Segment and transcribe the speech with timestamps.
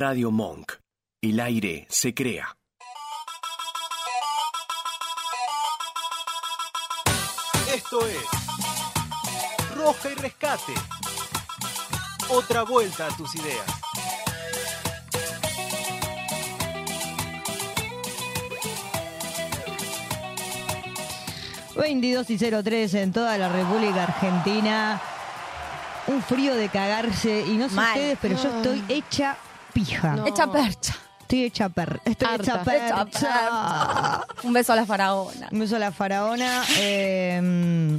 [0.00, 0.72] Radio Monk.
[1.20, 2.56] El aire se crea.
[7.74, 10.72] Esto es Roja y Rescate.
[12.30, 13.66] Otra vuelta a tus ideas.
[21.76, 24.98] ...22 y 03 en toda la República Argentina...
[26.06, 27.44] ...un frío de cagarse...
[27.46, 27.88] ...y no sé Mal.
[27.88, 29.36] ustedes, pero yo estoy hecha
[29.84, 30.16] pija...
[30.16, 30.26] No.
[30.26, 30.96] Hecha percha.
[31.20, 32.00] Estoy hecha per...
[32.04, 32.42] Estoy Harta.
[32.42, 33.06] hecha percha.
[33.08, 35.48] Hecha Un beso a la faraona.
[35.52, 36.64] Un beso a la faraona.
[36.78, 37.40] Eh,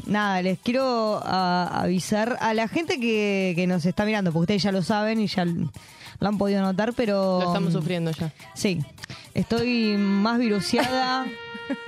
[0.05, 4.72] nada, les quiero avisar a la gente que, que nos está mirando, porque ustedes ya
[4.72, 7.39] lo saben y ya lo han podido notar, pero...
[7.41, 8.34] Lo estamos sufriendo ya.
[8.53, 8.84] Sí,
[9.34, 11.25] estoy más viruciada.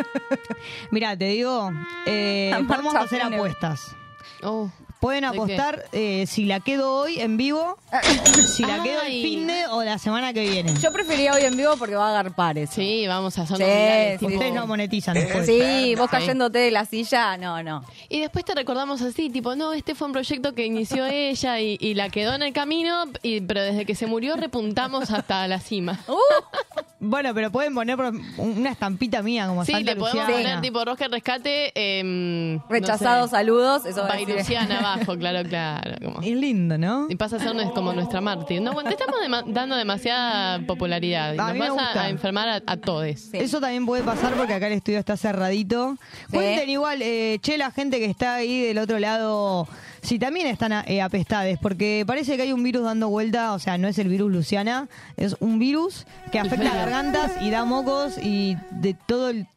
[0.91, 1.71] Mira, te digo,
[2.05, 3.81] eh, podemos hacer apuestas.
[4.43, 4.71] Oh.
[5.03, 7.77] Pueden apostar eh, si la quedo hoy en vivo,
[8.55, 9.21] si la quedo el Ay.
[9.21, 10.73] fin de o la semana que viene.
[10.81, 12.75] Yo prefería hoy en vivo porque va a agarpar eso.
[12.75, 15.45] Sí, vamos a hacer Sí, nominales, sí, tipo- Ustedes no monetizan después.
[15.45, 17.83] Sí, vos cayéndote de la silla, no, no.
[18.07, 21.77] Y después te recordamos así, tipo, no, este fue un proyecto que inició ella y,
[21.81, 25.59] y la quedó en el camino, y, pero desde que se murió repuntamos hasta la
[25.59, 25.99] cima.
[26.13, 26.15] Uh,
[27.05, 30.43] Bueno, pero pueden poner por- una estampita mía como Sí, Santa le podemos Luciana.
[30.43, 31.73] poner tipo Roger Rescate.
[31.75, 34.35] Eh, rechazados saludos, eso va a decir.
[34.37, 35.95] Luciana abajo, claro, claro.
[36.03, 37.07] como- Es lindo, ¿no?
[37.09, 38.61] Y pasa a ser como nuestra mártir.
[38.61, 41.33] No, bueno, te estamos dema- dando demasiada popularidad.
[41.33, 42.01] y A Nos mí me vas a- gusta.
[42.03, 43.19] a, enfermar a, a todos.
[43.19, 43.37] Sí.
[43.37, 45.97] Eso también puede pasar porque acá el estudio está cerradito.
[46.31, 49.67] Cuenten igual, eh, che, la gente que está ahí del otro lado,
[50.01, 53.77] si también están eh, apestades, porque parece que hay un virus dando vuelta, o sea,
[53.77, 58.17] no es el virus Luciana, es un virus que afecta a gargantas y da mocos
[58.17, 59.47] y de todo el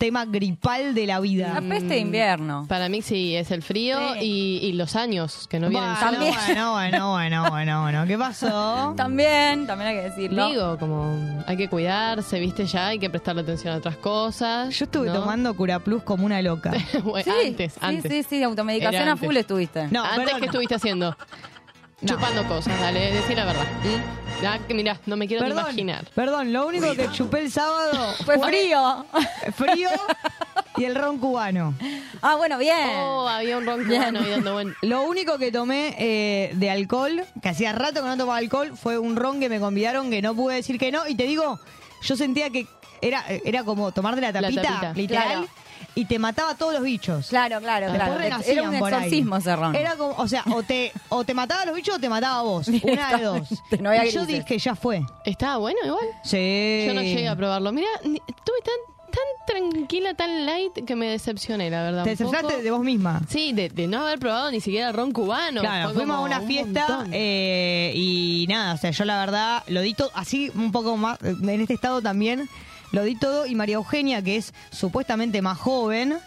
[0.00, 1.52] tema gripal de la vida.
[1.54, 2.64] La peste de invierno.
[2.68, 4.20] Para mí sí, es el frío Sí.
[4.22, 6.00] y, y los años que no vienen Bueno.
[6.00, 6.34] También.
[6.34, 8.06] bueno, bueno, bueno, bueno, bueno.
[8.06, 8.94] ¿Qué pasó?
[8.96, 10.48] También, también hay que decirlo.
[10.48, 14.74] Digo, como hay que cuidarse, viste ya, hay que prestarle atención a otras cosas.
[14.76, 15.20] Yo estuve ¿no?
[15.20, 16.72] tomando Cura Plus como una loca.
[17.04, 18.10] Bueno, Sí, antes, sí, antes.
[18.10, 19.40] sí, sí, automedicación Era a full antes.
[19.42, 19.88] estuviste.
[19.90, 20.40] No, antes, perdón.
[20.40, 21.16] ¿qué estuviste haciendo?
[22.02, 22.14] No.
[22.14, 23.66] Chupando cosas, dale, decí la verdad.
[23.84, 24.46] ¿Mm?
[24.46, 26.06] Ah, que mirá, no me quiero ni imaginar.
[26.14, 29.04] perdón, lo único que chupé el sábado Fue frío.
[29.54, 29.90] frío
[30.78, 31.74] y el ron cubano.
[32.22, 32.88] ah, bueno, bien.
[32.96, 34.74] Oh, había un ron cubano ahí dando buen...
[34.80, 38.96] Lo único que tomé eh, de alcohol, que hacía rato que no tomaba alcohol, fue
[38.98, 41.06] un ron que me convidaron que no pude decir que no.
[41.06, 41.60] Y te digo,
[42.02, 42.66] yo sentía que
[43.02, 44.92] era, era como tomar de la La tapita, tapita.
[44.94, 45.48] literal, Claro.
[45.94, 47.28] Y te mataba a todos los bichos.
[47.28, 48.42] Claro, claro, Después claro.
[48.46, 49.74] Era un exorcismo ese ron.
[49.74, 52.40] Era como, o sea, o te, o te mataba a los bichos o te mataba
[52.40, 52.68] a vos.
[52.82, 53.48] Una de dos.
[53.80, 54.44] No había y yo grises.
[54.46, 55.02] dije, ya fue.
[55.24, 56.04] ¿Estaba bueno igual?
[56.24, 56.84] Sí.
[56.86, 57.72] Yo no llegué a probarlo.
[57.72, 62.04] Mira, estuve tan, tan tranquila, tan light, que me decepcioné, la verdad.
[62.04, 63.20] Te decepcionaste de vos misma.
[63.28, 65.60] Sí, de, de no haber probado ni siquiera ron cubano.
[65.60, 69.62] Claro, Fue fuimos a una un fiesta eh, y nada, o sea, yo la verdad
[69.66, 72.48] lo di todo, así un poco más, en este estado también,
[72.92, 76.18] lo di todo y María Eugenia, que es supuestamente más joven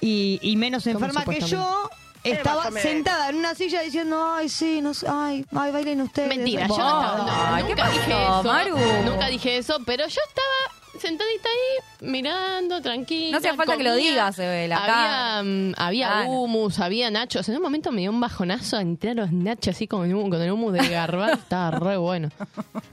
[0.00, 1.90] y, y menos ¿Cómo enferma que yo,
[2.24, 6.28] estaba sentada en una silla diciendo, ay, sí, no sé, ay, ay, bailen ustedes.
[6.28, 8.42] Mentira, yo no estaba- no, Ay, ¿qué nunca dije eso.
[8.44, 8.76] Maru?
[9.04, 13.30] Nunca dije eso, pero yo estaba sentadita ahí, mirando, tranquila.
[13.32, 14.10] No hacía falta que lo comía.
[14.10, 15.38] digas, acá.
[15.38, 17.48] Había, mm, había humus, había nachos.
[17.48, 20.42] En un momento me dio un bajonazo entrar los nachos así con el, humo- con
[20.42, 21.34] el humus de garbanzo.
[21.36, 22.30] estaba re bueno.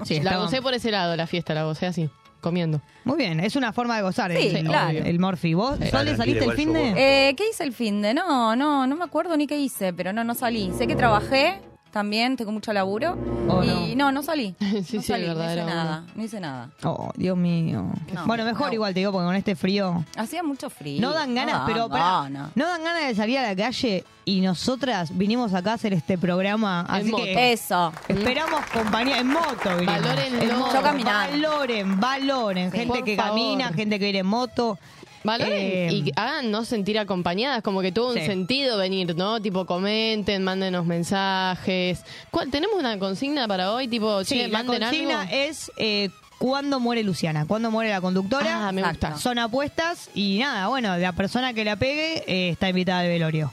[0.05, 2.09] Sí, la estaba- gocé por ese lado, la fiesta, la gocé así,
[2.45, 2.79] comiendo.
[3.03, 4.99] Muy bien, es una forma de gozar Sí, el, claro.
[4.99, 5.55] el Morphy.
[5.55, 7.29] ¿Vos, Sole, saliste el fin de...?
[7.29, 8.13] Eh, ¿Qué hice el fin de?
[8.13, 10.71] No, no, no me acuerdo ni qué hice, pero no, no salí.
[10.77, 11.59] Sé que trabajé
[11.95, 13.17] también, tengo mucho laburo.
[13.47, 14.53] Oh, y no, no salí.
[14.59, 16.69] Sí, no sí, salí, no hice nada, no hice nada.
[16.83, 17.85] Oh, Dios mío.
[18.13, 20.03] No, bueno, mejor igual te digo, porque con este frío...
[20.17, 20.99] Hacía mucho frío.
[20.99, 25.53] No dan ganas, pero no dan ganas de salir a la calle y nosotras vinimos
[25.53, 27.23] acá a hacer este programa, así moto.
[27.23, 27.93] que Eso.
[28.09, 29.77] esperamos compañía en moto.
[29.79, 30.01] vinimos.
[30.01, 30.41] Valórenlo.
[30.41, 30.73] En moto.
[30.75, 31.31] Yo caminando.
[31.49, 32.77] Valoren, valoren, Sí.
[32.79, 33.31] gente que favor.
[33.31, 34.77] camina, gente que viene en moto.
[35.25, 38.25] Valoren Eh, y háganos sentir acompañadas, como que tuvo un Sí.
[38.25, 39.41] sentido venir, ¿no?
[39.41, 42.03] Tipo, comenten, mándenos mensajes.
[42.31, 43.87] ¿Cuál- ¿Tenemos una consigna para hoy?
[43.87, 45.33] Tipo, Sí, che, la consigna algo.
[45.33, 48.67] es eh, cuándo muere Luciana, cuándo muere la conductora.
[48.67, 49.17] Ah, me gusta.
[49.17, 53.51] Son apuestas y nada, bueno, la persona que la pegue eh, está invitada al velorio.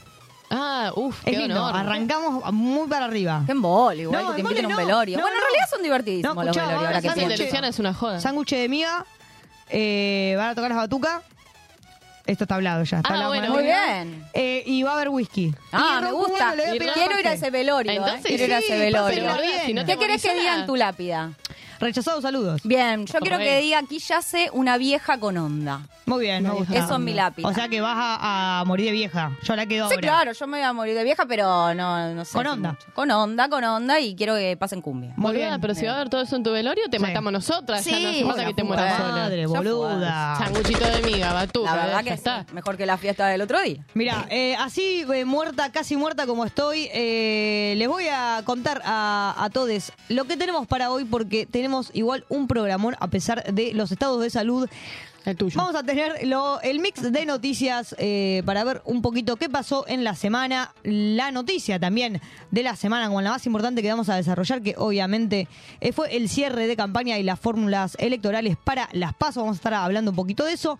[0.55, 1.75] Ah, uff, Es qué lindo, honor.
[1.81, 3.41] arrancamos muy para arriba.
[3.47, 4.77] Qué embole, igual No, que te inviten a un no.
[4.77, 5.17] velorio.
[5.17, 5.47] No, bueno, en no.
[5.47, 7.37] realidad son divertidísimos No, los velorios, ahora que de.
[7.37, 8.19] Luciana es una joda.
[8.21, 9.03] Sándwich de miga,
[9.69, 11.21] eh, van a tocar las batucas.
[12.25, 12.97] Esto está hablado ya.
[12.97, 14.25] Está Ah, hablado bueno, con Muy bien.
[14.33, 15.53] Eh, y va a haber whisky.
[15.73, 16.33] Ah, Y me ron gusta.
[16.33, 17.91] cubano, le voy a pedir Quiero ir a ese velorio.
[17.91, 17.95] ¿eh?
[17.95, 19.25] Entonces, Quiero ir a sí, ese velorio.
[19.25, 19.65] pásenlo bien.
[19.65, 21.31] Si no te ¿Qué querés que movilizás diga en tu lápida?
[21.83, 22.61] Rechazado, saludos.
[22.63, 25.81] Bien, yo quiero que diga aquí yace una vieja con onda.
[26.05, 26.77] Muy bien, me gusta.
[26.77, 27.43] Eso es mi lápiz.
[27.45, 29.31] O sea que vas a, a morir de vieja.
[29.43, 30.01] Yo la quedo Sí, ahora.
[30.07, 32.33] claro, yo me voy a morir de vieja, pero no, no sé.
[32.33, 32.69] Con si onda.
[32.71, 32.85] mucho.
[32.93, 35.13] Con onda, con onda y quiero que pasen cumbia.
[35.17, 35.61] Muy Boluda, bien.
[35.61, 37.03] pero si va a haber todo eso en tu velorio, te Sí.
[37.03, 37.83] matamos nosotras.
[37.85, 39.11] ya no hace Sí, falta que te puta mueras sola.
[39.13, 39.57] Madre, Ya fue.
[39.57, 40.35] boluda.
[40.37, 41.69] Sanguchito de miga, batuca.
[41.75, 42.45] La verdad ya que está.
[42.47, 43.83] sí, mejor que la fiesta del otro día.
[43.93, 49.35] Mira, eh, así eh, muerta, casi muerta como estoy, eh, les voy a contar a,
[49.37, 53.73] a todos lo que tenemos para hoy porque tenemos igual un programón a pesar de
[53.73, 54.69] los estados de salud.
[55.25, 55.57] El tuyo.
[55.57, 59.85] Vamos a tener lo- el mix de noticias eh, para ver un poquito qué pasó
[59.87, 62.19] en la semana, la noticia también
[62.51, 65.47] de la semana con la más importante que vamos a desarrollar, que obviamente
[65.79, 69.39] eh, fue el cierre de campaña y las fórmulas electorales para las PASO.
[69.39, 70.77] Vamos a estar hablando un poquito de eso.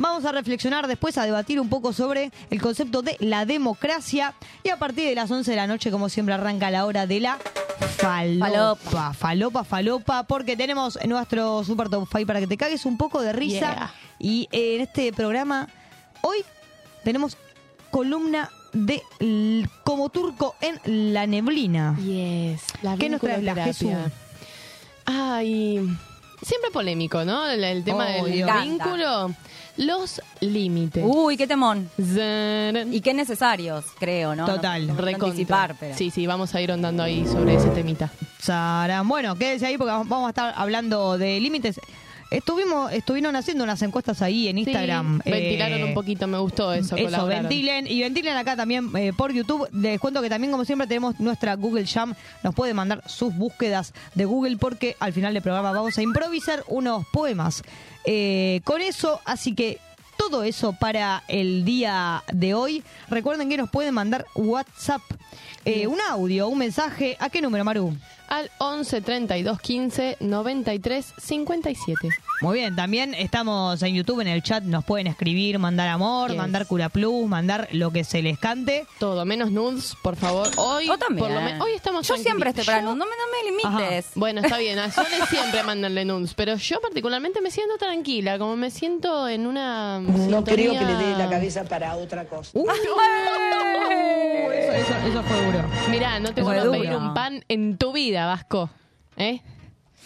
[0.00, 4.34] Vamos a reflexionar después, a debatir un poco sobre el concepto de la democracia.
[4.64, 7.20] Y a partir de las 11 de la noche, como siempre, arranca la hora de
[7.20, 7.38] la
[7.98, 9.12] falopa.
[9.12, 13.32] Falopa, falopa, porque tenemos nuestro super top 5 para que te cagues un poco de
[13.34, 13.58] risa.
[13.74, 13.94] Yeah.
[14.18, 15.68] Y eh, en este programa,
[16.22, 16.38] hoy
[17.04, 17.36] tenemos
[17.90, 19.02] columna de
[19.84, 21.96] como turco en la neblina.
[21.98, 22.62] Yes.
[22.82, 23.54] La ¿Qué nos traes, la.
[23.54, 23.90] Jesús?
[25.04, 25.74] Ay,
[26.42, 27.46] siempre polémico, ¿no?
[27.48, 28.50] El, el tema Oh, del Dios.
[28.62, 29.34] vínculo.
[29.80, 31.02] Los límites.
[31.06, 31.88] Uy, qué temón.
[31.96, 32.92] Zan.
[32.92, 34.44] Y qué necesarios, creo, ¿no?
[34.44, 34.86] Total.
[34.86, 35.28] No, no Recontra.
[35.28, 35.96] anticipar, pero.
[35.96, 38.10] Sí, sí, vamos a ir ondando ahí sobre ese temita.
[38.38, 39.08] Sarán.
[39.08, 41.80] Bueno, quédese ahí porque vamos a estar hablando de límites.
[42.30, 45.20] Estuvimos, estuvieron haciendo unas encuestas ahí en Instagram.
[45.24, 46.94] Sí, ventilaron eh, un poquito, me gustó eso.
[46.96, 49.66] Eso, ventilen y ventilen acá también eh, por YouTube.
[49.72, 52.14] Les cuento que también, como siempre, tenemos nuestra Google Jam.
[52.44, 56.62] Nos puede mandar sus búsquedas de Google porque al final del programa vamos a improvisar
[56.68, 57.64] unos poemas
[58.04, 59.20] eh, con eso.
[59.24, 59.78] Así que
[60.16, 62.84] todo eso para el día de hoy.
[63.08, 65.02] Recuerden que nos pueden mandar WhatsApp,
[65.64, 67.16] eh, un audio, un mensaje.
[67.20, 67.96] ¿A qué número, Maru?
[68.30, 72.08] Al 11 32 15 93 57.
[72.42, 76.38] Muy bien, también estamos en YouTube, en el chat, nos pueden escribir, mandar amor, Yes.
[76.38, 78.86] mandar cura plus, mandar lo que se les cante.
[79.00, 80.48] Todo, menos nudes, por favor.
[80.56, 81.26] Hoy, Yo también.
[81.26, 82.96] por lo me- hoy estamos Yo siempre estoy para tranquilos.
[82.96, 84.12] no me, no me limites.
[84.14, 88.56] Bueno, está bien, a Sole siempre mandanle nudes, pero yo particularmente me siento tranquila, como
[88.56, 92.50] me siento en una No creo que le dé la cabeza para otra cosa.
[92.54, 92.70] Uh,
[94.52, 95.64] eso, eso, eso fue duro.
[95.90, 98.70] Mirá, no te es a pedir un pan en tu vida, Vasco.
[99.16, 99.40] ¿Eh?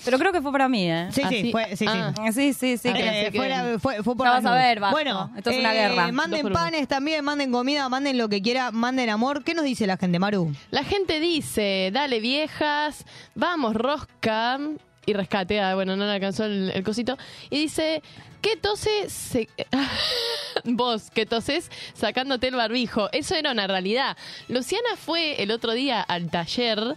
[0.05, 1.09] Pero creo que fue para mí, ¿eh?
[1.13, 2.13] Sí, sí, Así- fue, sí, ah.
[2.27, 2.33] sí.
[2.33, 2.89] Sí, sí, sí.
[2.91, 4.69] Ah, que- Eh, que- fue, la- fue- fue por Ya las vas a nubes.
[4.69, 4.97] ver, Vasco.
[4.97, 6.13] Bueno, Esto es una guerra.
[6.13, 6.61] Manden Dos por uno.
[6.61, 9.45] panes también, manden comida, manden lo que quiera, manden amor.
[9.45, 10.53] ¿Qué nos dice la gente, Maru?
[10.71, 14.59] La gente dice, dale viejas, vamos rosca,
[15.07, 17.17] y rescate, ah, bueno, no le alcanzó el, el cosito,
[17.49, 18.03] y dice,
[18.43, 19.49] ¿qué tose se...
[20.65, 23.09] Vos, que toses sacándote el barbijo.
[23.13, 24.17] Eso era una realidad.
[24.49, 26.95] Luciana fue el otro día al taller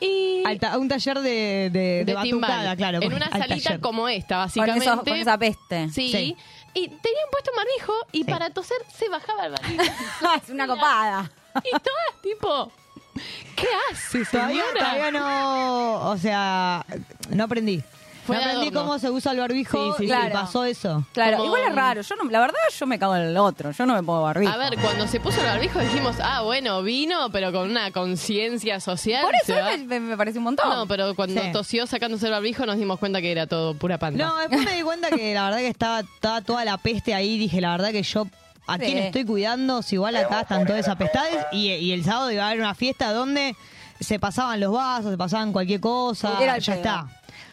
[0.00, 0.42] y...
[0.46, 3.00] Al ta- un taller de, de, de de batucada, claro.
[3.02, 3.80] en una al salita taller.
[3.80, 5.10] como esta, Con, básicamente.
[5.10, 5.88] con esa peste.
[5.90, 6.10] Sí.
[6.12, 6.36] Sí.
[6.74, 8.24] Y tenían puesto un barbijo y Sí.
[8.24, 9.82] para toser se bajaba el barbijo.
[10.44, 11.30] es una copada.
[11.64, 12.70] y todas tipo,
[13.56, 16.84] ¿qué hace, Todavía, todavía no, o sea,
[17.30, 17.82] no aprendí.
[18.28, 18.80] Fue no aprendí adorno.
[18.82, 20.06] cómo se usa el barbijo Sí, sí, y.
[20.06, 20.32] Claro.
[20.32, 21.04] pasó eso.
[21.12, 22.02] Claro, Como- igual es raro.
[22.02, 23.72] Yo no, la verdad, yo me cago en el otro.
[23.72, 24.52] Yo no me pongo barbijo.
[24.52, 28.78] A ver, cuando se puso el barbijo dijimos, ah, bueno, vino, pero con una conciencia
[28.80, 29.22] social.
[29.22, 29.54] Por eso
[29.86, 30.68] me, me- parece un montón.
[30.68, 31.50] No, pero cuando Sí.
[31.52, 34.24] tosió sacándose el barbijo nos dimos cuenta que era todo pura panda.
[34.26, 37.38] No, después me di cuenta que la verdad que estaba, estaba toda la peste ahí.
[37.38, 38.26] Dije, la verdad que yo,
[38.66, 38.80] ¿a Sí.
[38.84, 39.82] quién estoy cuidando?
[39.82, 41.46] Si igual acá están todas esas pestades.
[41.52, 43.56] Y, y el sábado iba a haber una fiesta donde
[44.00, 46.32] se pasaban los vasos, se pasaban cualquier cosa.
[46.40, 46.72] Ya pedo.
[46.74, 47.06] está.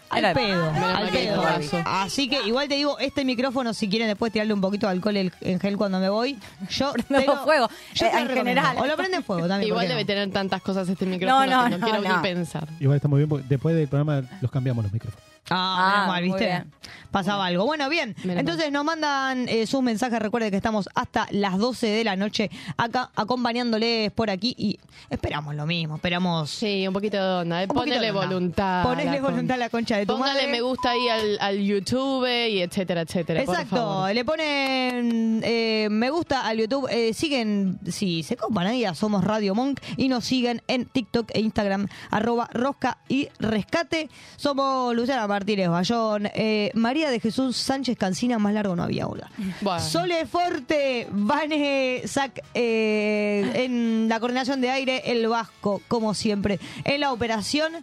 [0.10, 1.44] Al pedo, al pedo.
[1.86, 5.18] Así que igual te digo, este micrófono, si quieren después tirarle un poquito de alcohol
[5.18, 6.38] en gel cuando me voy,
[6.70, 8.78] yo Prendemos te lo- fuego, yo eh, en general.
[8.80, 9.62] O lo prenden fuego también.
[9.62, 9.90] ¿por Igual no?
[9.96, 12.16] debe tener tantas cosas este micrófono No, no, que no, no, quiero no.
[12.18, 12.68] ni pensar.
[12.80, 15.24] Igual está muy bien porque después del programa los cambiamos los micrófonos.
[15.50, 16.44] Ah, Ah, mal, ¿viste?
[16.46, 16.72] bien.
[17.12, 17.66] Pasaba algo.
[17.66, 18.16] Bueno, bien.
[18.24, 20.18] Menos Entonces nos mandan eh, sus mensajes.
[20.20, 24.80] Recuerden que estamos hasta las 12 de la noche acá acompañándoles por aquí y
[25.12, 25.98] esperamos lo mismo.
[25.98, 26.50] Esperamos.
[26.50, 27.62] Sí, un poquito de onda.
[27.62, 27.68] eh.
[27.68, 28.84] Ponele voluntad.
[28.84, 30.48] Ponele voluntad a la concha de tu Póngale madre.
[30.52, 33.44] me gusta ahí al, al YouTube y etcétera, etcétera.
[33.44, 34.14] por Exacto, favor.
[34.14, 39.24] le ponen eh, me gusta al YouTube, eh, siguen, si se copan ahí, a somos
[39.24, 44.10] Radio Monk y nos siguen en TikTok e Instagram, arroba rosca y rescate.
[44.38, 49.30] Somos Luciana Martínez Bayón, eh, María de Jesús Sánchez Cancina, más largo no había hola.
[49.62, 49.80] Bueno.
[49.82, 57.02] Sole Forte, Vane Sac eh, en la coordinación de aire, el Vasco, como siempre, en
[57.02, 57.74] la operación.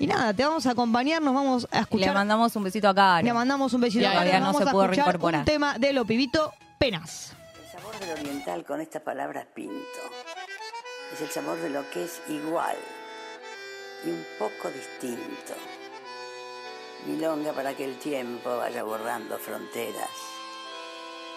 [0.00, 2.14] Y nada, te vamos a acompañar, nos vamos a Y le escuchar.
[2.14, 3.24] mandamos un besito a Caro.
[3.24, 5.38] Le mandamos un besito Y a Karen, no vamos se a pudo escuchar reincorporar.
[5.40, 7.34] un tema de Lo Pibito, Penas.
[7.62, 10.00] El sabor del oriental con estas palabras pinto.
[11.12, 12.76] Es el sabor de lo que es igual
[14.06, 15.54] y un poco distinto.
[17.06, 20.08] Milonga para que el tiempo vaya borrando fronteras.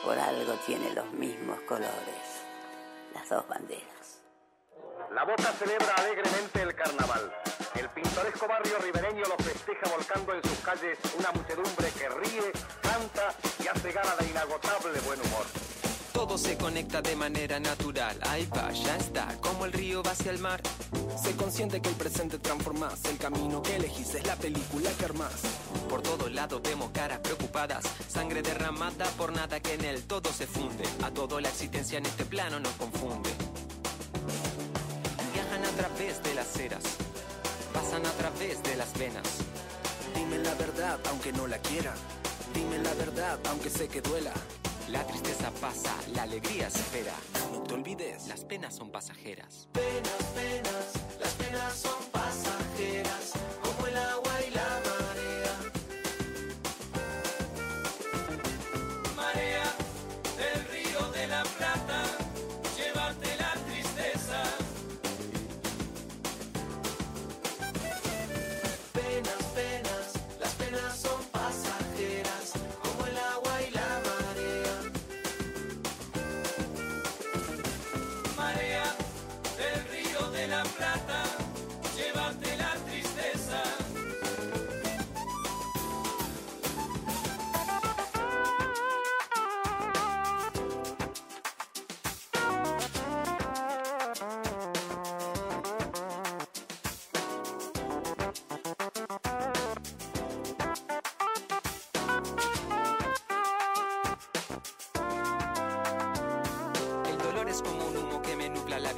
[0.05, 2.43] Por algo tiene los mismos colores,
[3.13, 4.21] las dos banderas.
[5.13, 7.31] La Bota celebra alegremente el carnaval.
[7.75, 12.51] El pintoresco barrio ribereño lo festeja volcando en sus calles una muchedumbre que ríe,
[12.81, 15.45] canta y hace gala de inagotable buen humor.
[16.13, 18.17] Todo se conecta de manera natural.
[18.29, 20.61] Ahí va, ya está, como el río va hacia el mar.
[21.21, 23.03] Sé consciente que el presente transformás.
[23.05, 25.41] El camino que elegís es la película que armás.
[25.89, 27.83] Por todos lados vemos caras preocupadas.
[28.07, 30.83] Sangre derramada por nada que en él todo se funde.
[31.03, 33.31] A todo la existencia en este plano nos confunde.
[35.33, 36.83] Viajan a través de las ceras.
[37.93, 39.23] Pasan a través de las venas.
[40.15, 41.93] Dime la verdad, aunque no la quiera.
[42.51, 44.33] Dime la verdad, aunque sé que duela.
[44.89, 47.13] La tristeza pasa, la alegría espera.
[47.51, 49.67] No te olvides, las penas son pasajeras.
[49.73, 52.02] Penas, penas, las penas son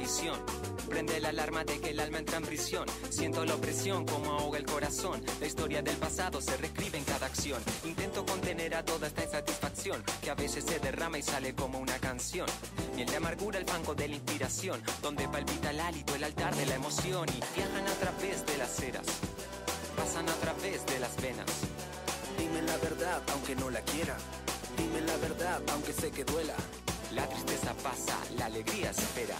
[0.06, 0.38] visión.
[0.88, 2.86] Prende la alarma de que el alma entra en prisión.
[3.10, 5.20] Siento la opresión como ahoga el corazón.
[5.40, 7.60] La historia del pasado se reescribe en cada acción.
[7.84, 11.98] Intento contener a toda esta insatisfacción que a veces se derrama y sale como una
[11.98, 12.46] canción.
[12.94, 16.66] Miel de amargura, el fango de la inspiración, donde palpita el hálito, el altar de
[16.66, 19.06] la emoción y viajan a través de las eras.
[19.96, 21.50] Pasan a través de las venas.
[22.38, 24.16] Dime la verdad, aunque no la quiera.
[24.76, 26.54] Dime la verdad, aunque sé que duela.
[27.12, 29.36] La tristeza pasa, la alegría espera.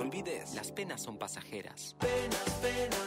[0.00, 1.94] Olvides, las penas son pasajeras.
[2.00, 2.99] Penas, penas,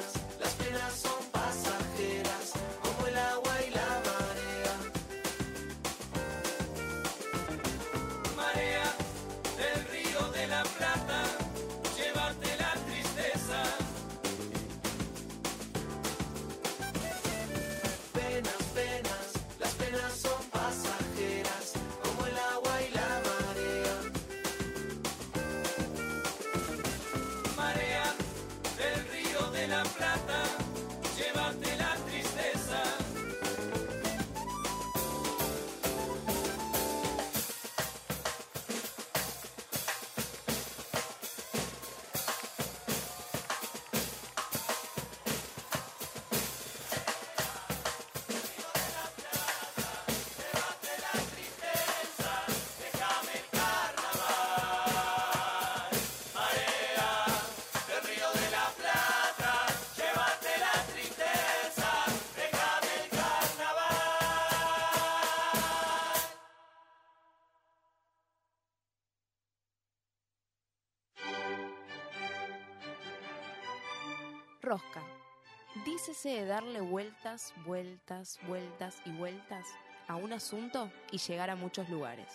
[76.24, 79.66] De darle vueltas, vueltas, vueltas y vueltas
[80.08, 82.28] a un asunto y llegar a muchos lugares.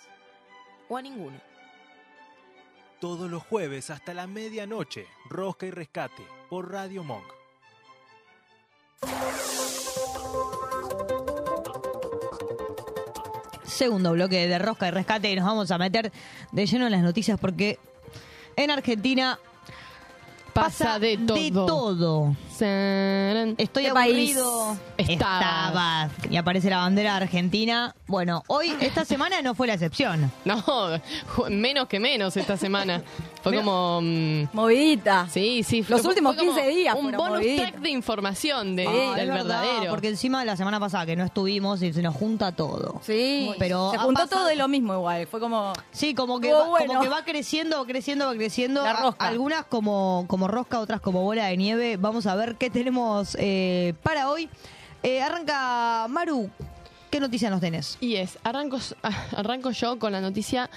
[0.90, 1.40] O a ninguno.
[3.00, 7.24] Todos los jueves hasta la medianoche, Rosca y Rescate por Radio Monk.
[13.64, 16.12] Segundo bloque de Rosca y Rescate y nos vamos a meter
[16.52, 17.78] de lleno en las noticias porque
[18.54, 19.38] en Argentina
[20.52, 21.66] Pasa de todo.
[21.66, 22.36] todo.
[22.60, 24.76] Estoy ¿Qué aburrido.
[24.96, 26.10] país estabas?
[26.30, 27.94] Y aparece la bandera argentina.
[28.06, 30.32] Bueno, hoy, esta semana no fue la excepción.
[30.44, 30.64] No,
[31.50, 33.02] menos que menos esta semana.
[33.42, 34.00] Fue como...
[34.02, 35.26] mm, Movidita.
[35.30, 35.84] Sí, sí.
[35.88, 37.70] Los fue- últimos fue como 15 días Un bonus moviditas.
[37.70, 39.90] track de información de, Ah, del verdad, verdadero.
[39.90, 43.00] Porque encima la semana pasada que no estuvimos y se nos junta todo.
[43.04, 45.26] Sí, Pero se juntó pasado- todo de lo mismo igual.
[45.26, 45.72] Fue como.
[45.92, 46.86] Sí, como que, va, bueno.
[46.88, 48.82] como que va creciendo, va creciendo, va creciendo.
[48.82, 49.28] La rosca.
[49.28, 51.96] Algunas como, como rosca, otras como bola de nieve.
[51.96, 54.48] Vamos a ver qué tenemos eh, para hoy.
[55.02, 56.50] Eh, arranca Maru.
[57.10, 57.96] ¿Qué noticia nos tenés?
[58.00, 58.78] Y es, arranco,
[59.36, 60.70] arranco yo con la noticia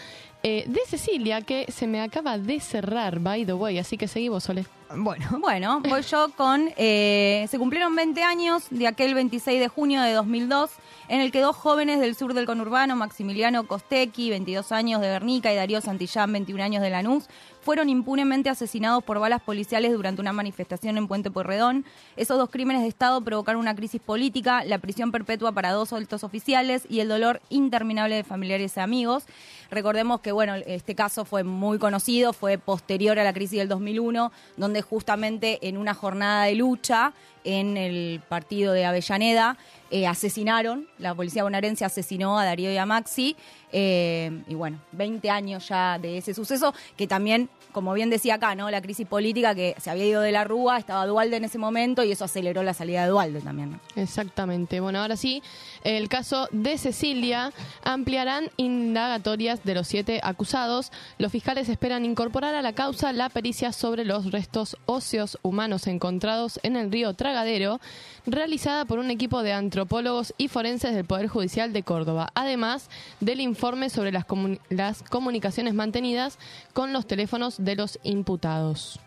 [0.43, 4.43] eh, de Cecilia que se me acaba de cerrar, by the way, así que seguimos,
[4.43, 4.65] Sole.
[4.95, 5.25] Bueno.
[5.39, 6.71] Bueno, voy yo con...
[6.77, 10.71] eh, se cumplieron 20 años de aquel 26 de junio de 2002
[11.09, 15.51] en el que dos jóvenes del sur del conurbano, Maximiliano Costecchi, 22 años de Guernica,
[15.51, 17.25] y Darío Santillán, 21 años de Lanús,
[17.62, 21.86] fueron impunemente asesinados por balas policiales durante una manifestación en Puente Pueyrredón.
[22.15, 26.24] Esos dos crímenes de Estado provocaron una crisis política, la prisión perpetua para dos altos
[26.24, 29.25] oficiales y el dolor interminable de familiares y amigos.
[29.72, 34.32] Recordemos que, bueno, este caso fue muy conocido, fue posterior a la crisis del 2001,
[34.58, 37.13] donde justamente en una jornada de lucha
[37.44, 39.58] en el partido de Avellaneda
[39.90, 43.36] eh, asesinaron, la policía bonaerense asesinó a Darío y a Maxi,
[43.74, 48.56] eh, y bueno, 20 años ya de ese suceso, que también, como bien decía acá,
[48.56, 48.70] ¿no?
[48.70, 52.04] La crisis política que se había ido de la Rúa, estaba Dualde en ese momento
[52.04, 53.80] y eso aceleró la salida de Dualde también.
[53.96, 54.80] Exactamente.
[54.80, 55.42] Bueno, ahora sí,
[55.84, 57.51] el caso de Cecilia
[57.84, 60.91] ampliarán indagatorias de los siete acusados.
[61.18, 66.60] Los fiscales esperan incorporar a la causa la pericia sobre los restos óseos humanos encontrados
[66.63, 67.80] en el río Tragadero,
[68.25, 72.89] realizada por un equipo de antropólogos y forenses del Poder Judicial de Córdoba, además
[73.20, 74.25] del informe sobre las,
[74.70, 76.38] las comunicaciones mantenidas
[76.74, 79.00] con los teléfonos de los imputados.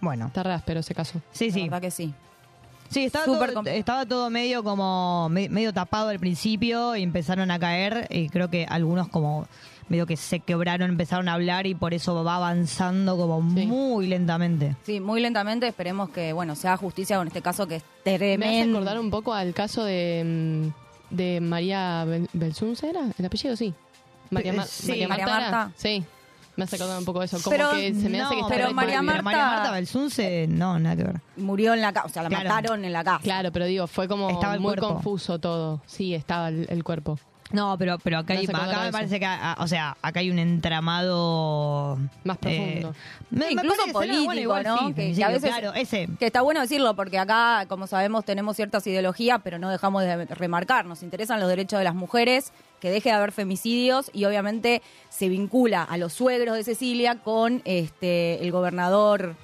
[0.00, 0.26] Bueno.
[0.26, 1.20] Está áspero ese caso.
[1.32, 1.60] Sí, sí.
[1.60, 2.14] La verdad que sí.
[2.88, 7.50] Sí, estaba, Súper todo, estaba todo medio como me- medio tapado al principio y empezaron
[7.50, 9.46] a caer y creo que algunos como
[9.88, 14.74] medio que se quebraron, empezaron a hablar y por eso va avanzando como muy lentamente.
[14.84, 18.10] Sí, muy lentamente esperemos que, bueno, se haga justicia con este caso que es Me
[18.14, 18.78] hace tremendo.
[18.78, 20.72] acordar un poco al caso de,
[21.12, 23.02] mm, de María Bel- Belsunce, ¿era?
[23.16, 23.54] ¿El apellido?
[23.56, 23.72] Sí.
[24.30, 25.26] María, Eh, Ma- sí, María?
[25.26, 25.72] Marta.
[25.76, 26.04] Sí.
[26.56, 27.38] Me hace acordar un poco de eso.
[27.42, 29.70] Como Pero que se me hace que No, está pero María Pero María Marta- Marta
[29.72, 31.20] Belsunce, no, nada que ver.
[31.36, 32.48] Murió en la casa, o sea, la Claro.
[32.48, 33.20] mataron en la casa.
[33.22, 34.88] Claro, pero digo, fue como Estaba el muy cuerpo.
[34.94, 35.82] confuso todo.
[35.86, 37.18] Sí, estaba el, el cuerpo.
[37.52, 38.92] No, pero, pero acá, Me hay, acá me eso.
[38.92, 42.90] parece que, ah, o sea, acá hay un entramado Más profundo.
[42.90, 42.92] eh,
[43.30, 44.78] me- me Incluso no, político, bueno, igual ¿no?
[44.88, 46.08] sí, que, que a veces, claro, ese.
[46.18, 50.24] que está bueno decirlo, porque acá, como sabemos, tenemos ciertas ideologías, pero no dejamos de
[50.26, 50.86] remarcar.
[50.86, 55.28] Nos interesan los derechos de las mujeres, que deje de haber femicidios, y obviamente se
[55.28, 59.34] vincula a los suegros de Cecilia con este el gobernador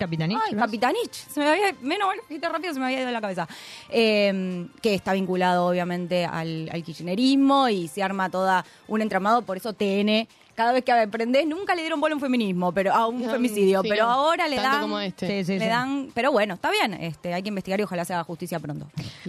[0.00, 0.38] Capitanich.
[0.46, 0.60] Ay, ¿no?
[0.60, 1.12] Capitanich.
[1.12, 3.46] Se me había, menos mal, fíjate rápido, se me había ido de la cabeza.
[3.90, 9.42] Eh, que está vinculado, obviamente, al, al kirchnerismo y se arma toda un entramado.
[9.42, 10.26] Por eso TN,
[10.60, 13.30] cada vez que aprendés, nunca le dieron bola a un feminismo, pero a un No,
[13.30, 13.80] femicidio.
[13.80, 14.10] sí, pero no.
[14.12, 14.80] ahora le Tanto dan.
[14.82, 15.26] como este.
[15.26, 15.70] Sí, sí, le sí.
[15.70, 16.10] dan.
[16.12, 16.92] Pero bueno, está bien.
[16.92, 18.86] Este, hay que investigar y ojalá se haga justicia pronto.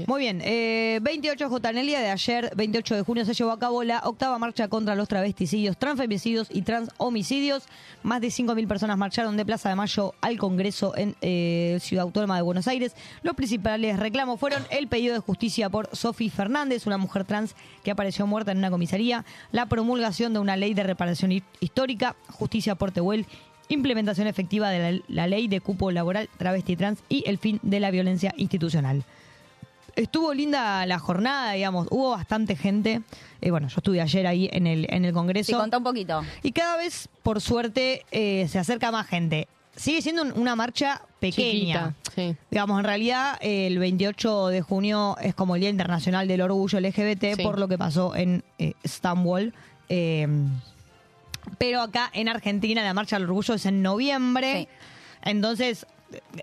[0.07, 1.69] Muy bien, eh, 28 J.
[1.69, 4.67] En el día de ayer, 28 de junio, se llevó a cabo la octava marcha
[4.67, 7.63] contra los travesticidios, transfemicidios y transhomicidios.
[8.03, 12.35] Más de 5.000 personas marcharon de Plaza de Mayo al Congreso en eh, Ciudad Autónoma
[12.35, 12.93] de Buenos Aires.
[13.23, 17.91] Los principales reclamos fueron el pedido de justicia por Sofi Fernández, una mujer trans que
[17.91, 22.75] apareció muerta en una comisaría, la promulgación de una ley de reparación hi- histórica, justicia
[22.75, 23.25] por Tehuel
[23.69, 27.79] implementación efectiva de la, la ley de cupo laboral travesti trans y el fin de
[27.79, 29.03] la violencia institucional.
[29.95, 33.01] Estuvo linda la jornada, digamos, hubo bastante gente.
[33.41, 35.47] Eh, bueno, yo estuve ayer ahí en el, en el Congreso.
[35.47, 36.21] Sí, contá un poquito.
[36.43, 39.47] Y cada vez, por suerte, eh, se acerca más gente.
[39.75, 41.93] Sigue siendo un- una marcha pequeña.
[42.11, 42.35] Chiquita, sí.
[42.49, 46.77] Digamos, en realidad eh, el 28 de junio es como el Día Internacional del Orgullo
[46.79, 47.43] LGBT Sí.
[47.43, 49.53] por lo que pasó en eh, Estambul.
[51.57, 54.67] Pero acá en Argentina la Marcha del Orgullo es en noviembre.
[55.23, 55.85] Entonces,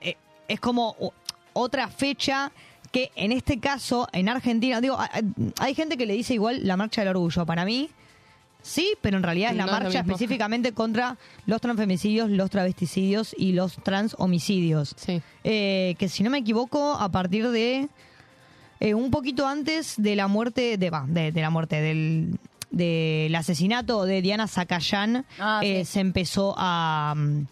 [0.00, 0.16] eh,
[0.48, 0.96] es como
[1.52, 2.52] otra fecha
[2.92, 5.22] que en este caso, en Argentina, digo, hay-
[5.60, 7.44] hay gente que le dice igual la Marcha del Orgullo.
[7.44, 7.90] Para mí,
[8.62, 13.52] sí, pero en realidad es la No marcha específicamente contra los transfemicidios, los travesticidios y
[13.52, 14.94] los transhomicidios.
[14.96, 15.20] Sí.
[15.44, 17.88] Eh, que si no me equivoco, a partir de
[18.80, 22.38] eh, un poquito antes de la muerte, de, va, de, de la muerte, del,
[22.70, 25.92] del asesinato de Diana Zacayán, Ah, eh, sí.
[25.92, 27.46] se empezó a, mm,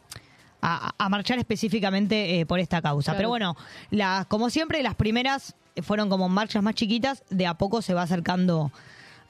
[0.63, 3.13] a, a marchar específicamente eh, por esta causa.
[3.13, 3.19] Claro.
[3.19, 3.57] Pero bueno,
[3.91, 8.03] las, como siempre, las primeras fueron como marchas más chiquitas, de a poco se va
[8.03, 8.73] acercando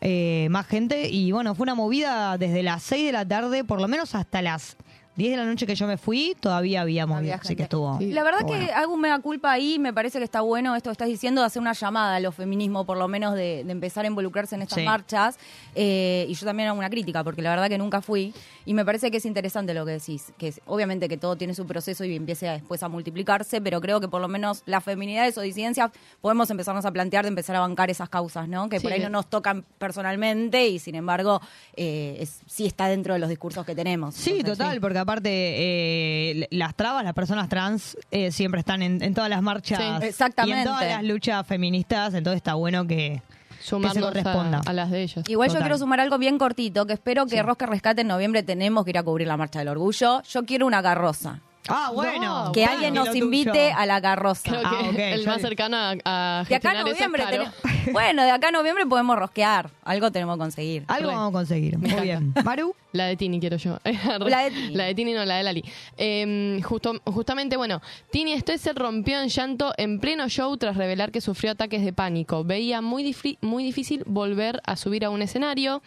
[0.01, 3.81] eh, más gente y bueno, fue una movida desde las 6 de la tarde, por
[3.81, 4.77] lo menos hasta las
[5.17, 7.57] 10 de la noche que yo me fui, todavía había movida, Había así gente.
[7.57, 7.99] que estuvo...
[8.01, 8.69] La verdad que bueno.
[8.75, 11.47] hago un mega culpa ahí, me parece que está bueno esto que estás diciendo, de
[11.47, 14.63] hacer una llamada a los feminismos, por lo menos de, de empezar a involucrarse en
[14.63, 14.85] estas Sí.
[14.85, 15.39] marchas.
[15.75, 18.35] Eh, y yo también hago una crítica, porque la verdad que nunca fui.
[18.67, 21.55] Y me parece que es interesante lo que decís, que es- obviamente que todo tiene
[21.55, 24.85] su proceso y empiece a- después a multiplicarse, pero creo que por lo menos las
[24.85, 28.69] feminidades o disidencias podemos empezarnos a plantear de empezar a bancar esas causas, ¿no?
[28.69, 31.41] Que por ahí no nos tocan personalmente y sin embargo
[31.77, 34.15] eh, es- sí está dentro de los discursos que tenemos.
[34.15, 39.03] Sí, Entonces, total, porque aparte eh, las trabas, las personas trans eh, siempre están en,
[39.03, 40.59] en todas las marchas Sí, exactamente.
[40.59, 43.23] y en todas las luchas feministas, entonces está bueno que,
[43.59, 44.61] que se a, corresponda.
[44.67, 45.25] a las de ellos.
[45.29, 48.85] Igual yo quiero sumar algo bien cortito, que espero que Rosca Rescate en noviembre tenemos
[48.85, 50.23] que ir a cubrir la Marcha del Orgullo.
[50.23, 51.41] Yo quiero una carroza.
[51.69, 52.53] Ah, bueno.
[52.53, 53.25] que bueno, alguien nos tuyo.
[53.25, 54.43] invite a la carroza.
[54.51, 54.61] Creo
[54.93, 57.55] que Ah, el más cercano a, a De acá a noviembre tenemos-
[57.93, 59.71] Bueno, de acá a noviembre podemos rosquear.
[59.85, 60.85] Algo tenemos que conseguir.
[60.89, 61.79] Algo vamos a conseguir.
[61.79, 62.35] Muy bien.
[62.45, 62.75] Maru.
[62.93, 63.79] La de Tini quiero yo.
[63.85, 64.75] La de Tini.
[64.75, 65.63] La de Tini no, la de Lali.
[65.99, 71.21] Eh, justo, justamente, bueno, Tini Stoessel rompió en llanto en pleno show tras revelar que
[71.21, 72.43] sufrió ataques de pánico.
[72.45, 75.83] Veía muy, muy difícil volver a subir a un escenario.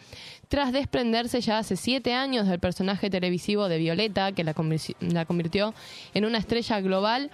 [0.50, 4.52] Tras desprenderse ya hace siete años del personaje televisivo de Violeta, que la,
[4.98, 5.74] la convirtió
[6.12, 7.30] en una estrella global,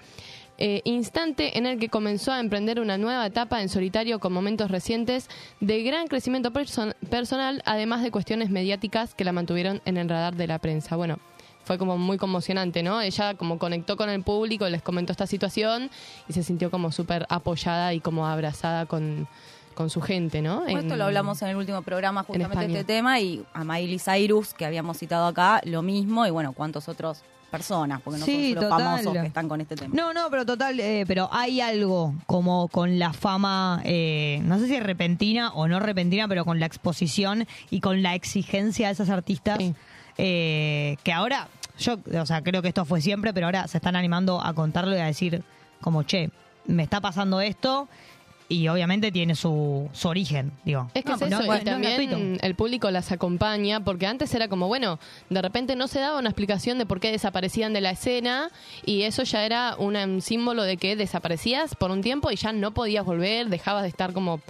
[0.59, 4.71] eh, instante en el que comenzó a emprender una nueva etapa en solitario con momentos
[4.71, 10.11] recientes de gran crecimiento person- personal, además de cuestiones mediáticas que la mantuvieron en el
[10.11, 10.95] radar de la prensa.
[10.97, 11.19] Bueno,
[11.65, 13.01] fue como muy conmocionante, ¿no?
[13.01, 15.89] Ella como conectó con el público, les comentó esta situación
[16.29, 19.27] y se sintió como súper apoyada y como abrazada con,
[19.77, 20.63] con su gente, ¿no?
[20.63, 24.55] Bueno, Esto lo hablamos en el último programa, justamente este tema, y a Miley Cyrus,
[24.55, 28.63] que habíamos citado acá, lo mismo, y bueno, cuántos otros personas, porque no Sí, son
[28.63, 28.85] solo total.
[28.85, 29.95] famosos que están con este tema.
[29.95, 34.67] No, no, pero total, eh, pero hay algo como con la fama, eh, no sé
[34.67, 39.11] si repentina o no repentina, pero con la exposición y con la exigencia de esas
[39.11, 39.59] artistas,
[40.19, 43.95] eh, que ahora, yo, o sea, creo que esto fue siempre, pero ahora se están
[43.95, 45.43] animando a contarlo y a decir,
[45.83, 46.31] como, che,
[46.67, 47.89] me está pasando esto.
[48.49, 50.89] Y obviamente tiene su, su origen, digo.
[50.95, 52.11] Es que No, es no- eso, no y es gratuito.
[52.13, 56.19] también el público las acompaña, porque antes era como, bueno, de repente no se daba
[56.21, 58.51] una explicación de por qué desaparecían de la escena,
[58.85, 62.53] y eso ya era una- un símbolo de que desaparecías por un tiempo y ya
[62.53, 64.41] no podías volver, dejabas de estar como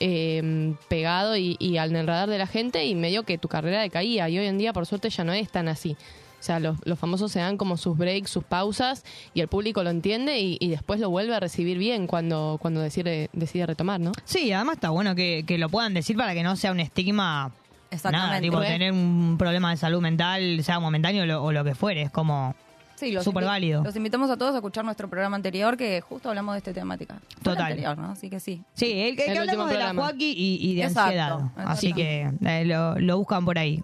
[0.00, 4.28] eh, pegado y, y al radar de la gente, y medio que tu carrera decaía,
[4.28, 5.96] y hoy en día por suerte ya no es tan así.
[6.44, 9.02] O sea, los, los famosos se dan como sus breaks, sus pausas,
[9.32, 12.80] y el público lo entiende y, y después lo vuelve a recibir bien cuando, cuando
[12.82, 14.12] decide, decide retomar, ¿no?
[14.26, 17.50] Sí, además está bueno que, que lo puedan decir para que no sea un estigma.
[17.90, 18.28] Exactamente.
[18.28, 21.74] Nada, tipo, tener un problema de salud mental, sea momentáneo o lo, o lo que
[21.74, 22.54] fuere, es como
[22.96, 23.82] Sí, los súper válido.
[23.82, 27.20] Los invitamos a todos a escuchar nuestro programa anterior, que justo hablamos de esta temática.
[27.42, 27.72] Total.
[27.72, 28.10] anterior, ¿no?
[28.10, 28.62] Así que sí.
[28.74, 29.94] Sí, el, que- El que hablamos de la.
[29.94, 31.40] Joaquín y, y de Exacto, ansiedad.
[31.46, 31.70] exacto.
[31.70, 33.82] Así que eh, lo, lo buscan por ahí.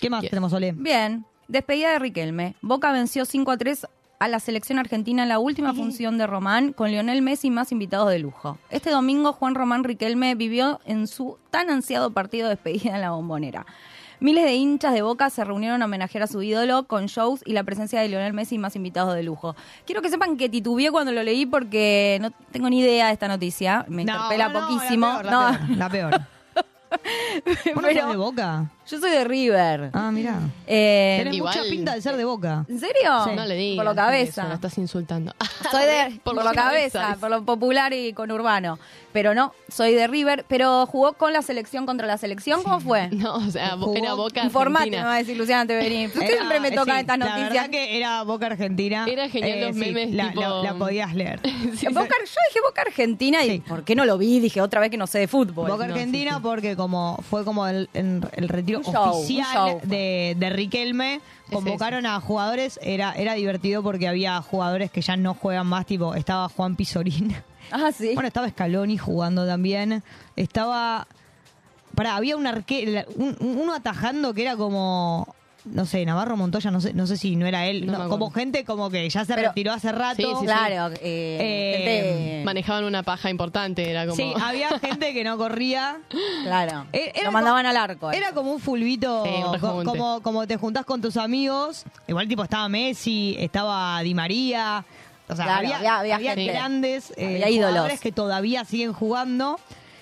[0.00, 0.72] ¿Qué más tenemos, Ole?
[0.72, 2.54] Bien, despedida de Riquelme.
[2.62, 3.86] Boca venció 5 a 3
[4.18, 7.72] a la selección argentina en la última función de Román con Lionel Messi y más
[7.72, 8.58] invitados de lujo.
[8.68, 13.10] Este domingo Juan Román Riquelme vivió en su tan ansiado partido de despedida en la
[13.12, 13.64] bombonera.
[14.22, 17.54] Miles de hinchas de Boca se reunieron a homenajear a su ídolo con shows y
[17.54, 19.56] la presencia de Lionel Messi y más invitados de lujo.
[19.86, 23.28] Quiero que sepan que titubeé cuando lo leí porque no tengo ni idea de esta
[23.28, 23.86] noticia.
[23.88, 25.06] Me No, interpela no, poquísimo.
[25.06, 25.58] La peor, la No.
[25.58, 25.76] peor.
[25.78, 26.20] La peor.
[27.74, 28.70] ¿Vos no Pero- sos de Boca?
[28.90, 29.90] Yo soy de River.
[29.92, 30.40] Ah, mira.
[30.66, 32.64] Eh, Tenés mucha pinta de ser de Boca.
[32.68, 33.26] ¿En serio?
[33.36, 33.76] No le digas.
[33.76, 34.48] Por lo eso, cabeza.
[34.48, 35.32] lo estás insultando.
[35.70, 38.78] Soy de por, Por lo cabeza, por lo popular y conurbano.
[39.12, 43.08] Pero no, soy de River, pero jugó con la selección contra la selección, ¿cómo fue?
[43.12, 45.04] No, o sea, Jugó- era Boca Informate, me Argentina.
[45.04, 46.06] va a decir Luciana Teverini.
[46.06, 47.50] Usted Era- siempre me tocan sí, estas La noticias.
[47.52, 49.06] verdad que era Boca Argentina.
[49.08, 51.40] Era genial los sí, memes, La, tipo- la- la podías leer.
[51.42, 53.62] Boca- yo dije Boca Argentina y Sí.
[53.66, 54.38] ¿por qué no lo vi?
[54.38, 55.68] Dije otra vez que no sé de fútbol.
[55.68, 56.42] Boca No, Argentina sí, sí.
[56.44, 59.80] porque como fue como el, en- el retiro Un show, un oficial show.
[59.84, 65.34] de, de Riquelme, convocaron a jugadores, era, era divertido porque había jugadores que ya no
[65.34, 67.34] juegan más, tipo, estaba Juan Pizorín,
[67.72, 68.14] Ah, sí.
[68.14, 70.02] bueno, estaba Scaloni jugando también,
[70.36, 71.06] estaba,
[71.94, 75.34] pará, había un arquero, uno atajando que era como...
[75.64, 78.08] No sé, Navarro Montoya, no sé, no sé si no era él, No no, me
[78.08, 80.16] como gente como que ya se Pero- retiró hace rato.
[80.16, 80.44] Sí, sí, sí.
[80.46, 80.94] claro.
[81.02, 84.16] Eh, Eh, gente- Manejaban una paja importante, era como...
[84.16, 85.98] Sí, había gente que no corría.
[86.44, 86.86] claro.
[86.92, 88.10] Eh, era lo mandaban como- al arco.
[88.12, 89.84] Era como un fulbito, Sí, un co- rejunte.
[89.86, 91.84] como, como te juntás con tus amigos.
[92.08, 94.84] Igual tipo estaba Messi, estaba Di María.
[95.28, 96.52] O sea, Claro, había, había- había había gente.
[96.52, 97.70] grandes eh, Había ídolos.
[97.70, 99.60] jugadores que todavía siguen jugando.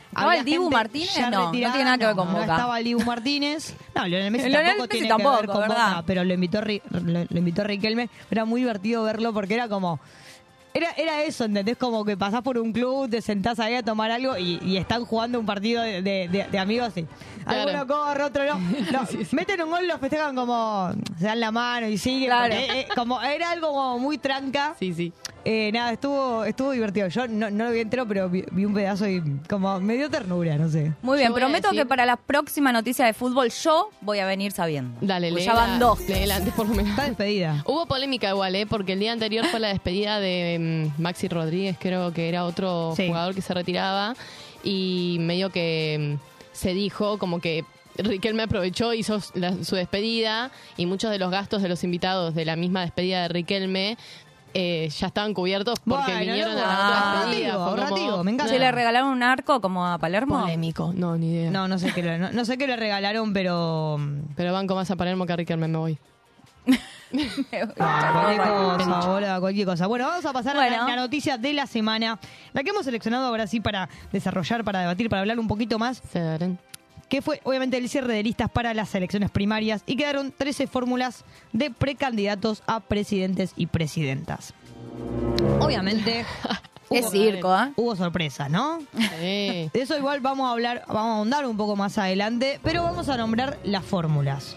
[0.09, 1.19] ¿Estaba el Dibu Martínez?
[1.31, 2.47] No, no tiene nada que ver con no, Boca.
[2.47, 3.75] No estaba el Dibu Martínez.
[3.95, 5.89] No, Lionel Messi Lionel tampoco Messi tiene tampoco, que ver con ¿verdad?
[5.89, 8.09] Boca, pero lo invitó, lo, lo invitó Riquelme.
[8.31, 10.01] Era muy divertido verlo porque era como...
[10.79, 11.77] Era, era eso, ¿entendés?
[11.77, 15.05] Como que pasás por un club, te sentás ahí a tomar algo y, y están
[15.05, 17.05] jugando un partido de, de- de- de amigos y
[17.45, 17.71] Claro.
[17.71, 18.59] alguno corre, otro no.
[18.59, 19.01] No,
[19.33, 22.29] Meten un gol, lo festejan como se dan la mano y siguen.
[22.29, 22.55] Claro.
[22.55, 24.75] porque, eh, como, era algo como muy tranca.
[24.79, 25.13] Sí, sí.
[25.45, 27.09] Eh, nada, estuvo estuvo divertido.
[27.09, 30.11] Yo no, no lo vi entero, pero vi, vi un pedazo y como me dio
[30.11, 30.93] ternura, no sé.
[31.01, 34.53] Muy bien, prometo decir- que para la próxima noticia de fútbol yo voy a venir
[34.53, 34.99] sabiendo.
[35.01, 36.01] Dale, Pues ya van dos.
[36.07, 36.91] léela antes por lo menos.
[36.91, 37.63] Está despedida.
[37.67, 38.67] Hubo polémica igual, ¿eh?
[38.67, 40.59] Porque el día anterior fue la despedida de
[40.97, 43.07] mm, Maxi Rodríguez, creo que era otro Sí.
[43.09, 44.15] jugador que se retiraba.
[44.65, 47.65] Y medio que mm, se dijo como que
[47.97, 52.45] Riquelme aprovechó, hizo la- su despedida y muchos de los gastos de los invitados de
[52.45, 53.97] la misma despedida de Riquelme
[54.55, 58.23] eh, ya estaban cubiertos porque Bueno, vinieron a la otra despedida.
[58.23, 58.53] Me encanta.
[58.53, 60.41] ¿Se le regalaron un arco como a Palermo?
[60.41, 61.51] Polémico, no, ni idea.
[61.51, 63.99] No, no sé qué le, no, no sé qué le regalaron, pero.
[64.37, 65.99] Pero banco más a Palermo que a Riquelme, me voy.
[67.11, 69.87] Cualquier cosa, cualquier cosa.
[69.87, 70.89] Bueno, vamos a pasar a la, Bueno.
[70.89, 72.19] la noticia de la semana.
[72.53, 76.03] La que hemos seleccionado ahora sí para desarrollar, para debatir, para hablar un poquito más.
[77.09, 81.25] Que fue obviamente el cierre de listas para las elecciones primarias y quedaron 13 fórmulas
[81.53, 84.53] de precandidatos a presidentes y presidentas.
[85.61, 86.27] Obviamente.
[86.91, 87.73] Qué circo, ¿eh?
[87.77, 88.79] Hubo sorpresas, ¿no?
[89.21, 93.11] De eso igual vamos a hablar, vamos a ahondar un poco más adelante, pero vamos
[93.11, 94.57] a nombrar las fórmulas.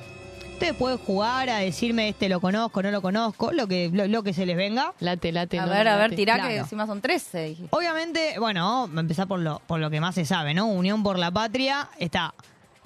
[0.62, 4.22] Ustedes pueden jugar a decirme este lo conozco, no lo conozco, lo que, lo, lo
[4.22, 4.94] que se les venga.
[5.00, 5.58] Late, late.
[5.58, 7.44] A ver, a ver, tirá que encima son 13.
[7.46, 7.64] dije.
[7.72, 10.68] Obviamente, bueno, empezar por lo, por lo que más se sabe, ¿no?
[10.68, 11.90] Unión por la Patria.
[11.98, 12.36] Está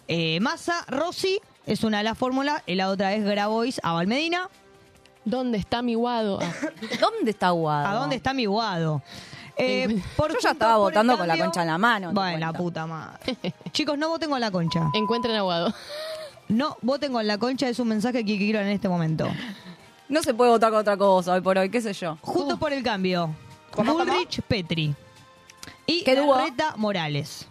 [0.07, 4.47] eh, Massa, Rossi, es una de las fórmulas, y la otra es Grabois, Abal Medina.
[5.25, 6.39] ¿Dónde está mi guado?
[6.41, 6.53] Ah.
[7.01, 7.87] ¿Dónde está Guado?
[7.89, 9.01] ¿A dónde está mi guado?
[9.57, 12.13] Eh, por Yo ya estaba votando con la concha en la mano.
[12.13, 13.35] Bueno, la puta madre.
[13.73, 14.89] Chicos, no voten con la concha.
[14.93, 15.73] Encuentren a Guado.
[16.47, 19.27] No voten con la concha, es un mensaje que quiero en este momento.
[20.09, 22.17] No se puede votar con otra cosa hoy por hoy, qué sé yo.
[22.21, 23.35] Juntos por el cambio.
[23.71, 24.05] ¿Cómo, cómo?
[24.05, 24.93] Bullrich Petri.
[25.87, 26.37] Y ¿Qué dúo?
[26.77, 27.47] Morales.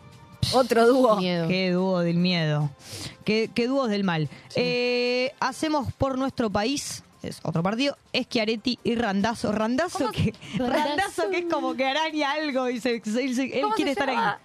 [0.52, 1.16] Otro dúo.
[1.16, 1.48] Miedo.
[1.48, 2.70] Qué dúo del miedo.
[3.24, 4.28] Qué, qué dúos del mal.
[4.54, 7.02] Eh, hacemos por nuestro país.
[7.22, 7.96] Es otro partido.
[8.14, 9.50] Schiaretti y Randazo.
[9.50, 10.72] Randazo que, Randazzo.
[10.86, 13.92] Randazo que es como que araña algo y se, se- él, se- él ¿Cómo quiere
[13.92, 14.32] estar llama?
[14.32, 14.38] ahí.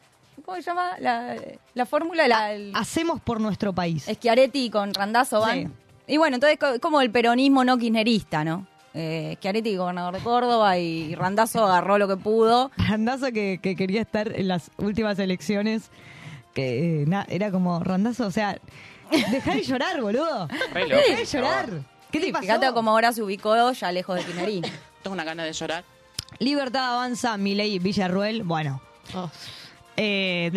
[0.45, 1.35] ¿Cómo se llama la,
[1.73, 2.27] la fórmula?
[2.27, 4.05] La, el- Hacemos por nuestro país.
[4.11, 5.63] Schiaretti con Randazo van.
[5.67, 6.13] Sí.
[6.13, 8.67] Y bueno, entonces co- como el peronismo no kirchnerista, ¿no?
[8.93, 12.71] Eh, Schiaretti, gobernador de Córdoba, y Randazo agarró lo que pudo.
[12.77, 15.91] Randazo que, que quería estar en las últimas elecciones.
[16.53, 18.57] Que eh, na- era como Randazo, o sea,
[19.31, 20.47] dejá de llorar, boludo.
[20.73, 21.69] Dejá de llorar.
[22.11, 22.41] ¿Qué te Sí, pasó?
[22.43, 24.67] Fíjate cómo ahora se ubicó ya lejos de kirchnerismo.
[25.03, 25.83] Tengo una gana de llorar.
[26.39, 28.41] Libertad avanza, Milei Villarruel.
[28.43, 28.81] Bueno.
[29.15, 29.29] Oh.
[30.01, 30.51] Eh.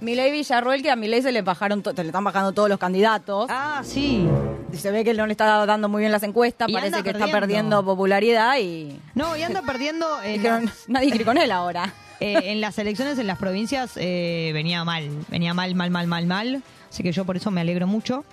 [0.00, 2.78] Milei Villarruel, que a Milei se le bajaron, to- se le están bajando todos los
[2.78, 3.46] candidatos.
[3.50, 4.26] Ah, sí.
[4.72, 7.10] Se ve que no le está dando muy bien las encuestas, Y parece anda que
[7.10, 7.40] está perdiendo.
[7.40, 11.92] perdiendo popularidad y No, y anda perdiendo en, dijeron, las, nadie quiere con él ahora.
[12.20, 15.08] eh, en las elecciones en las provincias eh, venía mal.
[15.28, 16.62] Venía mal, mal, mal, mal, mal.
[16.88, 18.24] Así que yo por eso me alegro mucho.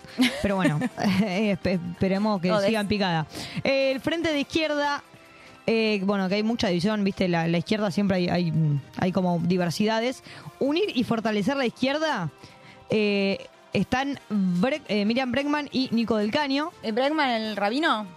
[0.42, 0.80] Pero bueno,
[1.24, 3.26] eh, espe- esperemos que sigan picada.
[3.64, 5.04] Eh, el frente de izquierda,
[5.68, 8.54] eh, bueno, que hay mucha división, viste, la, la izquierda siempre hay, hay,
[8.98, 10.24] hay como diversidades.
[10.60, 12.30] Unir y fortalecer la izquierda
[12.90, 16.72] eh, están Bre- eh, Miriam Bregman y Nico del Caño.
[16.82, 18.08] ¿El Bregman, el rabino?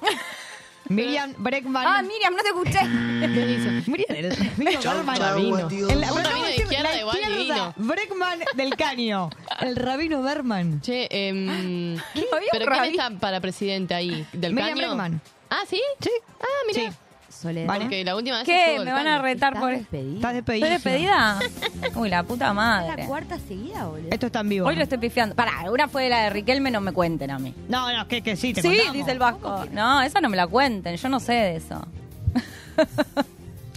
[0.88, 1.84] Miriam Bregman.
[1.84, 2.78] Ah, Miriam, no te escuché.
[3.34, 3.90] ¿Qué dice?
[3.90, 5.18] Miriam, el- Miriam Bregman.
[5.18, 5.58] Rabino.
[5.68, 7.74] El, rabino de izquierda la igual izquierda, divino.
[7.76, 9.30] Bregman del Caño.
[9.60, 10.80] El rabino Berman.
[10.80, 14.24] Che, em, Había ¿pero un quién está para presidente ahí?
[14.32, 14.86] ¿Del Miriam caño?
[14.88, 15.20] Bregman.
[15.50, 15.80] Ah, ¿sí?
[16.00, 16.10] Sí.
[16.40, 16.90] Ah, mira.
[16.90, 16.96] Sí.
[17.28, 17.66] Soledad.
[17.66, 17.80] Vale.
[17.84, 18.70] Porque la última vez ¿Qué?
[18.70, 20.14] estuvo ¿Me van a retar ¿Estás por despedida?
[20.16, 21.38] Estás ¿Estoy despedida.
[21.38, 21.90] despedida?
[22.00, 23.04] Uy, la puta Es la madre.
[23.06, 24.08] cuarta seguida, boludo.
[24.10, 24.66] Esto está en vivo.
[24.66, 25.34] Hoy lo estoy pifiando.
[25.34, 27.54] Pará, una fue la de Riquelme, no me cuenten a mí.
[27.68, 28.94] No, no, que, que sí, te Sí, contamos.
[28.94, 29.66] dice el Vasco.
[29.72, 31.86] No, esa no me la cuenten, yo no sé de eso.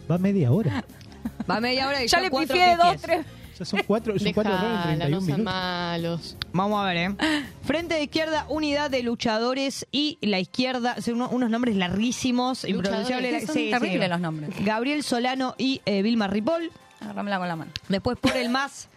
[0.09, 0.83] Va media hora.
[1.49, 3.01] Va media hora y Ya yo le cuatro pifié dos, pifies.
[3.01, 3.25] tres.
[3.65, 5.43] Son cuatro, son cuatro y Dejala, 31 no minutos.
[5.45, 6.37] malos.
[6.53, 7.15] Vamos a ver, ¿eh?
[7.63, 13.45] Frente de izquierda, unidad de luchadores y la izquierda, son uno- unos nombres larguísimos, impronunciables.
[13.45, 14.49] Son terribles los nombres.
[14.65, 16.71] Gabriel Solano y eh, Vilma Ripoll.
[17.01, 17.71] Agárramela con la mano.
[17.87, 18.89] Después por el más,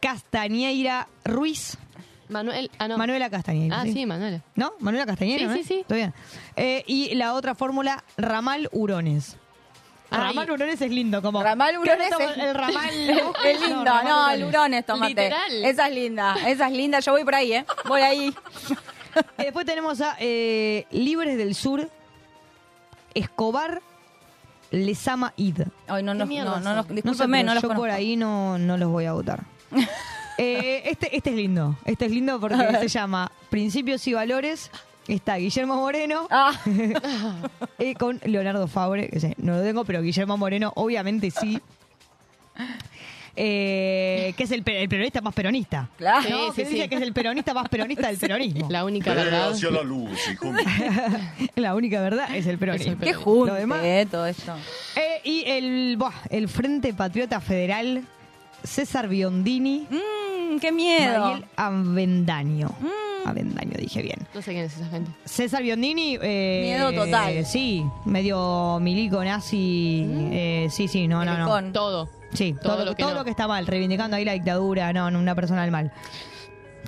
[0.00, 1.76] Castañeira Ruiz.
[2.28, 2.96] Manuel, ah, no.
[2.98, 3.80] Manuela Castañeira.
[3.80, 4.42] Ah, sí, Manuela.
[4.56, 4.72] ¿No?
[4.80, 5.74] Manuela Castañeira, Sí, ¿no sí, sí.
[5.80, 6.14] Está bien.
[6.56, 9.36] Eh, y la otra fórmula, Ramal Hurones.
[10.12, 10.28] Ay.
[10.28, 11.42] Ramal Hurones es lindo, como.
[11.42, 13.10] Ramal Hurones ¿Qué es, El ramal.
[13.44, 14.48] es lindo, no, Hurones.
[14.48, 15.08] Hurones, tomate.
[15.08, 15.64] Literal.
[15.64, 17.00] Esa es linda, esa es linda.
[17.00, 17.66] Yo voy por ahí, ¿eh?
[17.86, 18.34] Voy ahí.
[19.38, 21.90] Y después tenemos a eh, Libres del Sur,
[23.12, 23.82] Escobar,
[24.70, 25.60] Lesama Id.
[25.86, 27.94] Ay, no, no, ¿Qué mierda no, no, No sé, discúlpenme, no los yo por conozco.
[27.94, 29.42] ahí no, no los voy a votar.
[30.38, 31.76] Eh, este, este es lindo.
[31.84, 34.70] Este es lindo porque se llama Principios y Valores.
[35.08, 36.52] Está Guillermo Moreno Ah,
[37.78, 39.08] eh, con Leonardo Fabre.
[39.08, 41.60] Que sé, no lo tengo, pero Guillermo Moreno obviamente sí.
[43.34, 45.88] Eh, que es el, el peronista más peronista.
[45.96, 46.28] claro.
[46.28, 46.52] ¿no?
[46.52, 46.88] sí, dice sí.
[46.88, 48.68] que es el peronista más peronista del peronismo.
[48.70, 49.54] La única verdad.
[49.70, 50.18] la luz.
[51.56, 52.98] La única verdad es el peronismo.
[53.00, 54.54] Qué Lo junte, demás- eh, todo esto.
[54.96, 58.02] Eh, y el, buah, el Frente Patriota Federal,
[58.64, 61.20] César Biondini, Mmm, qué miedo.
[61.20, 62.68] Mariel Avendaño.
[62.80, 63.28] Mm.
[63.28, 64.18] Avendaño, dije bien.
[64.34, 65.10] No sé quién es esa gente.
[65.24, 66.18] César Biondini.
[66.20, 67.44] eh, Miedo total.
[67.46, 70.04] Sí, medio milico, nazi.
[70.32, 71.72] eh, sí, sí, no, no, no.
[71.72, 72.08] Todo.
[72.32, 73.18] Sí, Todo todo, lo que todo no.
[73.20, 75.92] lo que está mal, reivindicando ahí la dictadura, no, no, una persona del mal.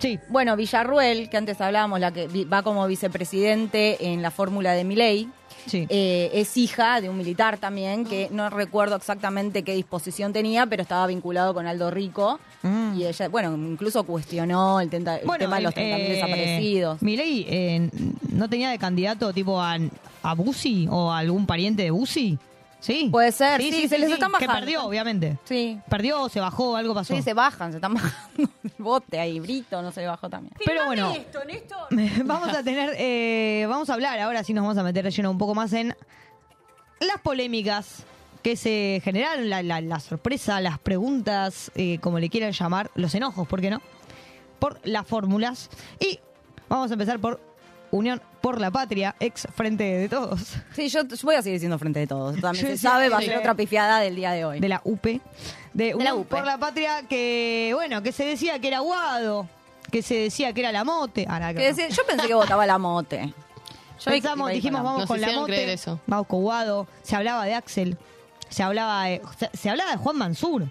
[0.00, 0.18] Sí.
[0.28, 5.28] Bueno, Villarruel, que antes hablábamos, la que va como vicepresidente en la fórmula de Milei,
[5.66, 5.86] Sí.
[5.88, 10.82] eh, es hija de un militar también, que no recuerdo exactamente qué disposición tenía, pero
[10.82, 12.38] estaba vinculado con Aldo Rico.
[12.62, 12.94] Mm.
[12.96, 17.02] Y ella, bueno, incluso cuestionó el, tenta- el tema de los 30.000 eh, desaparecidos.
[17.02, 17.90] Milei eh,
[18.30, 19.76] no tenía de candidato tipo a,
[20.22, 22.38] a Bussi o a algún pariente de Bussi.
[22.84, 23.08] Sí.
[23.10, 24.60] Puede ser, sí, se les están Que bajando.
[24.60, 25.38] perdió, obviamente.
[25.44, 25.80] Sí.
[25.88, 27.16] Perdió, se bajó, algo pasó.
[27.16, 30.52] Sí, se bajan, se están bajando el bote ahí, Brito no se le bajó también.
[30.66, 31.10] Pero bueno,
[32.24, 35.38] vamos a tener, eh, vamos a hablar ahora, sí nos vamos a meter lleno un
[35.38, 35.96] poco más en
[37.00, 38.04] las polémicas
[38.42, 43.14] que se generaron, la, la- la sorpresa, las preguntas, eh, como le quieran llamar, los
[43.14, 43.80] enojos, ¿por qué no?
[44.58, 45.70] Por las fórmulas.
[45.98, 46.20] Y
[46.68, 47.40] vamos a empezar por
[47.96, 50.40] Unión por la Patria, ex Frente de Todos.
[50.74, 52.40] Sí, yo, voy a seguir siendo frente de todos.
[52.40, 54.60] También Yo se sabe, va a de- ser otra pifiada del día de hoy.
[54.60, 55.20] De la UP.
[55.72, 56.28] De, Unión UP.
[56.28, 59.48] por la Patria que, bueno, que se decía que era Guado,
[59.90, 61.24] que se decía que era la Mote.
[61.28, 63.32] Ah, nada que decía- yo pensé que votaba la mote.
[64.04, 66.00] Yo Pensamos, dijimos, la- vamos Nos con la mote, creer eso.
[66.06, 67.96] vamos con Guado, se hablaba de Axel,
[68.48, 70.64] se hablaba de, se, se hablaba de Juan Mansur,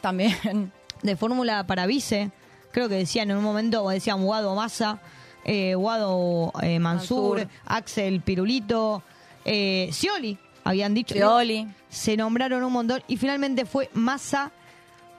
[0.00, 0.72] También.
[1.02, 2.30] de fórmula para vice,
[2.72, 4.98] creo que decían en un momento, decían Guado Massa,
[5.44, 7.52] eh, Guado eh, Mansur, Mansur.
[7.66, 9.02] Axel Pirulito,
[9.44, 11.14] eh, Scioli, habían dicho.
[11.14, 11.68] Scioli.
[11.88, 14.50] Se nombraron un montón y finalmente fue Massa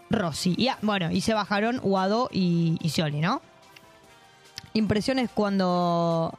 [0.09, 0.55] Rossi.
[0.57, 3.41] Y, ah, bueno, y se bajaron Guado y, y Scioli, ¿no?
[4.73, 6.37] Impresiones cuando,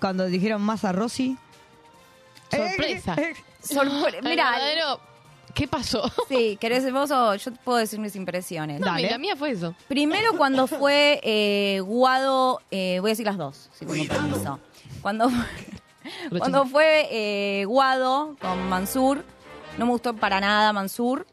[0.00, 1.36] cuando dijeron Massa Rossi.
[2.50, 3.14] Sorpresa.
[3.62, 5.00] Sorpre- Mira, verdadero,
[5.54, 6.10] ¿qué pasó?
[6.28, 8.80] sí, ¿querés vos o yo te puedo decir mis impresiones?
[8.80, 9.10] No, Dale.
[9.10, 9.74] la mía fue eso.
[9.88, 14.60] Primero cuando fue eh, Guado, eh, voy a decir las dos, si tengo permiso.
[15.02, 15.30] Cuando,
[16.38, 19.24] cuando fue eh, Guado con Mansur,
[19.78, 21.26] no me gustó para nada Mansur.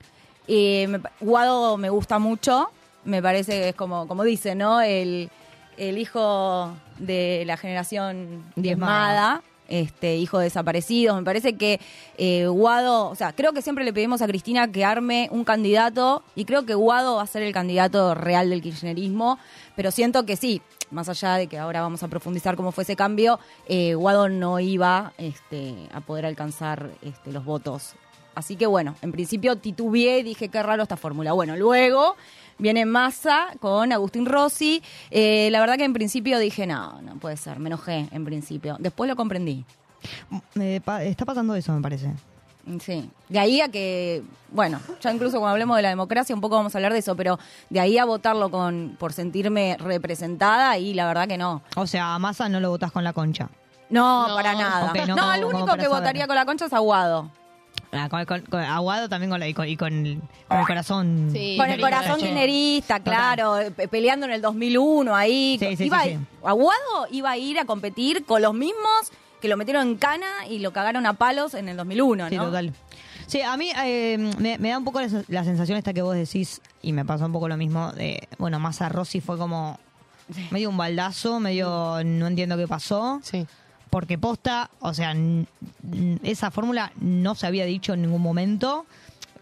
[0.47, 2.69] Eh, me Guado me gusta mucho,
[3.03, 4.81] me parece que es como, como dice, ¿no?
[4.81, 5.29] El,
[5.77, 9.41] el hijo de la generación diezmada.
[9.67, 11.17] Este, hijo de desaparecidos.
[11.17, 11.79] Me parece que
[12.17, 16.23] eh, Guado, o sea, creo que siempre le pedimos a Cristina que arme un candidato
[16.35, 19.37] y creo que Guado va a ser el candidato real del kirchnerismo,
[19.75, 22.95] pero siento que sí, más allá de que ahora vamos a profundizar cómo fue ese
[22.95, 27.95] cambio, eh, Guado no iba este, a poder alcanzar este, los votos.
[28.35, 31.33] Así que bueno, en principio titubeé y dije qué raro esta fórmula.
[31.33, 32.15] Bueno, luego
[32.57, 34.81] viene Massa con Agustín Rossi.
[35.11, 38.75] Eh, la verdad que en principio dije, no, no puede ser, me enojé en principio.
[38.79, 39.65] Después lo comprendí.
[40.53, 42.11] Me pa- está pasando eso, me parece.
[42.81, 46.55] Sí, de ahí a que, bueno, ya incluso cuando hablemos de la democracia un poco
[46.57, 47.39] vamos a hablar de eso, pero
[47.69, 51.61] de ahí a votarlo con por sentirme representada y la verdad que no.
[51.77, 53.49] O sea, a Massa no lo votás con la concha.
[53.89, 54.35] No, No.
[54.35, 54.91] para nada.
[54.93, 55.89] No, no, como- el único que saber.
[55.89, 57.31] votaría con la concha es Aguado.
[57.91, 59.77] Ah, con, con- con- aguado también con, la- y con, y
[60.49, 61.29] el corazón.
[61.31, 61.55] Sí.
[61.57, 62.19] Con el corazón
[62.99, 63.03] Total.
[63.35, 65.57] claro, pe- peleando en el 2001 ahí.
[65.59, 66.03] Sí, sí, iba.
[66.43, 70.59] Aguado iba a ir a competir con los mismos que lo metieron en cana y
[70.59, 72.29] lo cagaron a palos en el 2001, ¿no?
[72.29, 72.73] Sí, total.
[73.27, 76.15] Sí, a mí eh, me, me da un poco la, la sensación esta que vos
[76.15, 79.79] decís, y me pasó un poco lo mismo, de, bueno, Massa Rossi fue como
[80.51, 83.45] medio un baldazo, medio no entiendo qué pasó, Sí.
[83.89, 85.15] Porque posta, o sea,
[86.23, 88.85] esa fórmula no se había dicho en ningún momento.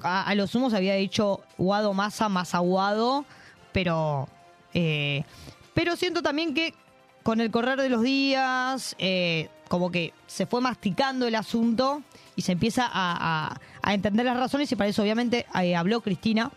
[0.01, 3.25] A, a lo sumo se había dicho Guado Massa, Massa Guado,
[3.71, 4.27] pero,
[4.73, 5.23] eh,
[5.73, 6.73] pero siento también que
[7.23, 12.03] con el correr de los días, eh, como que se fue masticando el asunto
[12.35, 16.01] y se empieza a, a- a entender las razones y para eso obviamente eh, habló
[16.01, 16.51] Cristina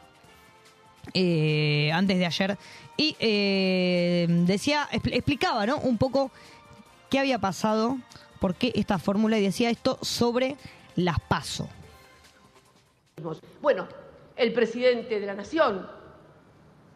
[1.14, 2.58] eh, antes de ayer
[2.96, 5.78] y eh, decía, expl- explicaba ¿no?
[5.78, 6.30] un poco
[7.10, 7.98] qué había pasado,
[8.40, 10.56] por qué esta fórmula y decía esto sobre
[10.96, 11.68] las paso.
[13.60, 13.88] Bueno,
[14.36, 15.88] el presidente de la Nación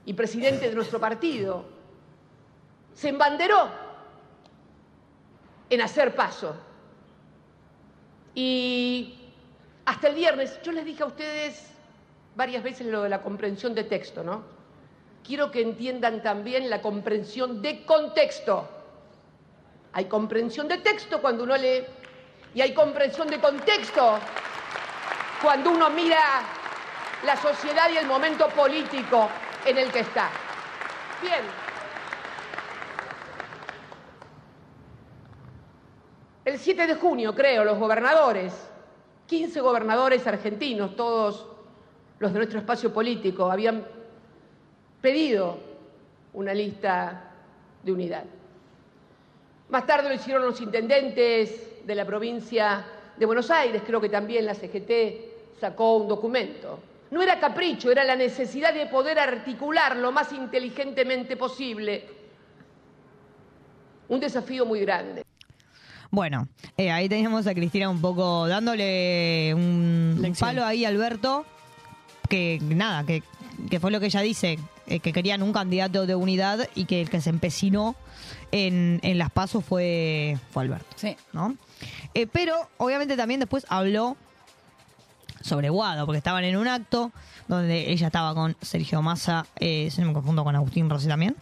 [0.05, 1.65] y presidente de nuestro partido
[2.95, 3.69] se embanderó
[5.71, 6.55] en hacer paso.
[8.35, 9.19] Y
[9.85, 11.69] hasta el viernes, yo les dije a ustedes
[12.37, 14.43] varias veces lo de la comprensión de texto, ¿no?
[15.25, 18.69] Quiero que entiendan también la comprensión de contexto.
[19.95, 21.85] Hay comprensión de texto cuando uno lee
[22.55, 24.19] y hay comprensión de contexto
[25.43, 26.21] cuando uno mira
[27.25, 29.29] la sociedad y el momento político
[29.67, 30.31] en el que está.
[31.21, 31.43] Bien.
[36.45, 38.53] El 7 de junio, creo, los gobernadores,
[39.27, 41.47] 15 gobernadores argentinos, todos
[42.19, 43.87] los de nuestro espacio político, habían
[45.01, 45.59] pedido
[46.33, 47.31] una lista
[47.83, 48.25] de unidad.
[49.73, 52.85] Más tarde lo hicieron los intendentes de la provincia
[53.17, 56.79] de Buenos Aires, creo que también la CGT sacó un documento.
[57.11, 62.05] No era capricho, era la necesidad de poder articular lo más inteligentemente posible.
[64.09, 65.25] Un desafío muy grande.
[66.11, 71.47] Bueno, eh, ahí teníamos a Cristina un poco dándole un, un palo ahí a Alberto,
[72.29, 73.23] que nada, que,
[73.71, 77.01] que fue lo que ella dice, eh, que querían un candidato de unidad y que
[77.01, 77.97] el que se empecinó
[78.53, 80.87] en, en las pasos fue, fue Alberto.
[80.97, 81.17] Sí.
[81.33, 81.57] ¿no?
[82.15, 84.17] Eh, pero obviamente también después habló
[85.41, 87.11] sobre Guado, porque estaban en un acto
[87.49, 91.35] donde ella estaba con Sergio Massa, eh, si no me confundo con Agustín Rossi también,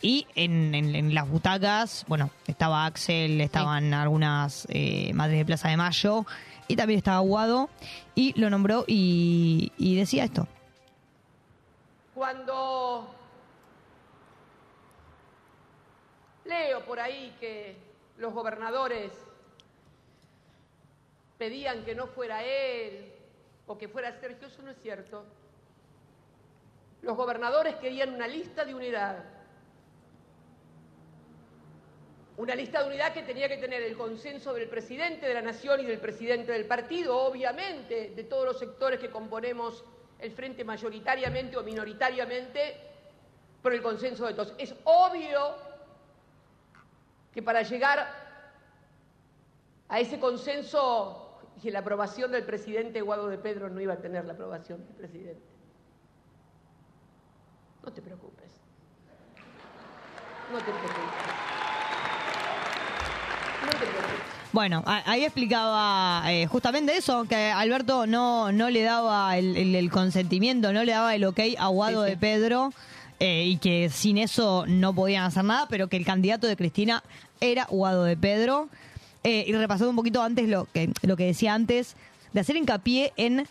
[0.00, 5.68] y en, en- en las butacas, bueno, estaba Axel, estaban algunas eh, madres de Plaza
[5.68, 6.24] de Mayo,
[6.68, 7.68] y también estaba Guado,
[8.14, 10.46] y lo nombró y, y decía esto.
[12.14, 13.14] Cuando
[16.50, 17.76] leo por ahí que
[18.18, 19.12] los gobernadores
[21.38, 23.14] pedían que no fuera él
[23.66, 25.24] o que fuera Sergio, eso no es cierto.
[27.02, 29.24] Los gobernadores querían una lista de unidad.
[32.36, 35.80] Una lista de unidad que tenía que tener el consenso del presidente de la nación
[35.80, 39.84] y del presidente del partido, obviamente, de todos los sectores que componemos
[40.18, 42.76] el frente mayoritariamente o minoritariamente,
[43.62, 44.54] por el consenso de todos.
[44.58, 45.69] Es obvio
[47.32, 48.06] que para llegar
[49.88, 54.24] a ese consenso y la aprobación del presidente Guado de Pedro no iba a tener
[54.24, 55.42] la aprobación del presidente.
[57.84, 58.50] No te preocupes.
[60.52, 60.94] No te preocupes.
[63.64, 64.20] No te preocupes.
[64.52, 69.90] Bueno, ahí explicaba eh, justamente eso, que Alberto no, no le daba el, el- el
[69.92, 72.72] consentimiento, no le daba el ok a Guado de Pedro
[73.20, 77.04] eh, y que sin eso no podían hacer nada, pero que el candidato de Cristina
[77.40, 78.68] era Guado de Pedro.
[79.22, 81.94] Eh, y repasando un poquito antes lo que, lo que decía antes,
[82.32, 83.46] de hacer hincapié en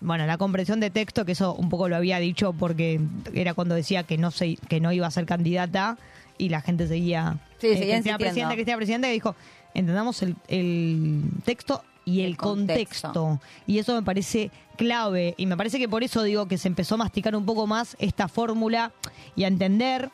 [0.00, 3.00] bueno, la comprensión de texto, que eso un poco lo había dicho porque
[3.34, 5.98] era cuando decía que no se, que no iba a ser candidata
[6.38, 9.34] y la gente seguía Sí, eh, seguía Cristina presidenta, Cristina presidenta, y dijo,
[9.74, 13.12] entendamos el, el texto y el, contexto.
[13.12, 13.46] contexto.
[13.66, 15.34] Y eso me parece clave.
[15.36, 17.96] Y me parece que por eso digo que se empezó a masticar un poco más
[17.98, 18.92] esta fórmula
[19.36, 20.10] y a entender.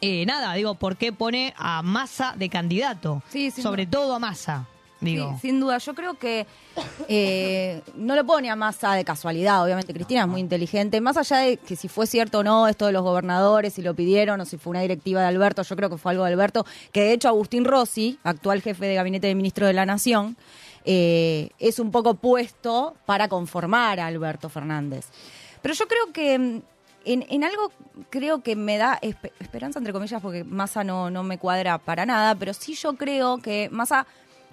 [0.00, 3.22] eh, nada, digo, ¿por qué pone a Massa de candidato?
[3.62, 4.66] Sobre todo a Massa,
[5.02, 5.32] digo.
[5.34, 5.76] Sí, sin duda.
[5.76, 6.46] Yo creo que
[7.08, 9.92] eh, no lo pone a Massa de casualidad, obviamente.
[9.92, 11.02] Cristina es muy inteligente.
[11.02, 13.94] Más allá de que si fue cierto o no esto de los gobernadores, si lo
[13.94, 16.64] pidieron o si fue una directiva de Alberto, yo creo que fue algo de Alberto,
[16.90, 20.38] que de hecho Agustín Rossi, actual jefe de gabinete de ministro de la Nación,
[20.84, 25.06] eh, es un poco puesto para conformar a Alberto Fernández.
[25.60, 26.62] Pero yo creo que mm,
[27.04, 27.72] en, algo
[28.10, 32.06] creo que me da espe- esperanza, entre comillas, porque Massa no, no me cuadra para
[32.06, 34.06] nada, pero sí yo creo que Massa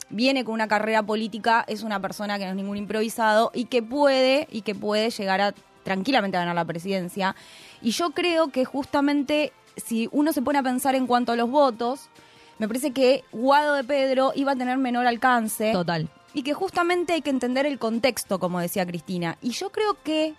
[0.10, 3.84] viene con una carrera política, es una persona que no es ningún improvisado y que
[3.84, 5.54] puede, y que puede llegar a
[5.84, 7.36] tranquilamente a ganar la presidencia.
[7.82, 11.50] Y yo creo que justamente si uno se pone a pensar en cuanto a los
[11.50, 12.10] votos,
[12.58, 15.72] me parece que Guado de Pedro iba a tener menor alcance.
[15.72, 16.10] Total.
[16.34, 19.38] Y que justamente hay que entender el contexto, como decía Cristina.
[19.42, 20.36] Y yo creo que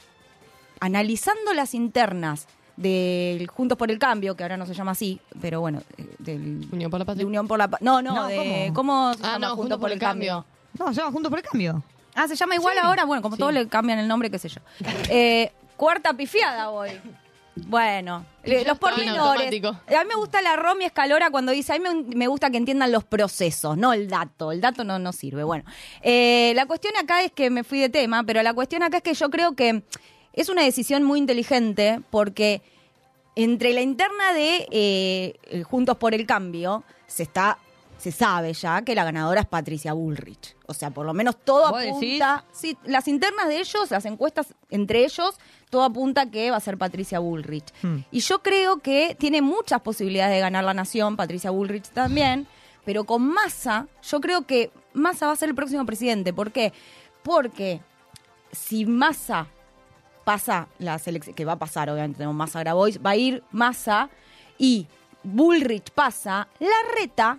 [0.80, 5.61] analizando las internas del Juntos por el Cambio, que ahora no se llama así, pero
[5.61, 7.22] bueno, eh, del Unión por la Patria.
[7.22, 8.74] de Unión por la Pa- No, no, No, de, ¿cómo?
[8.74, 9.14] ¿cómo?
[9.14, 10.45] se Ah, llama no, Juntos por el Cambio?
[10.78, 11.82] No, se llama Juntos por el Cambio.
[12.14, 14.61] Ah, se llama igual ahora, bueno, como todos le cambian el nombre, qué sé yo.
[15.11, 16.91] Eh, cuarta pifiada hoy.
[17.66, 19.46] Bueno, eh, los pormenores.
[19.46, 22.56] A mí me gusta la Romy Escalora cuando dice, a mí me, me gusta que
[22.56, 24.52] entiendan los procesos, no el dato.
[24.52, 25.44] El dato no, no sirve.
[25.44, 25.64] Bueno,
[26.02, 29.02] eh, la cuestión acá es que me fui de tema, pero la cuestión acá es
[29.02, 29.82] que yo creo que
[30.32, 32.62] es una decisión muy inteligente porque
[33.36, 37.58] entre la interna de eh, Juntos por el Cambio se está
[38.00, 40.56] se sabe ya que la ganadora es Patricia Bullrich.
[40.66, 42.44] O sea, por lo menos todo ¿Vos apunta.
[42.50, 45.38] Sí, las internas de ellos, las encuestas entre ellos,
[45.70, 47.72] todo apunta que va a ser Patricia Bullrich.
[47.82, 47.98] Hmm.
[48.10, 52.46] Y yo creo que tiene muchas posibilidades de ganar la nación, Patricia Bullrich también,
[52.84, 56.32] pero con Massa, yo creo que Massa va a ser el próximo presidente.
[56.32, 56.72] ¿Por qué?
[57.22, 57.80] Porque
[58.52, 59.46] si Massa
[60.24, 64.10] pasa la selección, que va a pasar, obviamente tenemos Massa Grabois, va a ir Massa
[64.58, 64.86] y
[65.22, 67.38] Bullrich pasa, la reta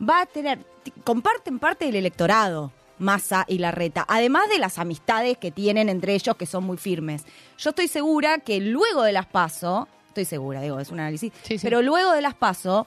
[0.00, 0.58] va a tener,
[1.04, 2.72] comparten parte del electorado.
[2.98, 7.24] Massa y Larreta, además de las amistades que tienen entre ellos que son muy firmes.
[7.58, 11.32] Yo estoy segura que luego de las PASO, estoy segura, digo, es un análisis,
[11.62, 12.86] pero luego de las PASO,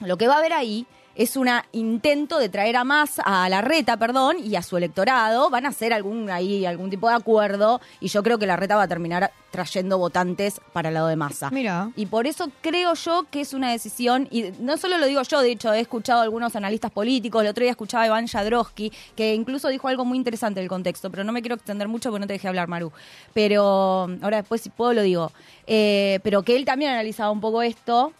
[0.00, 0.86] lo que va a haber ahí
[1.20, 5.50] es un intento de traer a más a la reta, perdón, y a su electorado.
[5.50, 8.76] Van a hacer algún ahí algún tipo de acuerdo y yo creo que la reta
[8.76, 11.50] va a terminar trayendo votantes para el lado de masa.
[11.50, 11.90] Mira.
[11.94, 15.42] Y por eso creo yo que es una decisión, y no solo lo digo yo,
[15.42, 18.90] de hecho he escuchado a algunos analistas políticos, el otro día escuchaba a Iván Jadrowski,
[19.14, 22.20] que incluso dijo algo muy interesante del contexto, pero no me quiero extender mucho porque
[22.20, 22.92] no te dejé hablar, Maru.
[23.34, 25.32] Pero ahora después si puedo lo digo.
[25.66, 28.14] Eh, pero que él también analizaba un poco esto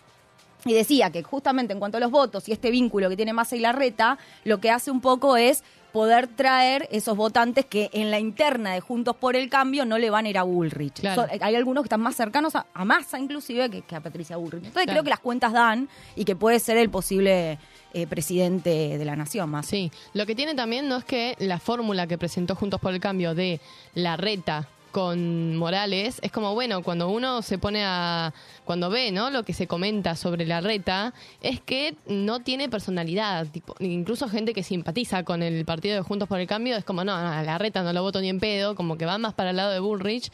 [0.64, 3.56] y decía que justamente en cuanto a los votos y este vínculo que tiene Massa
[3.56, 8.20] y Larreta, lo que hace un poco es poder traer esos votantes que en la
[8.20, 11.00] interna de Juntos por el Cambio no le van a ir a Bullrich.
[11.00, 11.22] Claro.
[11.22, 14.36] So- hay algunos que están más cercanos a, a Massa inclusive que, que a Patricia
[14.36, 14.64] Bullrich.
[14.66, 14.92] Entonces Claro.
[14.98, 17.58] creo que las cuentas dan y que puede ser el posible
[17.92, 19.66] eh, presidente de la nación más.
[19.66, 23.00] Sí, lo que tiene también no es que la fórmula que presentó Juntos por el
[23.00, 23.60] Cambio de
[23.94, 28.32] la reta con Morales es como bueno cuando uno se pone a
[28.64, 33.46] cuando ve no lo que se comenta sobre la reta es que no tiene personalidad
[33.46, 37.04] tipo incluso gente que simpatiza con el partido de Juntos por el Cambio es como
[37.04, 39.50] no, no, la reta no lo voto ni en pedo como que va más para
[39.50, 40.30] el lado de Bullrich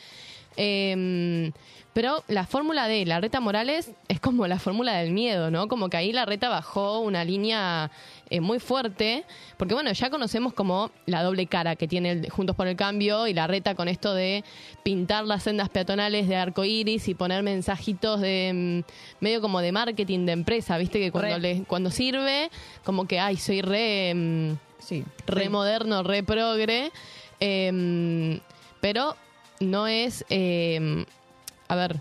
[0.58, 1.52] Eh,
[1.96, 5.66] pero la fórmula de la reta Morales es como la fórmula del miedo, ¿no?
[5.66, 7.90] Como que ahí la reta bajó una línea
[8.30, 9.24] eh, muy fuerte,
[9.56, 13.26] porque bueno, ya conocemos como la doble cara que tiene el Juntos por el Cambio
[13.26, 14.44] y la reta con esto de
[14.82, 19.72] pintar las sendas peatonales de arco iris y poner mensajitos de mm, medio como de
[19.72, 22.50] marketing de empresa, viste que cuando le, cuando sirve,
[22.84, 25.04] como que ay, soy re mm, Sí.
[25.26, 26.92] re moderno, re progre,
[27.40, 28.40] eh,
[28.80, 29.16] pero
[29.58, 31.04] no es, eh,
[31.66, 31.96] a ver,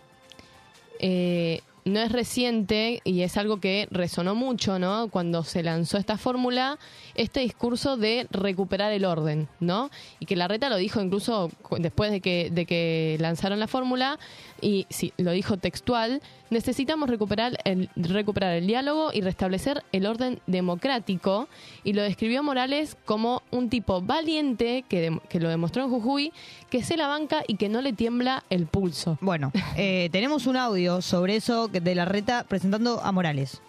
[0.99, 5.07] eh, no es reciente y es algo que resonó mucho, ¿no?
[5.09, 6.79] Cuando se lanzó esta fórmula,
[7.13, 9.91] este discurso de recuperar el orden, ¿no?
[10.19, 14.17] Y que la reta lo dijo incluso después de que, de que lanzaron la fórmula,
[14.61, 20.39] y sí, lo dijo textual, necesitamos recuperar el, recuperar el diálogo y restablecer el orden
[20.47, 21.47] democrático,
[21.83, 26.33] y lo describió Morales como un tipo valiente, que, que lo demostró en Jujuy,
[26.69, 29.17] que se la banca y que no le tiembla el pulso.
[29.21, 33.61] Bueno, eh, tenemos un audio sobre eso que- de la reta presentando a Morales.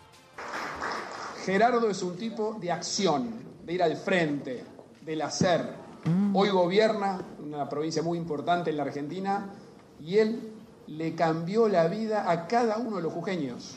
[1.45, 3.31] Gerardo es un tipo de acción,
[3.65, 4.65] de ir al frente,
[5.03, 5.85] del hacer.
[6.35, 9.51] Hoy gobierna una provincia muy importante en la Argentina
[10.01, 10.53] y él
[10.87, 13.75] le cambió la vida a cada uno de los jujeños.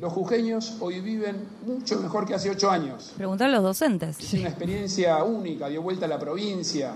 [0.00, 3.12] Los jujeños hoy viven mucho mejor que hace ocho años.
[3.16, 4.20] Preguntar a los docentes.
[4.20, 6.94] Es una experiencia única, dio vuelta a la provincia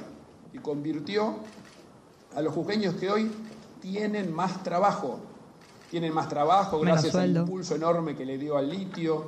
[0.52, 1.36] y convirtió
[2.36, 3.30] a los jujeños que hoy
[3.80, 5.18] tienen más trabajo.
[5.90, 9.24] Tienen más trabajo Menos gracias al impulso enorme que le dio al litio,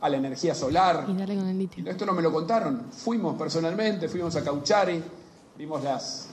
[0.00, 1.06] a la energía solar.
[1.08, 1.84] Y dale con el litio.
[1.84, 2.86] Y esto no me lo contaron.
[2.90, 5.02] Fuimos personalmente, fuimos a Cauchari,
[5.56, 6.28] vimos las,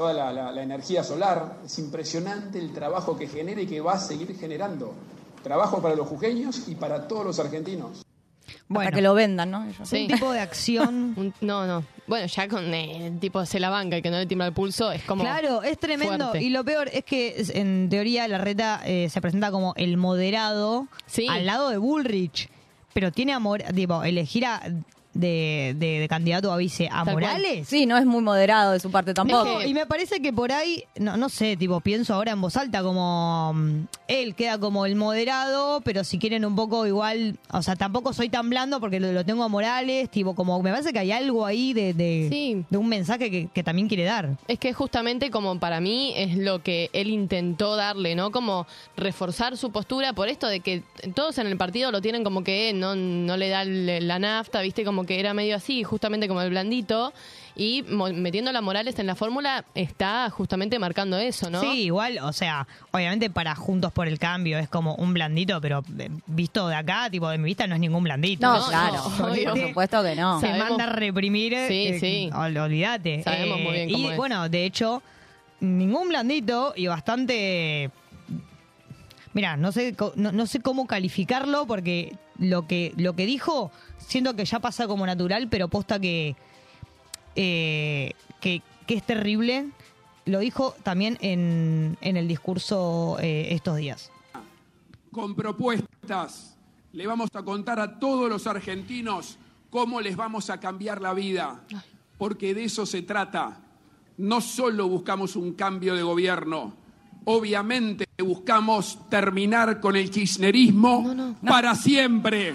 [0.00, 1.58] toda la, la- la energía solar.
[1.66, 4.94] Es impresionante el trabajo que genera y que va a seguir generando.
[5.42, 8.02] Trabajo para los jujeños y para todos los argentinos.
[8.72, 9.64] Para que lo vendan, ¿no?
[9.64, 9.86] Ellos.
[9.86, 10.02] Sí.
[10.02, 11.12] Un tipo de acción.
[11.18, 11.84] Un- no, no.
[12.06, 14.54] Bueno, ya con eh, el tipo se la banca y que no le tiembla el
[14.54, 15.22] pulso, es como.
[15.22, 16.28] Claro, es tremendo.
[16.30, 16.42] fuerte.
[16.42, 20.86] Y lo peor es que en teoría la reta eh, se presenta como el moderado
[21.28, 22.48] al lado de Bullrich.
[22.94, 24.62] Pero tiene amor, tipo, elegir a,
[25.12, 27.14] de, de- de candidato a vice a Tal cual.
[27.14, 27.66] Morales.
[27.68, 29.44] Sí, no es muy moderado de su parte tampoco.
[29.44, 32.56] No, y me parece que por ahí, no, no sé, tipo, pienso ahora en voz
[32.56, 37.62] alta como mm, él queda como el moderado, pero si quieren un poco igual, o
[37.62, 40.92] sea, tampoco soy tan blando porque lo, lo tengo a Morales, tipo, como me parece
[40.92, 44.36] que hay algo ahí de, de, de un mensaje que, que también quiere dar.
[44.48, 48.30] Es que justamente como para mí es lo que él intentó darle, ¿no?
[48.30, 50.82] Como reforzar su postura por esto de que
[51.14, 54.84] todos en el partido lo tienen como que no, no le da la nafta, ¿viste?
[54.84, 57.12] Como que era medio así, justamente como el blandito.
[57.56, 61.60] Y metiendo a Morales en la fórmula está justamente marcando eso, ¿no?
[61.60, 65.82] Sí, igual, o sea, obviamente para Juntos por el Cambio es como un blandito, pero
[65.98, 68.46] eh, visto de acá, tipo de mi vista, no es ningún blandito.
[68.50, 70.40] No, claro, por supuesto que no.
[70.40, 71.52] Se Sabemos- manda a reprimir.
[71.68, 72.30] Sí, eh, sí.
[72.32, 73.22] ol- olvídate.
[73.24, 74.16] Sabemos muy bien y es.
[74.16, 75.02] bueno, de hecho,
[75.58, 77.90] ningún blandito y bastante.
[79.32, 84.34] Mira, no sé, no, no sé cómo calificarlo porque lo que, lo que dijo, siento
[84.34, 86.34] que ya pasa como natural, pero posta que,
[87.36, 89.68] eh, que, que es terrible.
[90.24, 94.10] Lo dijo también en, en el discurso eh, estos días.
[95.12, 96.56] con propuestas.
[96.92, 99.38] Le vamos a contar a todos los argentinos
[99.70, 101.62] cómo les vamos a cambiar la vida,
[102.18, 103.60] porque de eso se trata.
[104.18, 106.74] No solo buscamos un cambio de gobierno,
[107.36, 112.54] obviamente buscamos terminar con el kirchnerismo para siempre.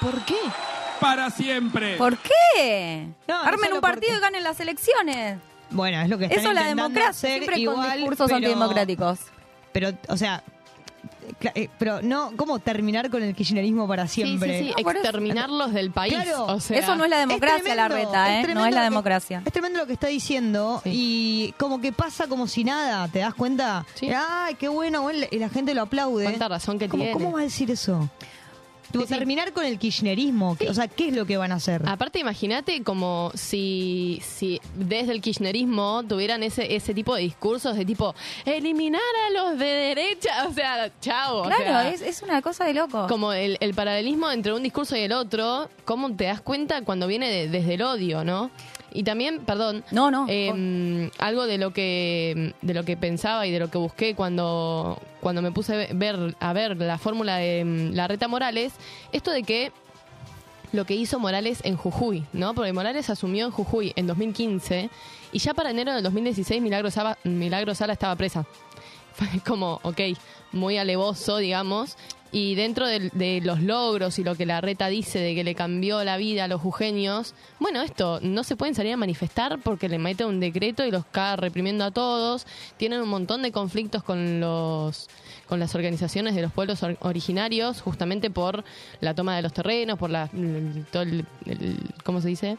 [0.00, 0.36] ¿Por qué?
[1.00, 1.96] Para siempre.
[1.96, 3.08] ¿Por qué?
[3.28, 5.38] Armen un partido y ganen las elecciones.
[5.70, 9.18] Bueno, es lo que están Eso la intentando democracia, hacer siempre con discursos pero- antidemocráticos.
[9.72, 10.42] Pero, o sea,
[11.54, 14.58] eh, pero no, ¿cómo terminar con el kirchnerismo para siempre?
[14.60, 16.14] Sí, sí, sí, exterminarlos del país.
[16.14, 16.46] Claro.
[16.46, 18.54] o sea, Eso no es la democracia, la reta, ¿eh?
[18.54, 19.42] No es la que- democracia.
[19.44, 23.34] es tremendo lo que está diciendo y como que pasa como si nada, ¿te das
[23.34, 23.86] cuenta?
[24.16, 26.24] Ay, qué bueno, bueno, y la gente lo aplaude.
[26.24, 27.12] Cuánta razón que ¿Cómo, tiene.
[27.18, 28.08] ¿Cómo va a decir eso?
[28.92, 31.82] Tipo, terminar con el kirchnerismo, o sea, ¿qué es lo que van a hacer?
[31.86, 37.84] Aparte, imagínate como si, si desde el kirchnerismo tuvieran ese, ese tipo de discursos de
[37.84, 38.14] tipo,
[38.44, 41.40] eliminar a los de derecha, o sea, chao.
[41.40, 43.06] o Claro, sea, es, es una cosa de loco.
[43.08, 47.06] Como el, el paralelismo entre un discurso y el otro, ¿cómo te das cuenta cuando
[47.06, 48.50] viene de- desde el odio, no?
[48.96, 50.26] Y también, perdón, no, no,
[51.18, 55.42] algo de lo que de lo que pensaba y de lo que busqué cuando cuando
[55.42, 58.72] me puse a ver a ver la fórmula de mm, la Reta Morales,
[59.12, 59.70] esto de que
[60.72, 62.54] lo que hizo Morales en Jujuy, ¿no?
[62.54, 64.88] Porque Morales asumió en Jujuy en 2015
[65.30, 68.46] y ya para enero del 2016 Milagro Sala, Milagro Sala estaba presa.
[69.12, 70.00] Fue como, ok,
[70.56, 71.96] muy alevoso, digamos.
[72.32, 76.02] Y dentro de, los logros y lo que la reta dice de que le cambió
[76.04, 79.98] la vida a los jujeños, bueno, esto, no se pueden salir a manifestar porque le
[79.98, 82.46] mete un decreto y los caga reprimiendo a todos.
[82.76, 85.08] Tienen un montón de conflictos con los
[85.46, 88.64] con las organizaciones de los pueblos or- originarios, justamente por
[89.00, 90.28] la toma de los terrenos, por la,
[90.90, 92.58] todo el, el- ¿cómo se dice?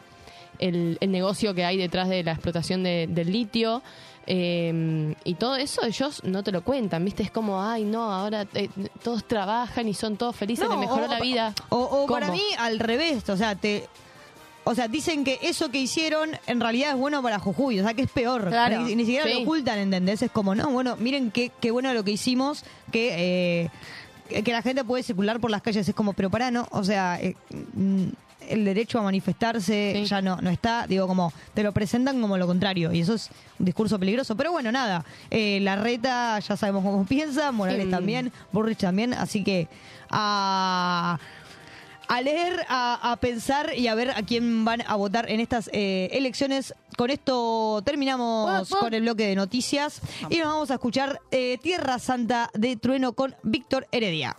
[0.60, 3.84] El, el negocio que hay detrás de la explotación de- del litio.
[4.28, 7.24] Eh, y todo eso ellos no te lo cuentan, ¿viste?
[7.24, 8.70] Es como, ay, no, ahora eh,
[9.04, 11.54] todos trabajan y son todos felices, No, les mejoró o- la vida.
[11.70, 13.88] O, o para mí, al revés, o sea, te...
[14.70, 17.94] O sea, dicen que eso que hicieron en realidad es bueno para Jujuy, o sea,
[17.94, 18.50] que es peor.
[18.50, 18.82] Claro.
[18.82, 19.34] Ni, ni siquiera Sí.
[19.34, 20.22] lo ocultan, ¿entendés?
[20.22, 23.70] Es como, no, bueno, miren qué, qué bueno lo que hicimos, que,
[24.30, 25.88] eh, que la gente puede circular por las calles.
[25.88, 27.38] Es como, pero para, no, o sea, eh,
[27.76, 28.08] mm,
[28.50, 32.48] el derecho a manifestarse ya no, no está, digo, como, te lo presentan como lo
[32.48, 33.30] contrario, y eso es
[33.60, 34.36] un discurso peligroso.
[34.36, 39.44] Pero bueno, nada, eh, la reta ya sabemos cómo piensa, Morales también, Burrich también, así
[39.44, 39.68] que
[40.10, 41.20] a
[42.08, 45.70] a leer, a, a pensar y a ver a quién van a votar en estas
[45.74, 46.74] eh, elecciones.
[46.98, 52.00] Con esto terminamos con el bloque de noticias y nos vamos a escuchar eh, Tierra
[52.00, 54.36] Santa de Trueno con Víctor Heredia.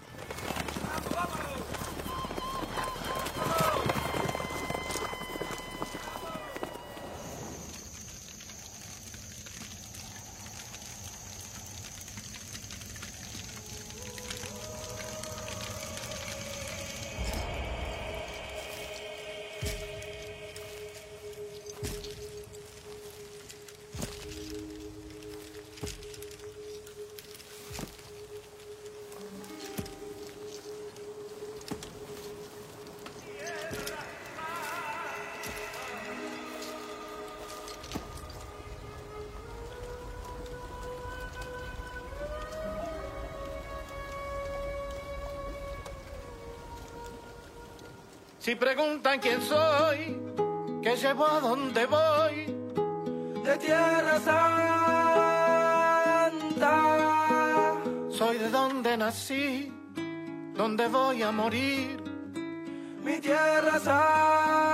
[48.59, 50.21] Preguntan quién soy,
[50.83, 52.55] que llevo a dónde voy,
[53.45, 54.45] de Tierra Santa.
[58.11, 59.73] Soy de donde nací,
[60.55, 62.03] donde voy a morir,
[63.05, 64.68] mi Tierra Santa.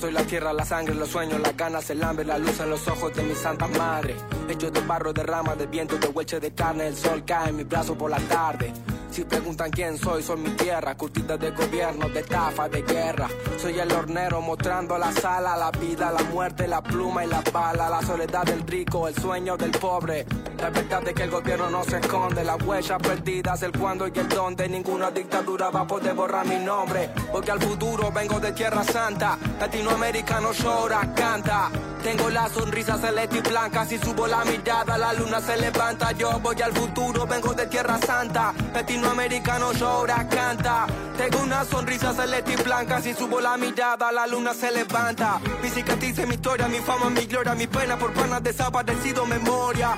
[0.00, 2.86] Soy la tierra, la sangre, los sueños, las ganas, el hambre, la luz en los
[2.86, 4.14] ojos de mi santa madre.
[4.48, 7.56] Hecho de barro, de ramas, de viento, de hueche de carne, el sol cae en
[7.56, 8.72] mi brazo por la tarde.
[9.10, 13.28] Si preguntan quién soy, soy mi tierra, curtida de gobierno, de estafa, de guerra.
[13.56, 17.88] Soy el hornero mostrando la sala, la vida, la muerte, la pluma y la bala,
[17.88, 20.26] la soledad del rico, el sueño del pobre.
[20.58, 24.18] La verdad es que el gobierno no se esconde, las huellas perdidas, el cuándo y
[24.18, 24.68] el dónde.
[24.68, 29.38] Ninguna dictadura va a poder borrar mi nombre, porque al futuro vengo de Tierra Santa.
[29.60, 31.70] Latinoamericano llora, canta.
[32.02, 36.12] Tengo la sonrisa celeste y blanca, si subo la mirada la luna se levanta.
[36.12, 38.54] Yo voy al futuro, vengo de Tierra Santa.
[38.72, 40.86] Latinoamericano llora, canta.
[41.16, 45.40] Tengo una sonrisa celeste y blanca, si subo la mirada la luna se levanta.
[45.62, 49.96] Mi cicatriz, mi historia, mi fama, mi gloria, mi pena por panas desaparecido, memoria.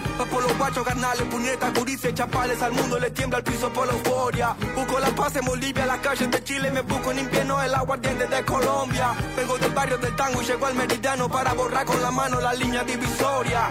[0.57, 4.57] Guachos, carnales, puñetas, gurises, chapales, al mundo le tiembla el piso por la euforia.
[4.75, 8.27] Busco la paz en Bolivia, las calles de Chile, me busco en invierno el aguardiente
[8.27, 9.15] de Colombia.
[9.37, 12.55] Vengo del barrio del tango y llego al meridiano para borrar con la mano la
[12.55, 13.71] línea divisoria.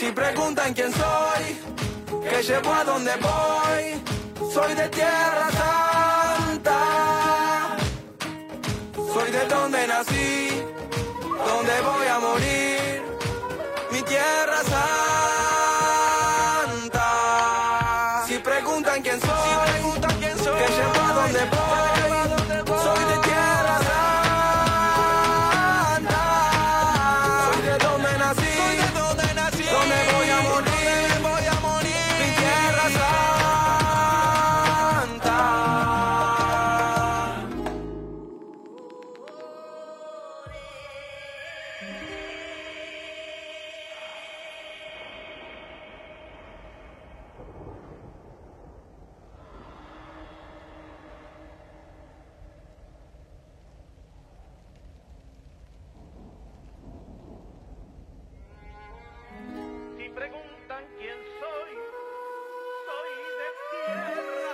[0.00, 6.80] Si preguntan quién soy, que llevo a dónde voy, soy de Tierra Santa.
[9.12, 10.62] Soy de donde nací,
[11.20, 12.99] donde voy a morir,
[14.10, 14.58] Tierra
[16.64, 18.24] Santa.
[18.26, 23.18] Si preguntan quién soy, si preguntan quién soy, que llevo a donde voy, soy de
[23.28, 24.10] tierra santa,
[27.52, 31.94] soy de donde nací, soy de donde nací, donde voy a morir, voy a morir,
[32.18, 33.10] mi tierra santa.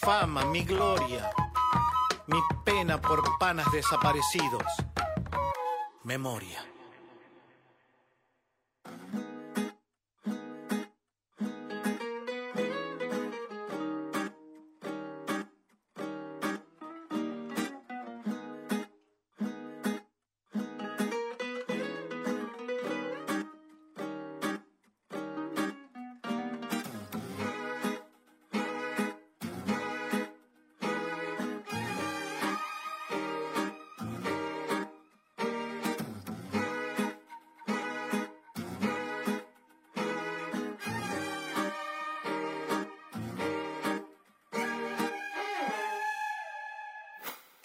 [0.00, 1.30] Fama, mi gloria,
[2.26, 4.64] mi pena por panas desaparecidos,
[6.04, 6.64] memoria.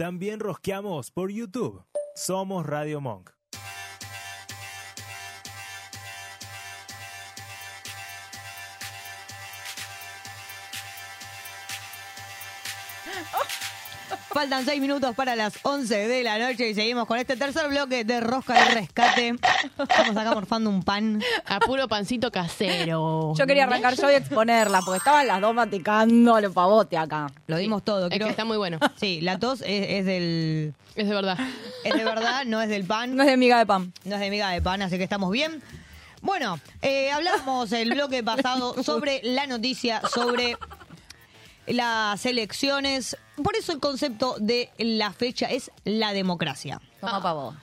[0.05, 1.83] También rosqueamos por YouTube.
[2.13, 3.34] Somos Radio Monk.
[14.45, 18.03] Faltan seis minutos para las 11 de la noche y seguimos con este tercer bloque
[18.03, 19.35] de Rosca de Rescate.
[19.79, 21.19] Estamos acá morfando un pan.
[21.47, 23.33] A puro pancito casero.
[23.35, 27.31] Yo quería arrancar yo y exponerla, porque estaban las dos maticando los pavote acá.
[27.47, 28.03] Lo dimos todo.
[28.05, 28.77] Es quiero- que está muy bueno.
[28.97, 30.75] Sí, la tos es, es del...
[30.95, 31.39] Es de verdad.
[31.83, 33.15] Es de verdad, no es del pan.
[33.15, 33.93] No es de miga de pan.
[34.03, 35.63] No es de miga de pan, así que estamos bien.
[36.21, 40.55] Bueno, eh, hablamos el bloque pasado sobre la noticia, sobre
[41.67, 43.17] las elecciones.
[43.43, 46.79] Por eso el concepto de la fecha es la democracia.
[47.01, 47.55] Toma pa' vos.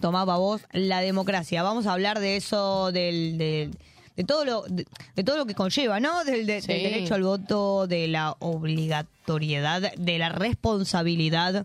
[0.00, 1.62] Tomá pa' vos la democracia.
[1.62, 3.76] Vamos a hablar de eso, del, del-
[4.16, 6.24] de, todo lo, de, de todo lo que conlleva, ¿no?
[6.24, 6.68] Del, de- Sí.
[6.68, 11.64] del derecho al voto, de la obligatoriedad, de la responsabilidad.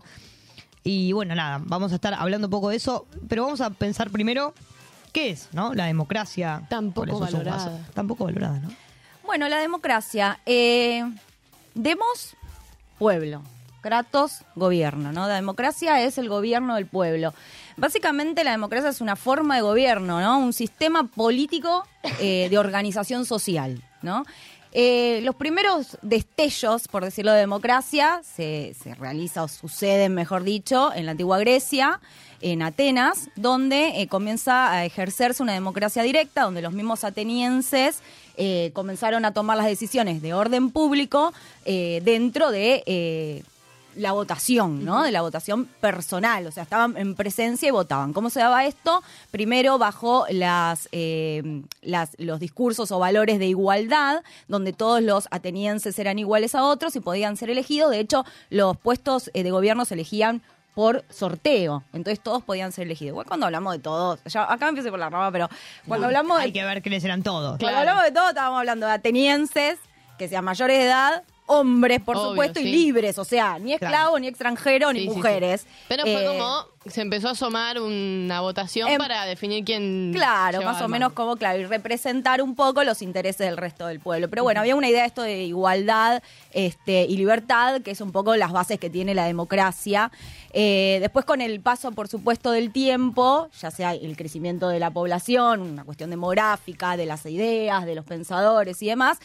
[0.84, 4.10] Y bueno, nada, vamos a estar hablando un poco de eso, pero vamos a pensar
[4.10, 4.54] primero
[5.12, 5.74] qué es, ¿no?
[5.74, 6.62] La democracia.
[6.68, 7.86] Tampoco valorada.
[7.94, 8.70] Tampoco valorada, ¿no?
[9.24, 10.40] Bueno, la democracia.
[10.46, 11.04] Eh,
[11.74, 12.36] demos,
[12.98, 13.42] pueblo.
[13.80, 15.26] Kratos, gobierno, ¿no?
[15.26, 17.34] La democracia es el gobierno del pueblo.
[17.76, 20.38] Básicamente la democracia es una forma de gobierno, ¿no?
[20.38, 21.84] Un sistema político
[22.20, 24.24] eh, de organización social, ¿no?
[24.74, 30.92] Eh, los primeros destellos, por decirlo, de democracia se, se realiza o suceden, mejor dicho,
[30.94, 32.00] en la antigua Grecia,
[32.40, 38.00] en Atenas, donde eh, comienza a ejercerse una democracia directa, donde los mismos atenienses
[38.36, 41.32] eh, comenzaron a tomar las decisiones de orden público
[41.64, 43.42] eh, dentro de eh,
[43.96, 45.02] la votación, ¿no?
[45.02, 48.12] De la votación personal, o sea, estaban en presencia y votaban.
[48.12, 49.02] ¿Cómo se daba esto?
[49.30, 55.98] Primero bajo las, eh, las, los discursos o valores de igualdad, donde todos los atenienses
[55.98, 57.90] eran iguales a otros y podían ser elegidos.
[57.90, 60.42] De hecho, los puestos eh, de gobierno se elegían
[60.74, 61.82] por sorteo.
[61.92, 63.12] Entonces todos podían ser elegidos.
[63.12, 65.48] Igual cuando hablamos de todos, ya, acá empiezo por la rama, pero
[65.86, 67.58] cuando hablamos de Hay que ver quiénes eran todos.
[67.58, 69.78] cuando hablamos de todo, estábamos hablando de atenienses,
[70.18, 74.18] que sean mayores de edad, hombres, por Obvio, supuesto, y libres, o sea, ni esclavos,
[74.20, 75.16] ni extranjeros, ni Sí, sí, sí.
[75.16, 75.66] mujeres.
[75.88, 80.12] Pero fue Eh, como se empezó a asomar una votación Em, para definir quién.
[80.12, 84.00] Claro, más o menos como, claro, y representar un poco los intereses del resto del
[84.00, 84.28] pueblo.
[84.28, 86.22] Pero bueno, había una idea de esto de igualdad
[86.52, 90.10] este, y libertad, que es un poco las bases que tiene la democracia.
[90.52, 94.90] Eh, después, con el paso, por supuesto, del tiempo, ya sea el crecimiento de la
[94.90, 99.18] población, una cuestión demográfica, de las ideas, de los pensadores y demás,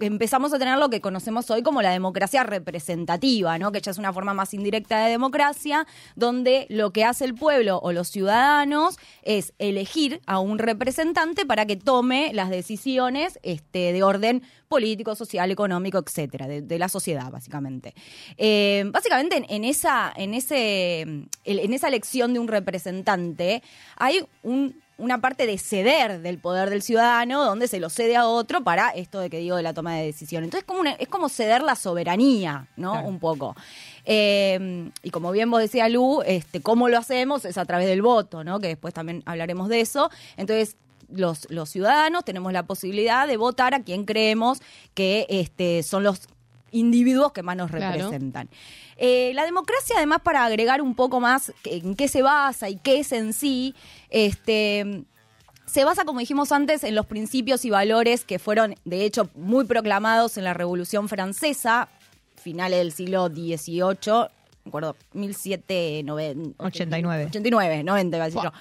[0.00, 3.72] empezamos a tener lo que conocemos hoy como la democracia representativa, ¿no?
[3.72, 5.86] Que ya es una forma más indirecta de democracia,
[6.16, 11.66] donde lo que hace el pueblo o los ciudadanos es elegir a un representante para
[11.66, 17.94] que tome las decisiones este, de orden político, social, económico, etcétera, de, la sociedad, básicamente.
[18.38, 23.62] Eh, básicamente, en, esa, en, ese, en esa elección de un representante,
[23.96, 28.26] hay un una parte de ceder del poder del ciudadano, donde se lo cede a
[28.26, 30.44] otro para esto de que digo de la toma de decisión.
[30.44, 33.04] Entonces como una- es como ceder la soberanía, ¿no?
[33.04, 33.54] Un poco.
[34.04, 38.02] Eh, y como bien vos decías, Lu, este, cómo lo hacemos es a través del
[38.02, 38.60] voto, ¿no?
[38.60, 40.10] Que después también hablaremos de eso.
[40.36, 40.76] Entonces,
[41.10, 44.60] los, los ciudadanos tenemos la posibilidad de votar a quien creemos
[44.94, 46.20] que este, son los
[46.72, 47.92] individuos que más nos Claro.
[47.96, 48.48] representan.
[48.96, 52.98] Eh, la democracia, además, para agregar un poco más en qué se basa y qué
[53.00, 53.74] es en sí,
[54.10, 55.04] este,
[55.66, 59.64] se basa, como dijimos antes, en los principios y valores que fueron, de hecho, muy
[59.64, 61.88] proclamados en la Revolución Francesa,
[62.36, 64.28] finales del siglo XVIII,
[64.64, 66.54] me acuerdo, 1789.
[66.58, 67.26] 89.
[67.26, 68.52] 89, 90, iba a decir yo.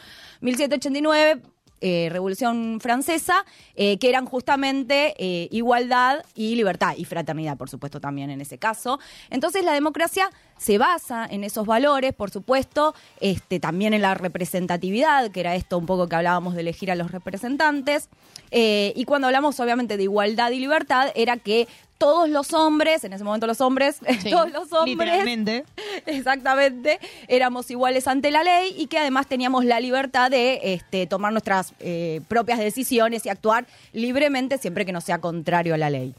[0.41, 1.41] 1789,
[1.81, 3.43] eh, Revolución Francesa,
[3.75, 8.59] eh, que eran justamente eh, igualdad y libertad, y fraternidad, por supuesto, también en ese
[8.59, 8.99] caso.
[9.31, 15.31] Entonces, la democracia se basa en esos valores, por supuesto, este, también en la representatividad,
[15.31, 18.09] que era esto un poco que hablábamos de elegir a los representantes.
[18.51, 21.67] Y cuando hablamos, obviamente, de igualdad y libertad, era que
[22.01, 23.99] todos los hombres, en ese momento los hombres,
[24.29, 25.65] todos los hombres, Literalmente.
[26.07, 31.31] exactamente, éramos iguales ante la ley y que además teníamos la libertad de este, tomar
[31.31, 36.15] nuestras eh, propias decisiones y actuar libremente siempre que no sea contrario a la ley.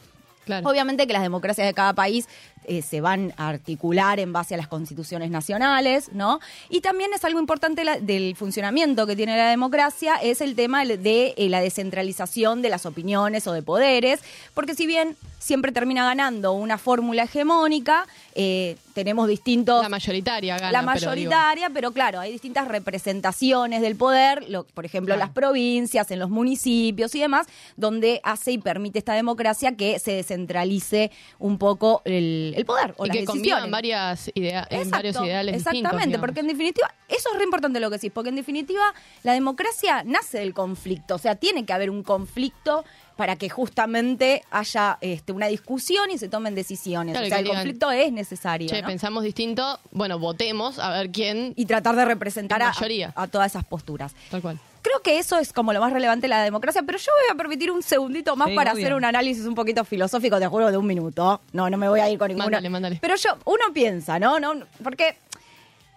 [0.64, 2.28] Obviamente que las democracias de cada país
[2.64, 6.40] eh, se van a articular en base a las constituciones nacionales, ¿no?
[6.70, 10.84] Y también es algo importante la- del funcionamiento que tiene la democracia, es el tema
[10.84, 14.20] de eh, la descentralización de las opiniones o de poderes,
[14.54, 18.06] porque si bien siempre termina ganando una fórmula hegemónica,
[18.36, 19.82] eh, tenemos distintos...
[19.82, 20.70] La mayoritaria gana.
[20.70, 26.18] La mayoritaria, pero, claro, hay distintas representaciones del poder, lo- por ejemplo, las provincias, en
[26.20, 27.46] los municipios y demás,
[27.76, 31.10] donde hace y permite esta democracia que se descentralice
[31.40, 33.70] un poco el, el poder o y las que decisiones.
[33.70, 36.20] varias idea- en Exacto, varios ideales Exactamente, distintos.
[36.20, 40.02] porque en definitiva, eso es re importante lo que decís, porque en definitiva la democracia
[40.04, 42.84] nace del conflicto, o sea, tiene que haber un conflicto
[43.16, 47.12] para que justamente haya este, una discusión y se tomen decisiones.
[47.12, 48.68] Claro, o sea, el digan, conflicto es necesario.
[48.68, 48.88] Che, ¿no?
[48.88, 51.52] pensamos distinto, bueno, votemos a ver quién.
[51.56, 52.72] Y tratar de representar a,
[53.14, 54.14] a todas esas posturas.
[54.30, 54.58] Tal cual.
[54.82, 57.36] Creo que eso es como lo más relevante de la democracia, pero yo voy a
[57.36, 60.76] permitir un segundito más Sí, para hacer un análisis un poquito filosófico, te juro, de
[60.76, 61.40] un minuto.
[61.52, 62.46] No, no me voy a ir con ninguno.
[62.46, 62.98] Mándale, mándale.
[63.00, 64.40] Pero yo, uno piensa, ¿no?
[64.40, 65.16] no porque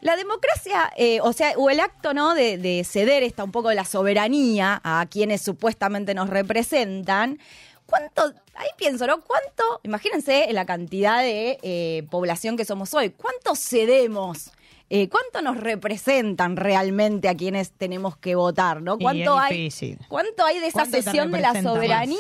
[0.02, 2.36] la democracia, eh, o sea, o el acto, ¿no?
[2.36, 7.40] De, de ceder esta un poco de la soberanía a quienes supuestamente nos representan.
[7.86, 8.34] ¿Cuánto?
[8.56, 9.22] Ahí pienso, ¿no?
[9.22, 9.80] ¿Cuánto?
[9.84, 13.12] Imagínense la cantidad de eh, población que somos hoy.
[13.12, 14.52] ¿Cuánto cedemos?
[14.90, 19.00] Eh, ¿Cuánto nos representan realmente a quienes tenemos que votar, no?
[19.00, 19.58] ¿Cuánto hay?
[19.58, 19.98] difícil.
[20.08, 22.20] ¿Cuánto hay de esa ¿Cuánto te cesión de la soberanía?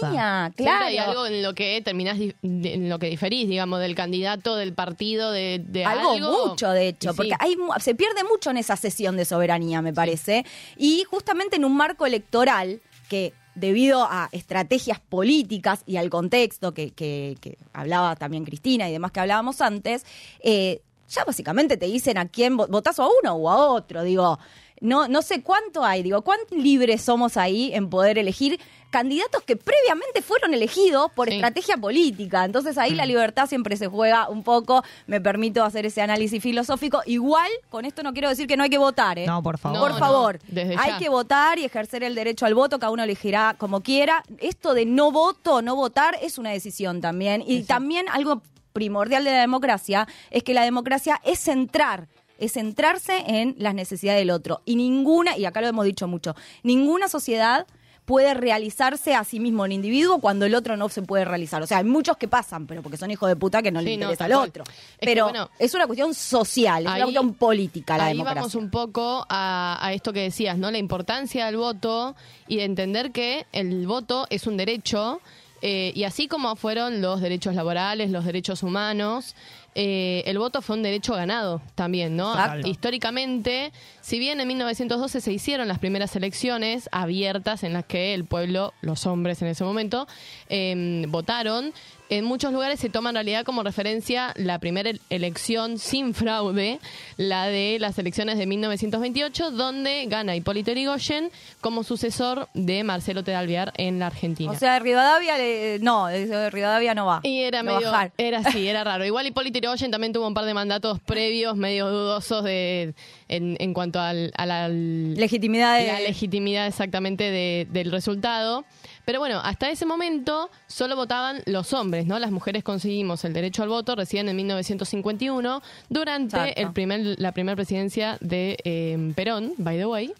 [0.56, 0.86] Siempre Claro.
[0.86, 5.32] hay algo en lo que terminás, en lo que diferís, digamos, del candidato, del partido,
[5.32, 6.48] de, de algo, algo.
[6.48, 7.18] mucho, de hecho, sí.
[7.18, 10.44] porque hay, se pierde mucho en esa sesión de soberanía, me parece,
[10.76, 16.90] y justamente en un marco electoral que debido a estrategias políticas y al contexto que,
[16.92, 20.04] que- que hablaba también Cristina y demás que hablábamos antes,
[20.42, 24.04] eh, ya básicamente te dicen a quién vo- votás o a uno o a otro,
[24.04, 24.40] digo.
[24.82, 29.56] No, no sé cuánto hay, digo, cuán libres somos ahí en poder elegir candidatos que
[29.56, 32.44] previamente fueron elegidos por estrategia política.
[32.44, 32.98] Entonces ahí Mm.
[32.98, 34.84] la libertad siempre se juega un poco.
[35.08, 37.02] Me permito hacer ese análisis filosófico.
[37.06, 39.26] Igual, con esto no quiero decir que no hay que votar, ¿eh?
[39.26, 39.80] No, por favor.
[39.80, 40.40] Por favor.
[40.44, 41.00] no, desde hay ya.
[41.00, 42.78] que votar y ejercer el derecho al voto.
[42.78, 44.24] Cada uno elegirá como quiera.
[44.40, 47.44] Esto de no voto, no votar, es una decisión también.
[47.48, 48.42] Y también algo
[48.80, 52.08] primordial de la democracia es que la democracia es centrar
[52.38, 54.62] es centrarse en las necesidades del otro.
[54.66, 57.66] Y ninguna, y acá lo hemos dicho mucho, ninguna sociedad
[58.04, 61.64] puede realizarse a sí mismo el individuo cuando el otro no se puede realizar.
[61.64, 63.92] O sea, hay muchos que pasan, pero porque son hijos de puta que no le
[63.92, 64.64] Sí, no, interesa tal al otro.
[64.66, 64.70] Es
[65.00, 68.42] que, pero bueno, es una cuestión social, es ahí- una cuestión política la Ahí democracia.
[68.42, 70.70] vamos un poco a, a esto que decías, ¿no?
[70.72, 72.18] La importancia del voto
[72.50, 75.22] y de entender que el voto es un derecho
[75.62, 79.36] eh, y así como fueron los derechos laborales, los derechos humanos,
[79.78, 82.32] eh, el voto fue un derecho ganado también, ¿no?
[82.32, 82.68] Exacto.
[82.68, 88.24] Históricamente, si bien en 1912 se hicieron las primeras elecciones abiertas en las que el
[88.24, 90.08] pueblo, los hombres en ese momento,
[90.48, 91.74] eh, votaron,
[92.10, 96.80] en muchos lugares se toma en realidad como referencia la primera el- elección sin fraude,
[97.18, 101.32] la de las elecciones de 1928, donde gana Hipólito Yrigoyen
[101.62, 104.52] como sucesor de Marcelo Tedalviar en la Argentina.
[104.52, 107.22] O sea, Rivadavia, le- no, de Rivadavia no va.
[107.24, 108.12] Y era medio, bajar.
[108.18, 109.04] era así, era raro.
[109.06, 112.94] Igual Hipólito Yrigoyen también tuvo un par de mandatos previos, medio dudosos de,
[113.30, 118.64] en, en cuanto al, a la legitimidad, de- la legitimidad exactamente de- del resultado.
[119.06, 122.18] Pero bueno, hasta ese momento solo votaban los hombres, ¿no?
[122.20, 126.62] Las mujeres conseguimos el derecho al voto recién en 1951 durante Exacto.
[126.62, 130.14] el primer, la primera presidencia de eh, Perón, by the way.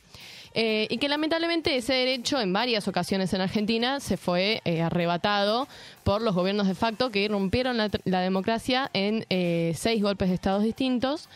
[0.58, 5.68] Eh, y que lamentablemente ese derecho en varias ocasiones en Argentina se fue eh, arrebatado
[6.06, 10.36] por los gobiernos de facto que irrumpieron la, la democracia en eh, seis golpes de
[10.36, 11.28] estados distintos.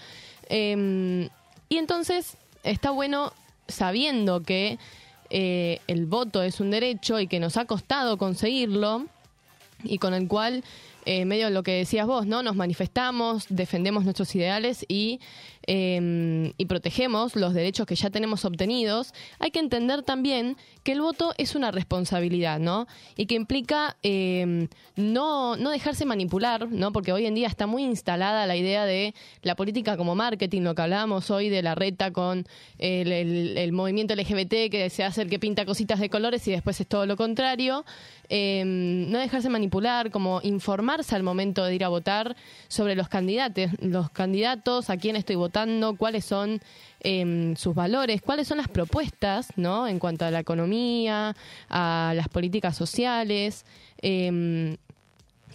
[0.47, 1.28] Eh,
[1.68, 3.34] y entonces está bueno
[3.68, 4.80] sabiendo que
[5.30, 9.05] eh, el voto es un derecho y que nos ha costado conseguirlo
[9.84, 10.63] y con el cual,
[11.05, 12.43] eh, medio lo que decías vos, ¿no?
[12.43, 15.19] Nos manifestamos, defendemos nuestros ideales y,
[15.68, 21.01] eh, y protegemos los derechos que ya tenemos obtenidos, hay que entender también que el
[21.01, 22.88] voto es una responsabilidad, ¿no?
[23.16, 26.91] Y que implica eh, no, no dejarse manipular, ¿no?
[26.91, 30.76] Porque hoy en día está muy instalada la idea de la política como marketing, lo
[30.76, 32.47] que hablábamos hoy de la reta con
[32.78, 36.88] el, movimiento LGBT que se hace el que pinta cositas de colores y después es
[36.88, 37.86] todo lo contrario.
[38.32, 42.36] Eh, no dejarse manipular, como informarse al momento de ir a votar
[42.68, 45.49] sobre los candidatos, los candidatos, a quién estoy votando,
[45.97, 46.62] cuáles son
[47.02, 49.88] eh, sus valores, cuáles son las propuestas, ¿no?
[49.88, 51.36] En cuanto a la economía,
[51.70, 53.66] a las políticas sociales.
[54.02, 54.78] eh,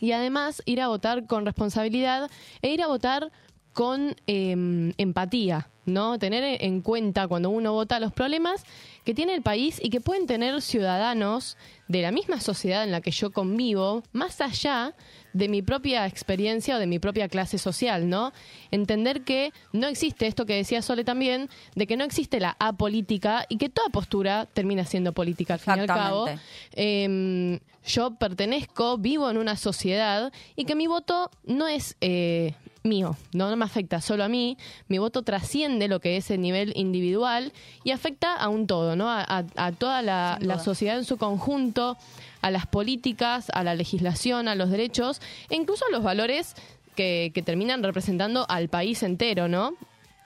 [0.00, 2.30] y además ir a votar con responsabilidad
[2.62, 3.30] e ir a votar
[3.72, 6.18] con eh, empatía, ¿no?
[6.18, 8.64] Tener en cuenta cuando uno vota los problemas
[9.04, 11.56] que tiene el país y que pueden tener ciudadanos
[11.88, 14.94] de la misma sociedad en la que yo convivo, más allá
[15.34, 18.32] de mi propia experiencia o de mi propia clase social, ¿no?
[18.70, 23.44] Entender que no existe esto que decía Sole también, de que no existe la apolítica
[23.48, 26.26] y que toda postura termina siendo política al fin y al cabo.
[26.72, 32.54] Eh, yo pertenezco, vivo en una sociedad y que mi voto no es eh,
[32.86, 34.58] mío, no, no me afecta solo a mí,
[34.88, 37.50] mi voto trasciende lo que es el nivel individual
[37.82, 39.08] y afecta a un todo, ¿no?
[39.08, 41.96] A, a- a toda la, sociedad en su conjunto,
[42.42, 46.54] a las políticas, a la legislación, a los derechos e incluso a los valores
[46.94, 49.72] que, que terminan representando al país entero, ¿no?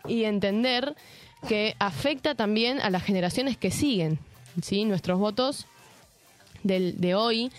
[0.09, 0.97] Y entender
[1.49, 4.19] que afecta también a las generaciones que siguen,
[4.63, 4.85] ¿sí?
[4.85, 5.67] Nuestros votos
[6.65, 7.53] del, de hoy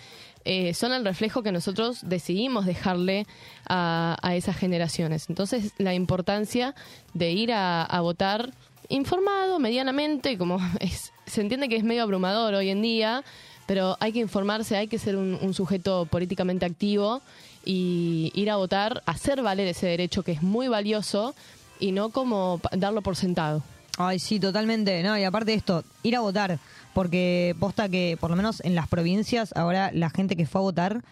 [0.44, 3.26] eh, son el reflejo que nosotros decidimos dejarle
[3.68, 5.28] a, esas generaciones.
[5.28, 6.74] Entonces, la importancia
[7.14, 8.52] de ir a, votar
[8.88, 13.22] informado, medianamente, como es, se entiende que es medio abrumador hoy en día,
[13.66, 17.20] pero hay que informarse, hay que ser un, un sujeto políticamente activo
[17.64, 21.34] y ir a votar, hacer valer ese derecho que es muy valioso
[21.78, 23.62] y no como darlo por sentado.
[24.02, 25.02] Ay, sí, totalmente.
[25.02, 26.58] No, y aparte de esto, ir a votar,
[27.00, 30.62] porque posta que, por lo menos en las provincias, ahora la gente que fue a
[30.62, 31.02] votar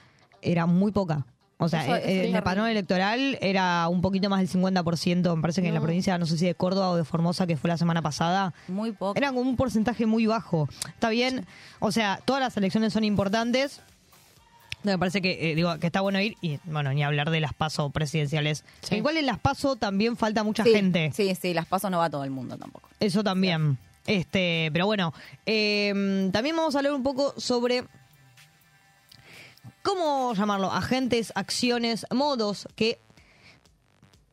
[0.43, 1.25] era muy poca.
[1.57, 5.41] O sea, Eso- eh, en el padrón electoral era un poquito más del 50%, me
[5.41, 7.69] parece que en la provincia, no sé si de Córdoba o de Formosa, que fue
[7.69, 8.53] la semana pasada.
[8.69, 9.17] Muy poco.
[9.17, 10.69] Era como un porcentaje muy bajo.
[10.91, 11.47] Está bien,
[11.81, 13.81] o sea, todas las elecciones son importantes.
[14.83, 17.55] Me parece que, eh, digo, que está bueno ir y, bueno, ni hablar de las
[17.55, 18.63] pasos presidenciales.
[18.91, 21.13] Igual en las pasos también falta mucha Sí, gente.
[21.15, 22.89] Sí, sí, las pasos no va todo el mundo tampoco.
[23.01, 23.79] Eso también.
[24.09, 25.13] Este, pero bueno,
[25.45, 27.85] eh, también vamos a hablar un poco sobre
[29.83, 32.99] cómo llamarlo, agentes, acciones, modos que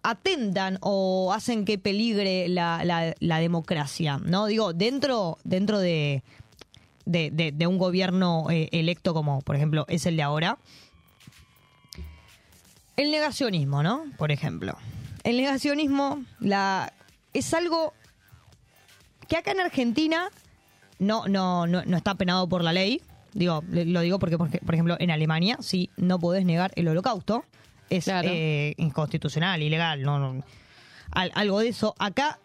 [0.01, 2.85] atentan o hacen que peligre la,
[3.19, 4.45] la- democracia, ¿no?
[4.45, 6.23] Digo, dentro, dentro de,
[7.05, 10.57] de, de- de un gobierno eh, electo como, por ejemplo, es el de ahora.
[12.95, 14.05] El negacionismo, ¿no?
[14.17, 14.77] Por ejemplo.
[15.25, 16.93] El negacionismo la,
[17.33, 17.93] es algo
[19.27, 20.29] que acá en Argentina
[20.99, 23.01] no, no, no, no está penado por la ley.
[23.33, 26.87] Digo, le- lo digo porque, porque, por ejemplo, en Alemania sí no podés negar el
[26.87, 27.43] holocausto.
[27.89, 28.29] Es Claro.
[28.31, 30.43] eh, inconstitucional, ilegal, no, no.
[31.11, 31.93] Al- algo de eso.
[31.99, 32.39] Acá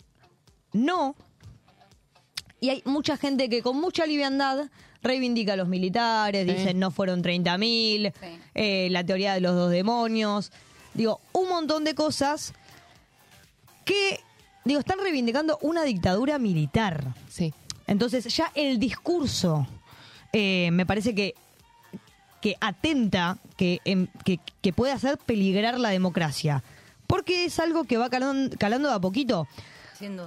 [0.72, 1.14] no.
[2.62, 4.68] y hay mucha gente que con mucha liviandad
[5.02, 6.52] reivindica a los militares, Sí.
[6.54, 8.12] dicen no fueron 30.000,
[8.54, 10.52] eh, la teoría de los dos demonios.
[10.92, 12.52] Digo, un montón de cosas
[13.86, 14.20] que,
[14.64, 17.14] digo, están reivindicando una dictadura militar.
[17.28, 17.52] Sí.
[17.86, 19.66] Entonces, ya el discurso
[20.32, 21.34] eh, me parece que
[22.40, 26.62] que atenta, que, em, que, que puede hacer peligrar la democracia.
[27.06, 29.46] Porque es algo que va calando, calando de a poquito.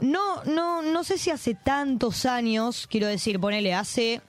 [0.01, 4.21] No, no, no sé si hace tantos años, quiero decir, ponele, hace.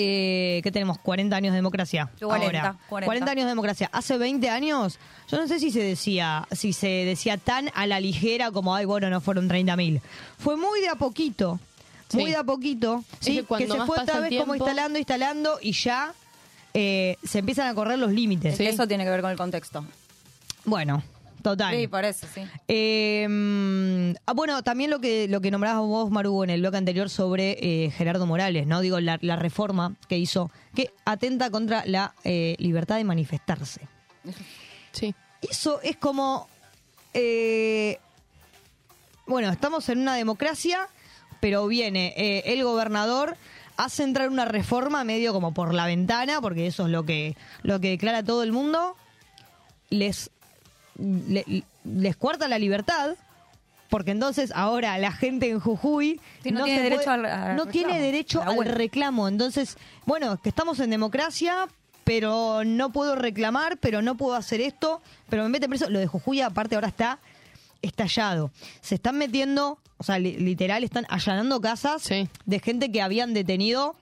[0.00, 0.96] Eh, ¿Qué tenemos?
[0.98, 2.08] 40 años de democracia.
[2.20, 2.76] 40, ahora.
[2.88, 3.30] 40.
[3.32, 3.88] años de democracia.
[3.92, 7.98] Hace 20 años, yo no sé si se decía, si se decía tan a la
[7.98, 10.00] ligera como, ay, bueno, no fueron 30.000.
[10.38, 11.58] Fue muy de a poquito.
[12.12, 12.30] Muy Sí.
[12.30, 13.04] de a poquito.
[13.20, 13.34] Es ¿sí?
[13.38, 16.14] que cuando se fue otra vez como instalando, instalando y ya
[16.74, 18.52] eh, se empiezan a correr los límites.
[18.52, 19.84] Es que Eso tiene que ver con el contexto.
[20.64, 21.02] Bueno,
[21.50, 21.74] total.
[21.74, 22.42] Sí, por eso, sí.
[22.68, 26.76] Eh, mm, ah, bueno, también lo que lo que nombrabas vos, Maru, en el bloque
[26.76, 28.80] anterior sobre eh, Gerardo Morales, ¿no?
[28.80, 33.80] Digo, la, la reforma que hizo, que atenta contra la eh, libertad de manifestarse.
[34.92, 35.14] Sí.
[35.42, 36.48] Eso es como.
[37.14, 37.98] eh,
[39.26, 40.88] bueno, estamos en una democracia,
[41.40, 43.36] pero viene eh, el gobernador.
[43.76, 47.78] Hace entrar una reforma medio como por la ventana, porque eso es lo que, lo
[47.78, 48.96] que declara todo el mundo.
[49.90, 50.30] Les
[50.98, 53.16] le- les cuarta la libertad,
[53.88, 57.64] porque entonces ahora la gente en Jujuy Sí, no tiene derecho puede- al- al no
[57.64, 59.28] reclamo, tiene derecho al reclamo.
[59.28, 61.68] Entonces, bueno, que estamos en democracia,
[62.04, 65.88] pero no puedo reclamar, pero no puedo hacer esto, pero me meten preso.
[65.88, 67.18] Lo de Jujuy aparte ahora está
[67.80, 68.50] estallado.
[68.80, 72.02] Se están metiendo, o sea, li- literal, están allanando casas
[72.46, 73.94] de gente que habían detenido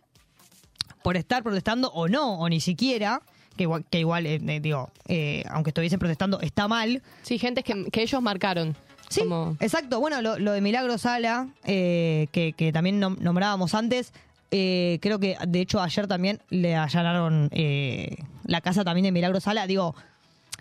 [1.02, 3.22] por estar protestando o no, o ni siquiera,
[3.56, 7.02] que igual, que igual eh, eh, digo, eh, aunque estuviesen protestando, está mal.
[7.22, 8.76] Sí, gente que, que ellos marcaron.
[9.08, 9.22] Sí,
[9.60, 10.00] exacto.
[10.00, 14.12] Bueno, lo, lo de Milagro Sala, eh, que, que también nom- nombrábamos antes,
[14.50, 19.40] eh, creo que de hecho ayer también le allanaron eh, la casa también de Milagro
[19.40, 19.66] Sala.
[19.66, 19.94] Digo,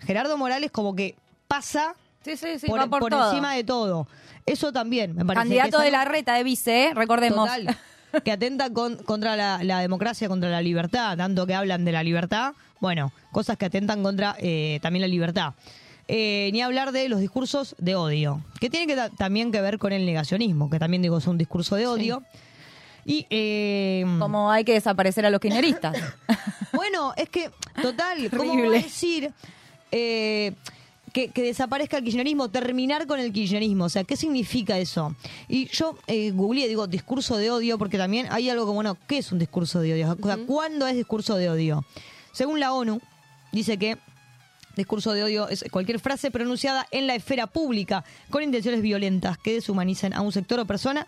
[0.00, 1.14] Gerardo Morales como que
[1.48, 1.94] pasa
[2.24, 3.30] Sí, sí, sí, por, va por, por todo.
[3.30, 4.06] encima de todo.
[4.46, 5.42] Eso también me parece.
[5.44, 6.94] Candidato de la reta de vice, ¿eh?
[6.94, 7.48] recordemos.
[7.48, 7.76] Total,
[8.24, 12.02] que atenta con- contra la, la democracia, contra la libertad, tanto que hablan de la
[12.04, 15.54] libertad, bueno, cosas que atentan contra eh, también la libertad.
[16.08, 19.78] Eh, ni hablar de los discursos de odio, que tiene que ta- también que ver
[19.78, 22.22] con el negacionismo, que también digo es un discurso de odio.
[23.04, 25.96] Y eh, Como hay que desaparecer a los kirchneristas.
[26.72, 27.50] bueno, es que,
[27.82, 29.32] total, ¿cómo a decir
[29.92, 30.52] eh,
[31.12, 33.84] que, que desaparezca el kirchnerismo, terminar con el kirchnerismo?
[33.84, 35.14] O sea, ¿qué significa eso?
[35.48, 39.18] Y yo eh, googleé, digo, discurso de odio, porque también hay algo como, bueno, ¿qué
[39.18, 40.16] es un discurso de odio?
[40.20, 41.84] O sea, ¿cuándo es discurso de odio?
[42.36, 43.00] Según la ONU,
[43.50, 43.96] dice que
[44.76, 49.54] discurso de odio es cualquier frase pronunciada en la esfera pública con intenciones violentas que
[49.54, 51.06] deshumanicen a un sector o persona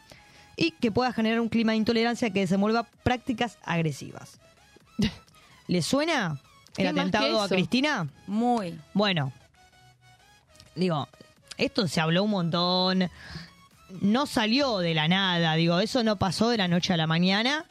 [0.57, 4.41] y que pueda generar un clima de intolerancia que desenvuelva prácticas agresivas.
[5.67, 6.41] ¿Le suena
[6.79, 7.49] el ¿Qué más que atentado a?
[7.51, 8.09] Cristina?
[8.27, 8.81] Muy.
[8.95, 9.31] Bueno,
[10.77, 11.09] digo,
[11.59, 13.11] esto se habló un montón,
[14.01, 17.67] no salió de la nada, digo, eso no pasó de la noche a la mañana.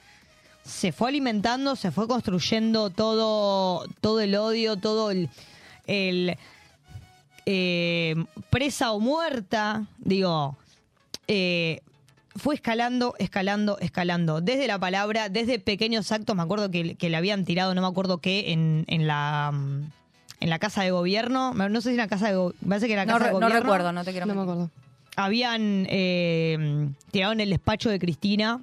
[0.68, 5.30] Se fue alimentando, se fue construyendo todo, todo el odio, todo el,
[5.86, 6.36] el,
[7.46, 8.16] eh,
[8.50, 10.58] presa o muerta, digo,
[11.28, 11.80] eh,
[12.36, 14.42] fue escalando, escalando, escalando.
[14.42, 17.88] Desde la palabra, desde pequeños actos, me acuerdo que, que le habían tirado, no me
[17.88, 19.52] acuerdo qué, en, en la
[20.40, 21.54] en la casa de gobierno.
[21.56, 22.60] No sé si en la casa de gobierno.
[22.62, 23.60] Me parece que en la No, casa de re- no gobierno.
[23.64, 24.70] recuerdo, no te quiero No me acuerdo.
[25.16, 28.62] Habían eh, tirado en el despacho de Cristina,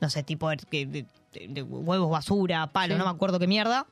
[0.00, 0.56] no sé, tipo de,
[0.86, 1.06] de-
[1.48, 2.98] de- huevos, basura, palo, Sí.
[2.98, 3.86] no me acuerdo qué mierda.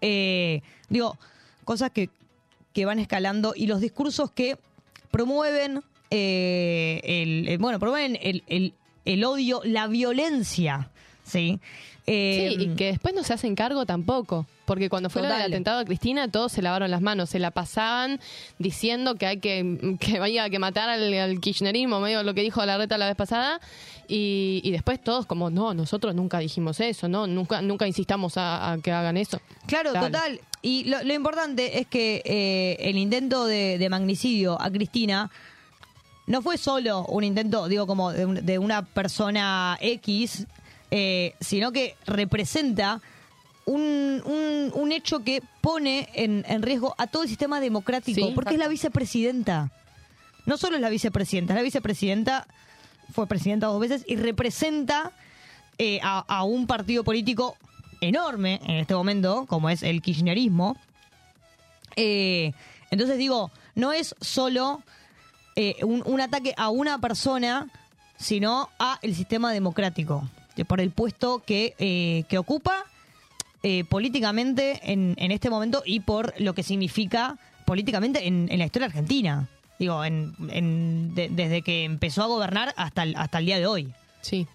[0.00, 1.18] Eh, digo,
[1.64, 2.10] cosas que,
[2.72, 4.56] que van escalando y los discursos que
[5.10, 10.90] promueven eh, el, el- bueno, promueven el, el- el odio, la violencia,
[11.24, 11.60] ¿sí?
[12.06, 14.46] Eh, Sí, y que después no se hacen cargo tampoco.
[14.64, 18.20] Porque cuando fue del atentado a Cristina, todos se lavaron las manos, se la pasaban
[18.58, 22.64] diciendo que hay que, que vaya que matar al, al kirchnerismo, medio lo que dijo
[22.66, 23.60] la reta la vez pasada,
[24.08, 28.72] y, y después todos como, no, nosotros nunca dijimos eso, no, nunca, nunca insistamos a,
[28.72, 29.40] a que hagan eso.
[29.66, 30.06] Claro, Dale.
[30.06, 30.40] total.
[30.62, 35.30] Y lo, lo importante es que eh, el intento de, de magnicidio a Cristina
[36.26, 40.46] no fue solo un intento, digo, como de, un- de una persona X,
[40.90, 43.00] eh, sino que representa
[43.66, 48.32] un, un- un hecho que pone en, en riesgo a todo el sistema democrático, Sí.
[48.34, 49.70] porque es la vicepresidenta.
[50.46, 52.46] No solo es la vicepresidenta, es la vicepresidenta,
[53.12, 55.12] fue presidenta dos veces y representa
[55.78, 57.56] eh, a, un partido político
[58.00, 60.76] enorme en este momento, como es el kirchnerismo.
[61.96, 62.52] Eh,
[62.90, 64.82] entonces digo, no es solo
[65.56, 67.68] eh, un, un ataque a una persona
[68.18, 72.84] sino a el sistema democrático, de- por el puesto que, eh, que ocupa
[73.62, 78.64] eh, políticamente en, en este momento y por lo que significa políticamente en, en la
[78.64, 79.48] historia argentina.
[79.78, 83.66] Digo, en, en- de- desde que empezó a gobernar hasta el, hasta el día de
[83.66, 83.92] hoy.
[84.20, 84.46] Sí.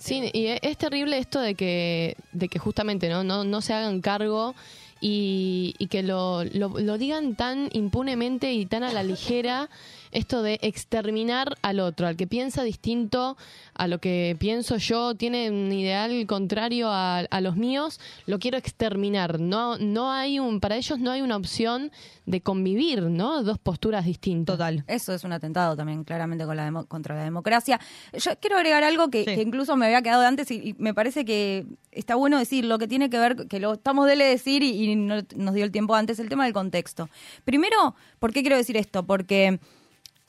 [0.00, 4.00] Sí, y es terrible esto de que, de que justamente no, no, no se hagan
[4.00, 4.54] cargo
[5.00, 9.68] y, y que lo, lo, lo digan tan impunemente y tan a la ligera,
[10.16, 13.36] esto de exterminar al otro, al que piensa distinto
[13.74, 18.58] a lo que pienso yo, tiene un ideal contrario a, a los míos, lo quiero
[18.58, 19.38] exterminar.
[19.38, 21.92] No, no hay un, para ellos no hay una opción
[22.24, 23.42] de convivir, ¿no?
[23.42, 24.56] Dos posturas distintas.
[24.56, 24.84] Total.
[24.86, 27.78] Eso es un atentado también, claramente, con la demo- contra la democracia.
[28.12, 30.94] Yo quiero agregar algo que, que incluso me había quedado de antes y, y me
[30.94, 34.90] parece que está bueno decirlo, que tiene que ver, que lo estamos de decir y,
[34.90, 37.08] y no nos dio el tiempo antes, el tema del contexto.
[37.44, 39.04] Primero, ¿por qué quiero decir esto?
[39.04, 39.60] Porque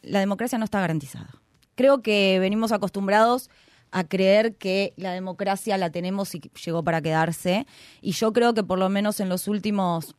[0.02, 1.42] la democracia no está garantizada.
[1.76, 3.50] Creo que venimos acostumbrados
[3.92, 7.68] a creer que la democracia la tenemos y llegó para quedarse.
[8.02, 10.16] Y yo creo que por lo menos en los últimos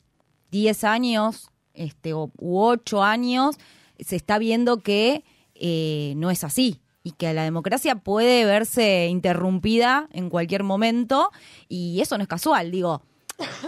[0.51, 3.57] 10 años este, u 8 años
[3.99, 5.25] se está viendo que
[5.55, 11.31] eh, no es así y que la democracia puede verse interrumpida en cualquier momento
[11.69, 13.03] y eso no es casual, digo,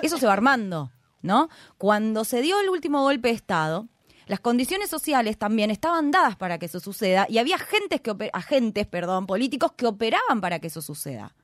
[0.03, 0.91] eso se va armando,
[1.23, 1.49] ¿no?
[1.78, 3.89] Cuando se dio el último golpe de Estado,
[4.31, 8.86] las condiciones sociales también estaban dadas para que eso suceda y había agentes, que agentes
[8.86, 11.35] perdón, políticos que operaban para que eso suceda.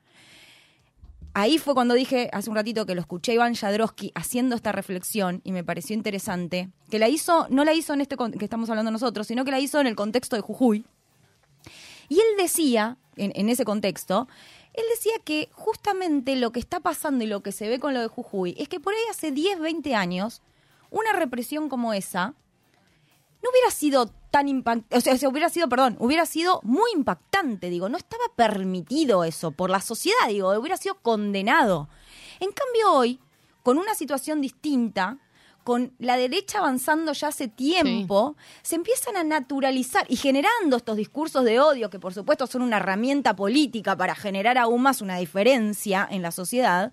[1.34, 5.40] Ahí fue cuando dije hace un ratito que lo escuché Iván Jadrowski haciendo esta reflexión
[5.42, 8.92] y me pareció interesante, que la hizo, no la hizo en este que estamos hablando
[8.92, 10.84] nosotros, sino que la hizo en el contexto de Jujuy.
[12.08, 14.28] Y él decía, en, en ese contexto,
[14.74, 18.00] él decía que justamente lo que está pasando y lo que se ve con lo
[18.00, 20.40] de Jujuy es que por ahí hace 10, 20 años,
[20.90, 22.34] una represión como esa
[23.47, 27.70] no hubiera sido tan impactante, o sea, se hubiera sido, perdón, hubiera sido muy impactante,
[27.70, 31.89] digo, no estaba permitido eso por la sociedad, digo, hubiera sido condenado.
[32.40, 33.20] En cambio hoy,
[33.62, 35.18] con una situación distinta,
[35.62, 41.44] con la derecha avanzando ya hace tiempo, se empiezan a naturalizar y generando estos discursos
[41.44, 46.06] de odio, que por supuesto son una herramienta política para generar aún más una diferencia
[46.10, 46.93] en la sociedad,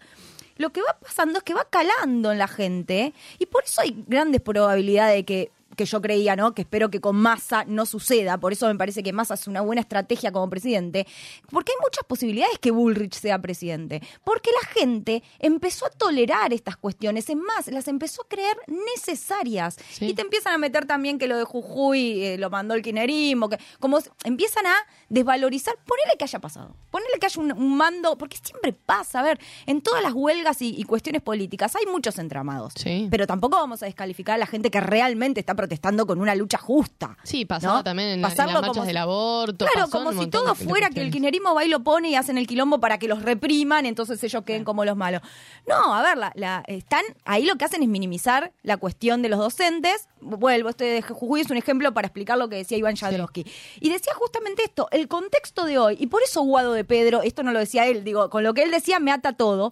[0.58, 4.04] lo que va pasando es que va calando en la gente y por eso hay
[4.08, 6.54] grandes probabilidades de que que yo creía, ¿no?
[6.54, 9.62] Que espero que con Massa no suceda, por eso me parece que Massa es una
[9.62, 11.08] buena estrategia como presidente,
[11.50, 16.78] porque hay muchas posibilidades que Bullrich sea presidente, porque la gente empezó a tolerar estas
[16.78, 18.58] cuestiones, es más, las empezó a creer
[18.96, 19.78] necesarias.
[20.00, 23.50] Y te empiezan a meter también que lo de Jujuy eh, lo mandó el kirchnerismo,
[23.50, 24.76] que como empiezan a
[25.10, 29.24] desvalorizar, ponele que haya pasado, ponele que haya un, un mando, porque siempre pasa, a
[29.24, 32.74] ver, en todas las huelgas y, y cuestiones políticas hay muchos entramados,
[33.10, 36.58] pero tampoco vamos a descalificar a la gente que realmente está protestando con una lucha
[36.58, 37.18] justa.
[37.24, 37.84] Sí, pasaba ¿no?
[37.84, 39.66] también en, en Pasarlo las como marchas si- del aborto.
[39.66, 42.38] Claro, en como si todo fuera que el kirchnerismo va y lo pone y hacen
[42.38, 45.22] el quilombo para que los repriman, entonces ellos queden como los malos.
[45.68, 49.30] No, a ver, la, la- están ahí lo que hacen es minimizar la cuestión de
[49.30, 50.10] los docentes.
[50.20, 53.46] Vuelvo, este de Jujuy es un ejemplo para explicar lo que decía Iván Jadrowski.
[53.80, 57.44] Y decía justamente esto, el contexto de hoy, y por eso Guado de Pedro, esto
[57.44, 59.72] no lo decía él, digo, con lo que él decía me ata todo.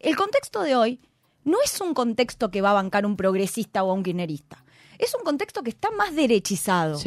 [0.00, 1.00] El contexto de hoy
[1.44, 4.63] no es un contexto que va a bancar un progresista o a un kirchnerista.
[5.04, 6.98] Es un contexto que está más derechizado.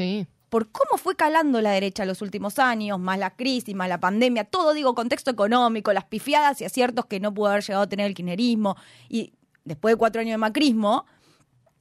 [0.50, 4.46] Por cómo fue calando la derecha los últimos años, más la crisis, más la pandemia,
[4.46, 8.06] todo digo contexto económico, las pifiadas y aciertos que no pudo haber llegado a tener
[8.06, 8.78] el kirchnerismo
[9.10, 9.34] y
[9.66, 11.06] después de cuatro años de macrismo,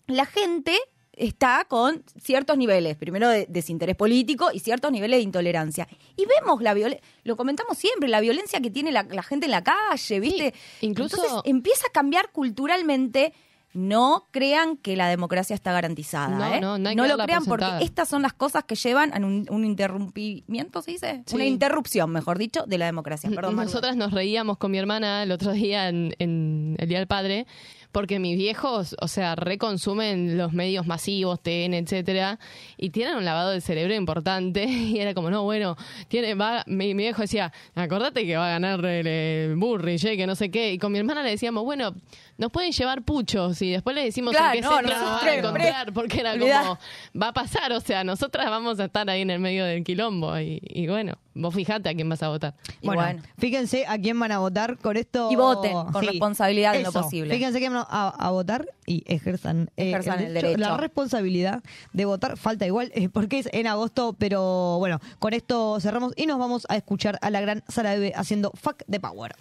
[0.09, 0.76] la gente
[1.12, 5.88] está con ciertos niveles, primero de desinterés político y ciertos niveles de intolerancia.
[6.16, 9.52] Y vemos la violencia, lo comentamos siempre, la violencia que tiene la, la gente en
[9.52, 10.55] la calle, ¿viste?
[10.80, 13.32] incluso- Entonces empieza a cambiar culturalmente.
[13.77, 16.36] No crean que la democracia está garantizada.
[16.36, 16.61] No, ¿eh?
[16.61, 19.19] no, no hay que lo por crean porque estas son las cosas que llevan a
[19.19, 21.23] un, un interrumpimiento, ¿se dice?
[21.27, 21.35] Sí.
[21.35, 23.28] Una interrupción, mejor dicho, de la democracia.
[23.31, 23.69] Perdón, Maru.
[23.69, 27.47] Nosotras nos reíamos con mi hermana el otro día en, en el Día del Padre,
[27.93, 32.39] porque mis viejos, o sea, reconsumen los medios masivos, TN, etcétera,
[32.77, 34.66] y tienen un lavado de cerebro importante.
[34.97, 35.77] Y era como, no, bueno,
[36.09, 40.16] tiene, va, mi, mi viejo decía, acordate que va a ganar el, eh, Burrich, eh,
[40.16, 40.73] que no sé qué.
[40.73, 41.94] Y con mi hermana le decíamos, bueno,
[42.39, 45.21] nos pueden llevar puchos y después le decimos Claro, en qué no, centro no, nos
[45.21, 46.63] van a encontrar, porque era olvidá.
[46.63, 46.79] como,
[47.21, 50.39] va a pasar, o sea, nosotras vamos a estar ahí en el medio del quilombo.
[50.39, 52.55] Y, y bueno, vos fijate a quién vas a votar.
[52.83, 55.31] Bueno, fíjense a quién van a votar con esto.
[55.31, 57.35] Y voten con responsabilidad en lo posible.
[57.35, 60.59] Fíjense quién van a, a votar y ejerzan, eh, Ejerzan el derecho.
[60.59, 65.79] La responsabilidad de votar falta igual, eh, porque es en agosto, pero bueno, con esto
[65.81, 69.35] cerramos y nos vamos a escuchar a la gran Sara Bebe haciendo Fuck the Power.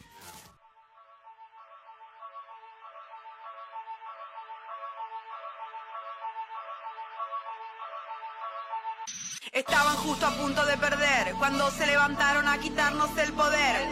[9.56, 13.88] Estaban justo a punto de perder cuando se levantaron a quitarnos el poder.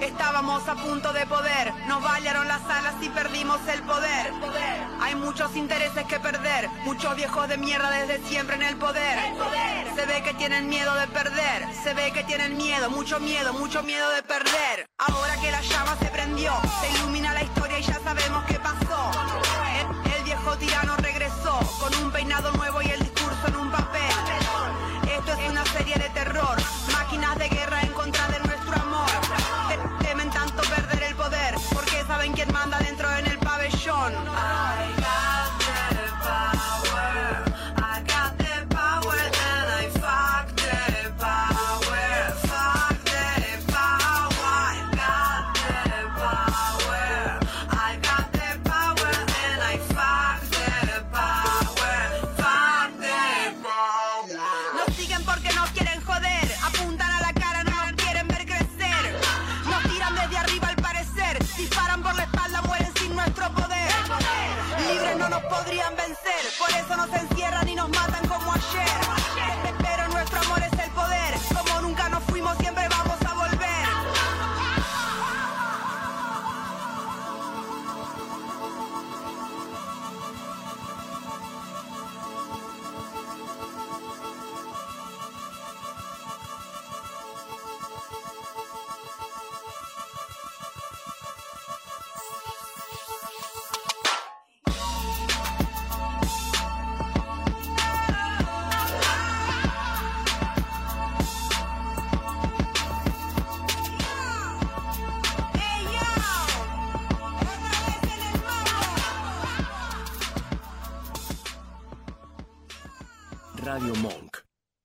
[0.00, 4.32] Estábamos a punto de poder, nos bailaron las alas y perdimos el poder.
[5.00, 9.16] Hay muchos intereses que perder, muchos viejos de mierda desde siempre en el poder.
[9.94, 13.84] Se ve que tienen miedo de perder, se ve que tienen miedo, mucho miedo, mucho
[13.84, 14.86] miedo de perder.
[14.98, 19.12] Ahora que la llama se prendió, se ilumina la historia y ya sabemos qué pasó.
[19.78, 23.85] El, el viejo tirano regresó con un peinado nuevo y el discurso en un papel.
[25.48, 26.56] Una serie de terror,
[26.92, 27.92] máquinas de guerra en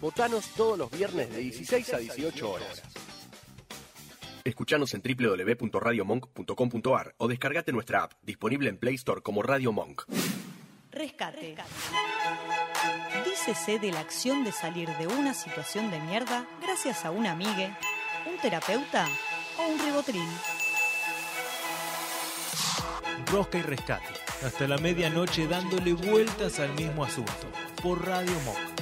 [0.00, 2.82] Votanos todos los viernes de 16 a 18 horas.
[4.44, 10.04] Escuchanos en www.radiomonk.com.ar o descargate nuestra app, disponible en Play Store como Radio Monk.
[10.92, 11.56] Rescate.
[13.24, 17.70] Dícese de la acción de salir de una situación de mierda gracias a una amigue,
[18.30, 19.08] un terapeuta
[19.58, 20.28] o un ribotril.
[23.32, 24.06] Rosca y rescate.
[24.44, 27.50] Hasta la medianoche dándole vueltas al mismo asunto.
[27.82, 28.75] Por Radio Monk.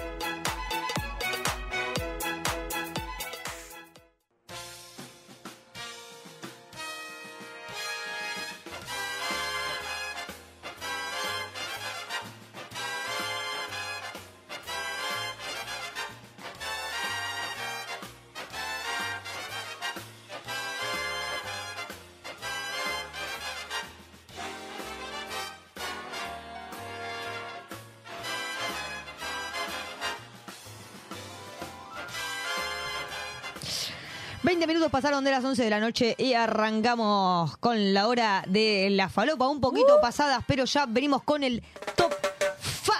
[34.94, 39.48] Pasaron de las 11 de la noche y arrancamos con la hora de la falopa,
[39.48, 41.64] un poquito pasadas, pero ya venimos con el
[41.96, 42.12] top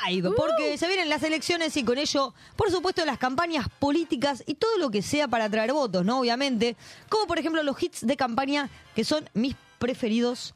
[0.08, 4.54] 5, porque se vienen las elecciones y con ello, por supuesto, las campañas políticas y
[4.54, 6.18] todo lo que sea para traer votos, ¿no?
[6.18, 6.74] Obviamente,
[7.08, 10.52] como por ejemplo los hits de campaña que son mis preferidos.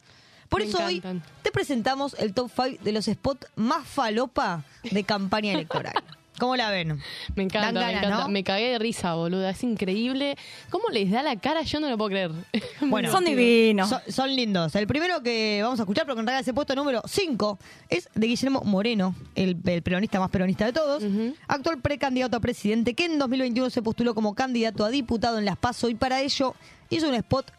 [0.49, 1.19] Por Me eso encantan.
[1.19, 5.95] hoy te presentamos el top 5 de los spots más falopa de campaña electoral.
[6.39, 7.01] ¿Cómo la ven?
[7.35, 8.19] Me encanta, Dan me encanta.
[8.25, 8.29] ¿no?
[8.29, 9.51] Me cagué de risa, boluda.
[9.51, 10.37] Es increíble.
[10.71, 11.63] ¿Cómo les da la cara?
[11.63, 12.31] Yo no lo puedo creer.
[12.81, 13.89] Bueno, Son divinos.
[13.89, 14.75] Son, son lindos.
[14.75, 17.59] El primero que vamos a escuchar, porque en realidad ese puesto número 5
[17.89, 21.03] es de Guillermo Moreno, el, el peronista más peronista de todos,
[21.49, 25.57] actual precandidato a presidente, que en 2021 se postuló como candidato a diputado en Las
[25.59, 26.55] Paso y para ello
[26.89, 27.53] hizo un spot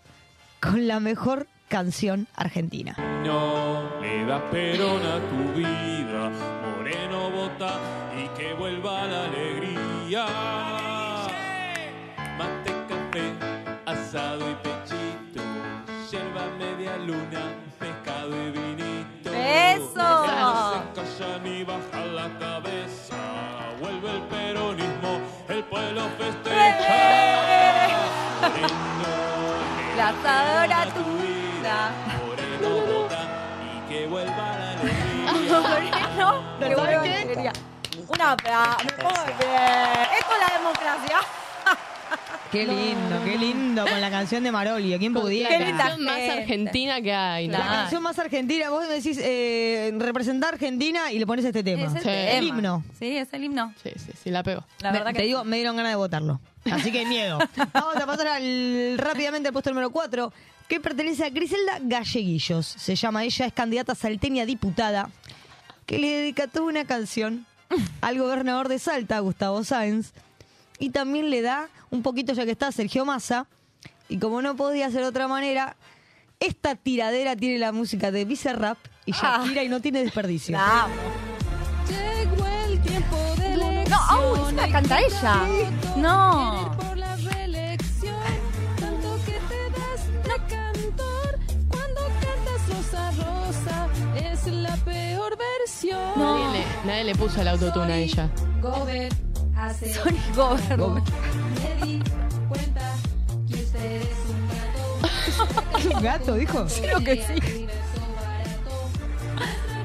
[0.62, 2.96] con la mejor canción argentina.
[3.24, 6.32] No le das perón a tu vida,
[6.66, 7.80] moreno vota
[8.18, 10.26] y que vuelva la alegría.
[12.38, 13.26] Mate, café,
[13.86, 15.44] asado y pechito,
[16.12, 17.44] yerba media luna,
[17.78, 19.30] pescado y vinito.
[19.32, 19.94] ¡Eso!
[19.96, 23.16] No se callan ni bajan la cabeza,
[23.80, 27.30] vuelve el peronismo, el pueblo festeja.
[29.98, 31.09] La asadora tu
[34.24, 34.70] vuelva la
[35.30, 36.10] alegría.
[36.60, 37.54] La alegría.
[38.08, 39.56] Una pea, me pongo de pie.
[40.20, 41.18] Esto es la democracia.
[42.52, 44.98] Qué lindo, qué lindo con la canción de Marolio.
[44.98, 45.52] ¿Quién pudiera?
[45.52, 47.48] La canción más argentina que hay.
[47.48, 47.60] ¿no?
[47.60, 51.62] La canción más argentina, vos me decís, eh, representa a Argentina y le pones este
[51.64, 51.84] tema.
[51.86, 52.48] Es el el tema.
[52.58, 52.84] himno.
[52.98, 53.72] Sí, es el himno.
[53.84, 54.64] Sí, sí, sí, la pego.
[54.82, 56.40] La verdad Me- que te digo, me dieron ganas de votarlo.
[56.72, 57.38] Así que miedo.
[57.74, 60.34] Vamos a pasar al, rápidamente al puesto número 4,
[60.70, 62.66] que pertenece a Griselda Galleguillos.
[62.66, 65.10] Se llama ella, es candidata salteña diputada,
[65.86, 67.46] que le dedica toda una canción
[68.02, 70.14] al gobernador de Salta, Gustavo Sáenz,
[70.78, 73.48] y también le da un poquito, ya que está, Sergio Massa.
[74.08, 75.76] Y como no podía ser de otra manera,
[76.40, 80.58] esta tiradera tiene la música de Bizarrap y Shakira y no tiene desperdicio.
[80.60, 80.94] Amo.
[81.88, 85.48] Llegó el tiempo de No, canta ella.
[85.98, 86.79] No.
[94.46, 96.00] Es la peor versión.
[96.16, 98.30] Nadie, le, nadie le puso el autotune a ella.
[98.62, 99.12] Gober
[99.58, 99.94] hace
[100.36, 100.78] Gober.
[100.80, 102.02] Me di
[102.48, 102.96] cuenta
[103.50, 105.78] que usted es un gato.
[105.78, 106.66] ¿Es un gato, dijo?
[107.04, 107.68] Que sí.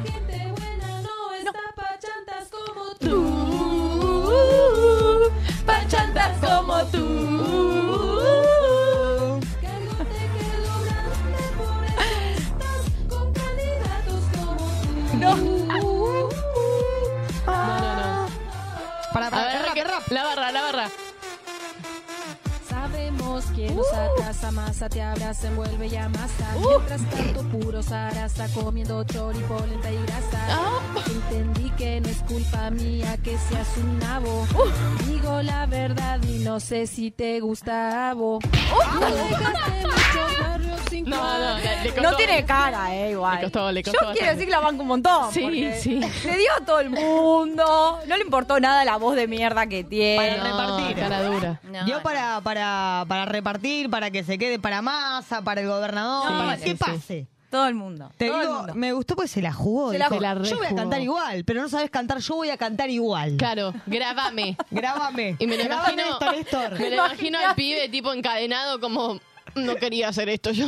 [0.04, 3.06] Gente buena no está pa' chantas como tú.
[4.30, 7.73] Tú, pa' chantas como tú.
[19.14, 20.08] Para, A para, ver, rap, que- rap.
[20.10, 20.90] la barra, la barra.
[23.34, 26.54] Sabemos quién nos atrasa, masa te abraza, envuelve y amasa.
[26.56, 30.70] Mientras tanto, puro está comiendo choripolenta y grasa.
[31.04, 34.46] Entendí que no es culpa mía que seas un nabo.
[35.08, 38.38] Digo la verdad y no sé si te gusta abo.
[41.06, 43.36] No le, le tiene cara, eh, igual.
[43.36, 45.32] Le costó, le Yo quiero decir que la banco un montón.
[45.32, 46.00] Sí, sí.
[46.00, 48.00] Le dio a todo el mundo.
[48.06, 50.36] No le importó nada la voz de mierda que tiene.
[50.36, 50.96] Para repartir.
[50.96, 51.60] cara dura.
[51.64, 52.02] No, Dio no.
[52.02, 56.56] para, para, para repartir, para que se quede para masa, para el gobernador, Sí, para
[56.56, 56.76] sí, que sí.
[56.76, 57.26] pase.
[57.50, 58.10] Todo el mundo.
[58.16, 58.74] Te todo el digo, mundo.
[58.74, 59.92] me gustó porque se la jugó.
[59.92, 60.34] Se la dijo, jugó.
[60.34, 62.90] Se la yo voy a cantar igual, pero no sabes cantar, yo voy a cantar
[62.90, 63.36] igual.
[63.36, 64.56] Claro, grabame.
[64.72, 65.36] Grábame.
[65.38, 66.80] Y me lo Grábame imagino, esto, Néstor.
[66.80, 69.20] me lo imagino al pibe tipo encadenado como
[69.54, 70.66] no quería hacer esto yo.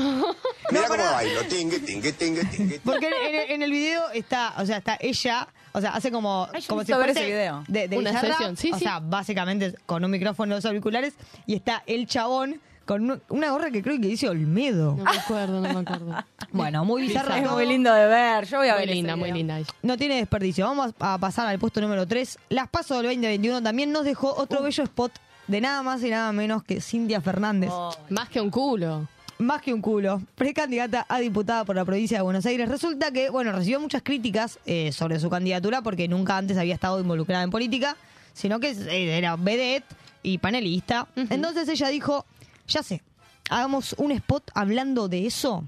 [0.70, 2.80] Mira cómo bailo, tingue, tingue, tingue, tingue.
[2.84, 6.48] Porque en, en- en el video está, o sea, está ella, o sea, hace como,
[6.52, 7.64] Ay, como ver fuese ese video.
[7.68, 8.84] De, de Una Bizarrap, sesión, sí, o sí.
[8.84, 11.14] sea, básicamente con un micrófono dos auriculares
[11.46, 14.94] y está el chabón con un- una gorra que creo que dice Olmedo.
[14.96, 16.24] No me acuerdo, no me acuerdo.
[16.52, 17.34] Bueno, muy bizarro.
[17.34, 17.54] Es todo.
[17.54, 18.46] muy lindo de ver.
[18.46, 19.36] Yo voy a Muy ver ese linda, muy video.
[19.36, 19.58] linda.
[19.58, 19.68] ella.
[19.82, 20.64] No tiene desperdicio.
[20.64, 22.38] Vamos a pasar al puesto número 3.
[22.50, 25.12] Las Paso del 2021 también nos dejó otro bello spot
[25.48, 27.70] de nada más y nada menos que Cintia Fernández.
[27.72, 27.94] Oh.
[28.08, 29.06] Más que un culo.
[29.38, 30.22] Más que un culo.
[30.34, 32.68] Precandidata a diputada por la provincia de Buenos Aires.
[32.68, 36.98] Resulta que, bueno, recibió muchas críticas eh, sobre su candidatura porque nunca antes había estado
[37.00, 37.96] involucrada en política,
[38.32, 39.84] sino que eh, era vedette
[40.22, 41.06] y panelista.
[41.16, 42.24] Entonces ella dijo,
[42.66, 43.02] ya sé,
[43.50, 45.64] hagamos un spot hablando de eso.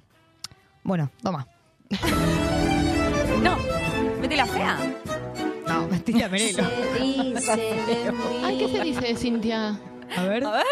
[0.82, 1.46] Bueno, toma.
[3.42, 3.56] No,
[4.20, 4.76] vete la fea.
[5.68, 6.64] No, mentira, Merelo.
[8.42, 9.78] Ay, ¿qué se dice, Cintia?
[10.16, 10.44] A ver.
[10.44, 10.66] A ver.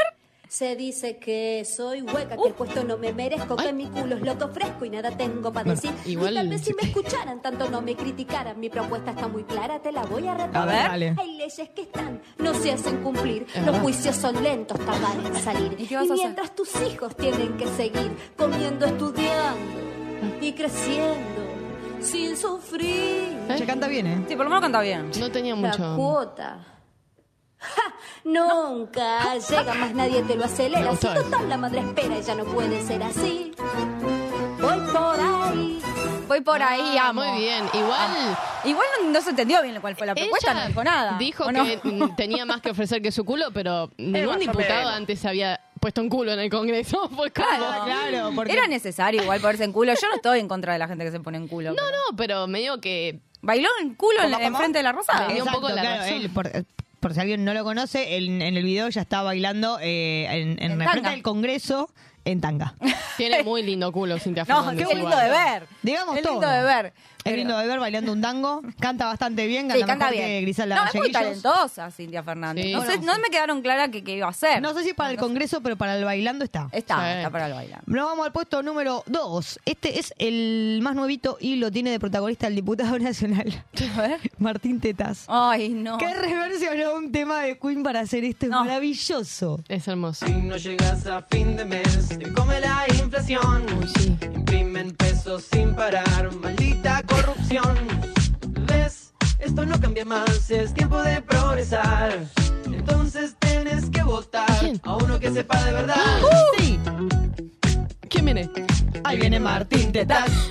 [0.56, 4.22] Se dice que soy hueca, que el puesto no me merezco, que mi culo es
[4.22, 5.92] loco fresco y nada tengo para decir.
[6.06, 8.58] igual- Y tal vez si me escucharan, tanto no me criticaran.
[8.58, 10.56] Mi propuesta está muy clara, te la voy a repetir.
[10.56, 11.14] A ver, dale.
[11.18, 13.42] Hay leyes que están, no se hacen cumplir.
[13.42, 13.82] Es Los verdad.
[13.82, 15.74] juicios son lentos, tardan en salir.
[15.78, 16.24] ¿Y qué vas a hacer?
[16.24, 21.42] mientras tus hijos tienen que seguir comiendo, estudiando y creciendo
[22.00, 23.36] sin sufrir.
[23.50, 24.24] Ella canta bien, ¿eh?
[24.26, 25.10] Sí, por lo menos canta bien.
[25.20, 25.96] No tenía La mucho.
[25.98, 26.60] cuota.
[27.74, 27.94] ¡Ja!
[28.24, 30.92] Nunca llega más nadie te lo acelera.
[30.96, 33.52] Si total la madre espera y ya no puede ser así.
[34.60, 35.82] Voy por ahí.
[36.28, 37.22] Voy por ahí, Ah, amo.
[37.24, 37.64] Muy bien.
[37.72, 41.16] Igual Igual no, no se entendió bien cuál fue la propuesta, Ella no dijo nada.
[41.18, 41.80] Dijo que
[42.16, 46.08] tenía más que ofrecer que su culo, pero ningún diputado antes se había puesto un
[46.08, 47.02] culo en el Congreso.
[47.08, 49.92] Como- Claro, Era necesario igual ponerse en culo.
[49.94, 51.70] Yo no estoy en contra de la gente que se pone en culo.
[51.70, 53.20] No, no, pero me digo que...
[53.42, 54.92] ¿Bailó en culo en, frente de la?
[55.28, 56.14] Me dio un poco la claro, razón.
[56.14, 56.50] él, por,
[57.06, 60.60] por si alguien no lo conoce, él- en el video ya está bailando eh, en,
[60.60, 61.88] en, En frente del Congreso
[62.24, 62.74] en tanga.
[63.16, 64.88] Tiene muy lindo culo, Cintia No, Fernández.
[64.88, 65.24] qué lindo igual.
[65.24, 65.66] de ver.
[65.82, 66.32] Digamos Qué todo.
[66.32, 66.92] lindo de ver.
[67.30, 68.62] Es lindo de ver bailando un tango.
[68.80, 70.26] Canta bastante bien, Sí, canta, canta mejor bien.
[70.28, 72.64] que Griselda no, es muy talentosa Cintia Fernández.
[72.64, 72.72] Sí.
[72.72, 74.60] no, sé, Bueno, no me quedaron claras qué, iba a hacer.
[74.62, 76.68] No sé si para el Congreso, pero para el bailando está.
[76.72, 77.16] Está, Sí.
[77.18, 77.82] está para el bailar.
[77.86, 79.60] Nos vamos al puesto número 2.
[79.64, 83.64] Este es el más nuevito y lo tiene de protagonista el diputado nacional,
[83.96, 84.20] A ver.
[84.38, 85.24] Martín Tetas.
[85.28, 85.98] Ay, no.
[85.98, 88.46] Que reversionó un tema de Queen para hacer esto.
[88.46, 89.60] Es maravilloso.
[89.68, 90.26] Es hermoso.
[90.26, 93.66] Si no llegas a fin de mes, te come la inflación.
[94.34, 96.95] Imprimen pesos sin parar, maldita
[98.66, 99.14] ¿Ves?
[99.38, 102.26] Esto no cambia más, es tiempo de progresar.
[102.66, 104.50] Entonces tienes que votar
[104.82, 105.94] a uno que sepa de verdad.
[106.58, 106.80] Sí.
[108.08, 108.50] ¿Quién viene?
[109.04, 110.28] Ahí viene Martín Tetas.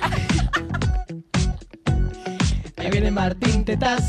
[2.78, 4.08] Ahí viene Martín Tetas.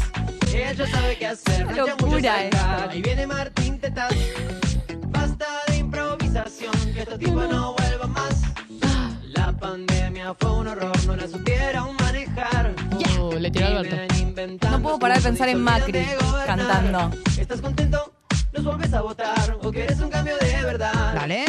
[0.54, 2.90] Ella sabe qué hacer, mucho locura saltar.
[2.90, 4.14] Ahí viene Martín Tetas.
[5.10, 8.44] Basta de improvisación, que este tipo no vuelva más.
[9.36, 12.77] La pandemia fue un horror, no la supieron manejar.
[13.34, 13.98] Le tiró Alberto.
[14.72, 16.06] No puedo parar de pensar en Macri
[16.46, 17.12] cantando.
[17.38, 18.14] ¿Estás contento?
[18.52, 19.58] ¿Los vuelves a votar?
[19.62, 21.14] ¿O quieres un cambio de verdad?
[21.14, 21.46] Dale.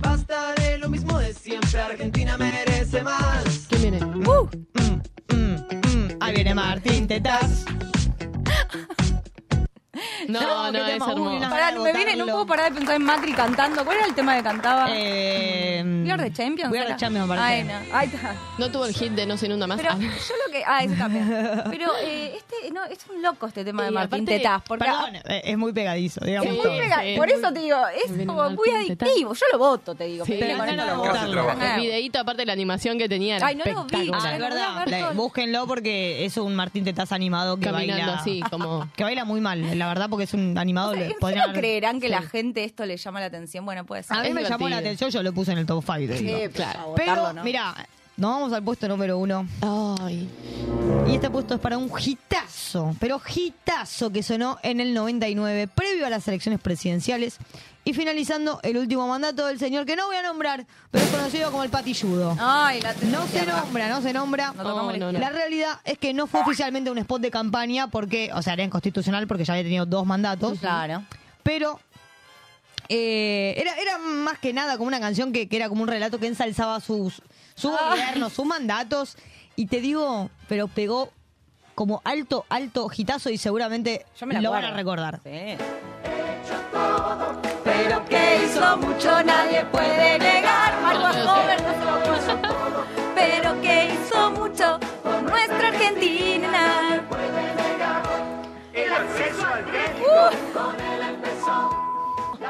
[0.00, 3.66] Basta de lo mismo de siempre, Argentina merece más.
[3.68, 4.04] ¿Quién viene?
[4.04, 4.48] Uh.
[4.74, 5.54] Mm, mm,
[5.96, 6.18] mm.
[6.20, 7.64] Ahí viene Martín Tetas.
[10.28, 11.40] No, No, no, es hermoso.
[11.50, 13.84] Pará, me viene, no puedo parar de pensar en Macri cantando.
[13.84, 14.86] ¿Cuál era el tema que cantaba?
[14.90, 16.70] Eh, We Are the Champions.
[16.72, 16.96] We Are the?
[16.96, 17.30] Champions.
[17.32, 17.72] Ay, no.
[17.96, 18.34] Ahí está.
[18.58, 19.78] No tuvo el hit de No se inunda más.
[19.78, 19.98] Pero Ah.
[19.98, 20.06] yo
[20.46, 20.62] lo que.
[20.66, 21.62] Ah, ese también.
[21.70, 24.62] Pero eh, este, no, es un loco este tema de Martín aparte- Tetaz.
[24.66, 26.46] Porque Perdón, eh, es muy pegadizo, digamos.
[26.48, 26.72] es muy todo.
[26.78, 29.34] pega- sí, Por es eso te digo, es como muy adictivo.
[29.34, 30.24] Yo lo voto, te digo.
[30.24, 34.10] Sí, pero de El de- videíto, aparte la animación que tenía Ay, no lo vi.
[34.12, 34.86] Ah, es verdad.
[34.86, 38.20] La- búsquenlo porque es un Martín Tetaz animado que Caminando baila.
[38.20, 38.88] así, como...
[38.96, 40.92] Que baila muy mal, la verdad, porque es un animado.
[40.92, 42.12] O sea, ¿En podrían serio haber- creerán que Sí.
[42.12, 43.64] la gente esto le llama la atención?
[43.64, 44.16] Bueno, puede ser.
[44.16, 44.78] A mí Es me llamó la divertido.
[44.90, 46.14] atención, yo lo puse en el top 5.
[46.16, 46.72] Sí, claro.
[46.72, 47.42] para votarlo, Pero, ¿no?
[47.44, 47.74] mira,
[48.16, 49.46] nos vamos al puesto número uno.
[49.60, 50.28] Ay.
[51.08, 56.06] Y este puesto es para un hitazo, pero hitazo que sonó en el 99, previo
[56.06, 57.38] a las elecciones presidenciales
[57.84, 61.50] y finalizando el último mandato del señor que no voy a nombrar, pero es conocido
[61.50, 62.36] como el patilludo.
[62.38, 64.52] Ay, la No se nombra, no se nombra.
[64.52, 65.18] No no, no.
[65.18, 68.62] La realidad es que no fue oficialmente un spot de campaña porque, o sea, era
[68.62, 70.60] inconstitucional porque ya había tenido dos mandatos.
[70.60, 71.02] Claro.
[71.42, 71.80] Pero
[72.88, 76.20] eh, era, era más que nada como una canción que, que era como un relato
[76.20, 77.22] que ensalzaba sus,
[77.62, 79.16] su gobierno, sus mandatos.
[79.54, 81.10] Y te digo, pero pegó
[81.74, 85.20] como alto, alto hitazo y seguramente Yo me la lo van a recordar.
[85.22, 85.56] Sí.
[87.64, 90.80] Pero que hizo mucho nadie puede negar.
[90.82, 92.38] Marco Hover no se lo puso.
[93.14, 97.02] Pero que hizo mucho por nuestra Argentina.
[98.72, 100.08] El acceso al crédito.
[100.08, 100.58] Uh.
[100.58, 101.71] Con él empezó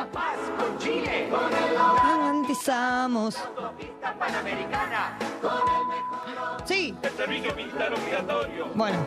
[0.03, 1.29] la paz con Chile.
[1.31, 3.37] Con él Garantizamos.
[3.39, 5.17] autopista panamericana.
[5.41, 8.67] Con él mejoró Sí, El servicio militar obligatorio.
[8.75, 8.99] bueno.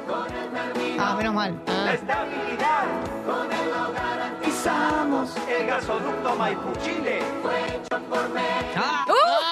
[0.99, 1.61] Ah, menos mal.
[1.67, 2.83] la estabilidad.
[3.25, 5.35] Con él lo garantizamos.
[5.49, 7.23] El gasoducto Maipú-Chile.
[7.41, 8.75] Fue hecho por México.
[8.77, 9.05] Ah,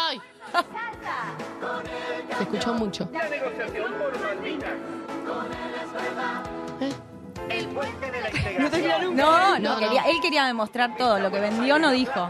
[0.10, 0.22] ¡Ay!
[2.38, 3.07] Se escuchó mucho.
[3.11, 4.74] La negociación por Malvinas.
[5.28, 6.44] Con él es verdad.
[6.80, 6.94] El
[7.74, 9.16] puente de la integración.
[9.16, 11.20] No, no, quería, él quería demostrar todo.
[11.20, 12.30] Lo que vendió no dijo.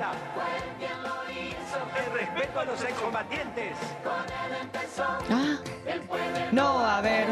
[1.96, 3.78] El respeto a los excombatientes.
[4.04, 5.04] Con él empezó.
[5.04, 5.58] Ah,
[6.52, 7.28] no, a ver.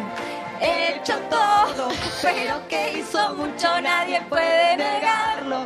[0.60, 1.90] Hecho todo,
[2.22, 5.66] pero que hizo mucho nadie puede negarlo.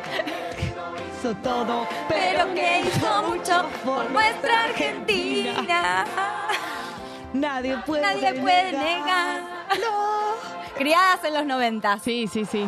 [1.20, 6.06] Hizo todo, Pero que hizo mucho por nuestra Argentina.
[7.34, 9.42] Nadie puede Nadie puede negar.
[10.78, 12.00] Criadas en los 90.
[12.00, 12.60] sí, sí, sí.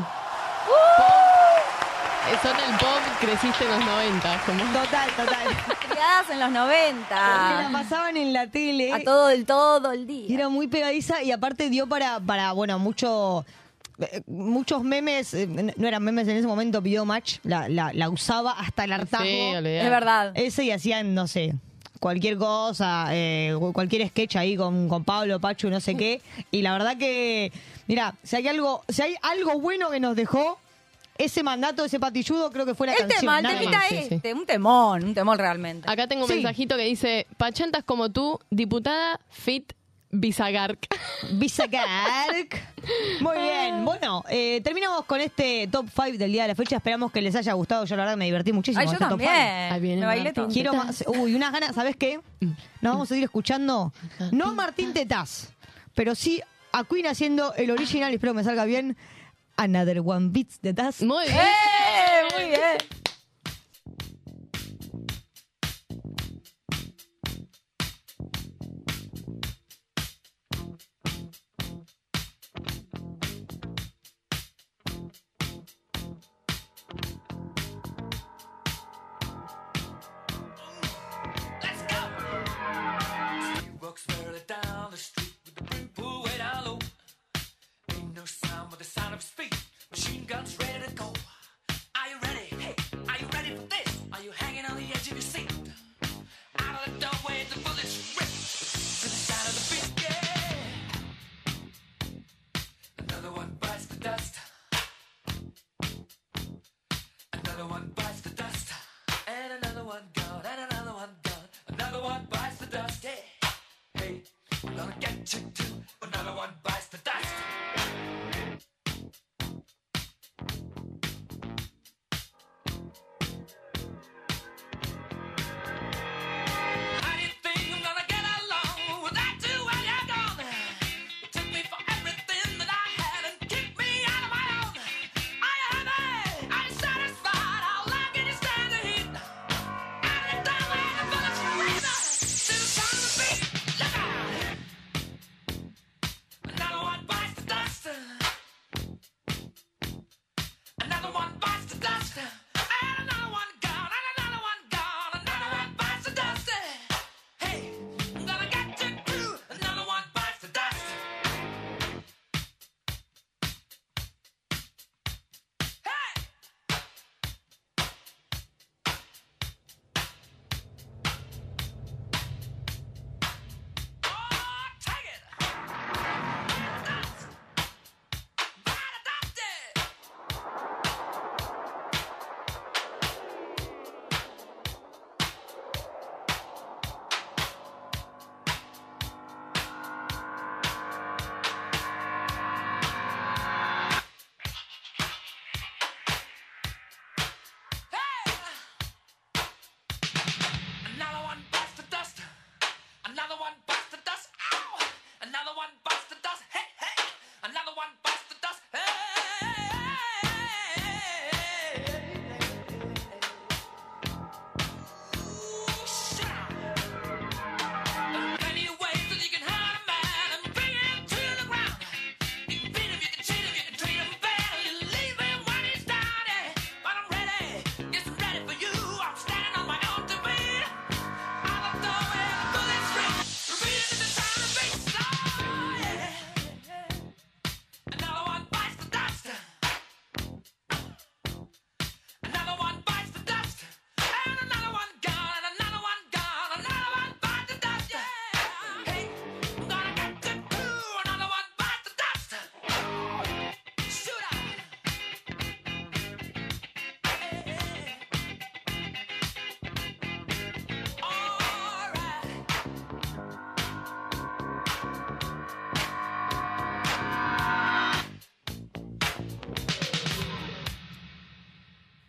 [2.29, 4.41] Eh, Son el pop, creciste en los 90.
[4.45, 4.63] Como...
[4.73, 5.47] Total, total.
[5.89, 7.69] Criadas en los Que la 90.
[7.71, 8.91] pasaban en la tele.
[8.93, 10.35] A todo el todo el Y día.
[10.35, 13.45] era muy pegadiza y aparte dio para, para bueno, mucho,
[13.99, 18.09] eh, muchos memes, eh, no eran memes en ese momento, Video Match, la, la, la
[18.09, 19.23] usaba hasta el hartazgo.
[19.25, 19.81] Sí, olvidate.
[19.85, 20.31] Es verdad.
[20.35, 21.53] Ese y hacían, no sé,
[21.99, 26.21] cualquier cosa, eh, cualquier sketch ahí con, con Pablo, Pachu, no sé qué.
[26.51, 27.51] Y la verdad que,
[27.87, 30.59] mira, si hay algo, si hay algo bueno que nos dejó,
[31.17, 33.19] ese mandato, ese patilludo, creo que fue la El canción.
[33.21, 33.87] tema, el temita más.
[33.89, 34.15] sí, sí.
[34.15, 35.89] este, un temón, un temón realmente.
[35.89, 36.35] Acá tengo un Sí.
[36.35, 39.73] mensajito que dice, Pachantas como tú, diputada fit
[40.19, 40.87] Bisagark.
[41.33, 42.61] Bisagark.
[43.21, 43.85] Muy bien.
[43.85, 46.77] Bueno, eh, terminamos con este top 5 del día de la fecha.
[46.77, 47.85] Esperamos que les haya gustado.
[47.85, 48.79] Yo la verdad me divertí muchísimo.
[48.81, 49.31] Ay, con yo este top también.
[49.31, 49.69] five.
[49.73, 51.03] Ahí viene Me bailé Martín Quiero más.
[51.07, 51.75] Uy, unas ganas.
[51.75, 52.19] ¿Sabes qué?
[52.81, 53.93] Nos vamos a seguir escuchando.
[54.31, 55.49] No Martín Tetaz,
[55.95, 56.41] pero sí
[56.71, 58.11] a Queen haciendo el original.
[58.11, 58.97] y Espero que me salga bien.
[59.55, 61.01] Another One Beats Tetaz.
[61.01, 61.37] Muy bien.
[61.37, 62.35] ¡Eh!
[62.35, 63.06] Muy bien.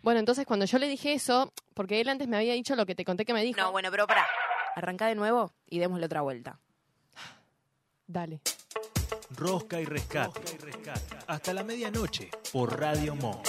[0.09, 2.95] Bueno, entonces cuando yo le dije eso, porque él antes me había dicho lo que
[2.95, 3.61] te conté que me dijo.
[3.61, 4.25] No, bueno, pero pará.
[4.73, 6.59] Arrancá de nuevo y démosle otra vuelta.
[8.07, 8.41] Dale.
[9.35, 10.41] Rosca y rescate.
[11.27, 13.47] Hasta la medianoche por Radio Monk.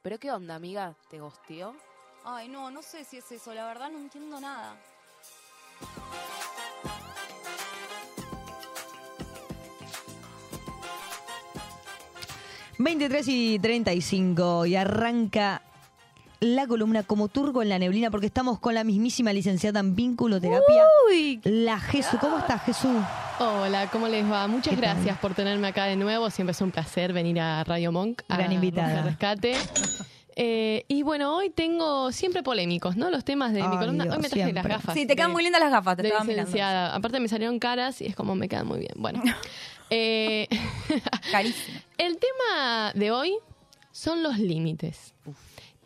[0.00, 0.94] ¿Pero qué onda, amiga?
[1.10, 1.76] ¿Te gosteó?
[2.24, 3.52] Ay, no, no sé si es eso.
[3.52, 4.80] La verdad no entiendo nada.
[12.78, 15.62] 23 y 35 y arranca
[16.40, 20.84] la columna como turco en la neblina porque estamos con la mismísima licenciada en vínculoterapia,
[21.44, 22.18] la Jesús.
[22.20, 22.96] ¿Cómo estás, Jesús?
[23.38, 24.46] Hola, ¿cómo les va?
[24.46, 26.28] Muchas gracias por tenerme acá de nuevo.
[26.30, 28.22] Siempre es un placer venir a Radio Monk.
[28.28, 28.96] a Gran invitada.
[28.96, 29.56] Roja Rescate.
[30.38, 33.08] Eh, y bueno, hoy tengo siempre polémicos, ¿no?
[33.10, 34.04] Los temas de mi columna.
[34.04, 34.62] Dios, hoy me traje siempre.
[34.70, 34.94] las gafas.
[34.94, 36.42] Sí, te quedan de- muy lindas las gafas, te de estaba mirando.
[36.48, 36.94] licenciada.
[36.94, 38.92] Aparte me salieron caras y es como me quedan muy bien.
[38.96, 39.22] Bueno.
[39.90, 40.48] Eh,
[41.30, 41.78] Carísimo.
[41.98, 43.36] el tema de hoy
[43.92, 45.14] son los límites.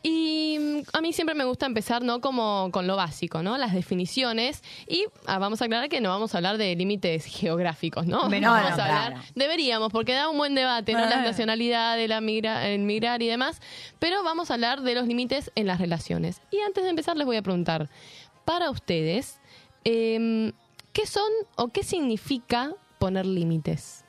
[0.02, 2.20] Y mm, a mí siempre me gusta empezar, ¿no?
[2.20, 3.58] Como con lo básico, ¿no?
[3.58, 4.62] Las definiciones.
[4.88, 8.28] Y ah, vamos a aclarar que no vamos a hablar de límites geográficos, ¿no?
[8.28, 9.22] No, vamos a hablar, claro.
[9.34, 11.00] deberíamos, porque da un buen debate, ¿no?
[11.00, 11.10] Ah.
[11.10, 13.60] La nacionalidad, de la migra, el migrar y demás.
[13.98, 16.40] Pero vamos a hablar de los límites en las relaciones.
[16.50, 17.90] Y antes de empezar les voy a preguntar,
[18.46, 19.38] para ustedes,
[19.84, 20.52] em,
[20.94, 24.04] ¿qué son o qué significa poner límites?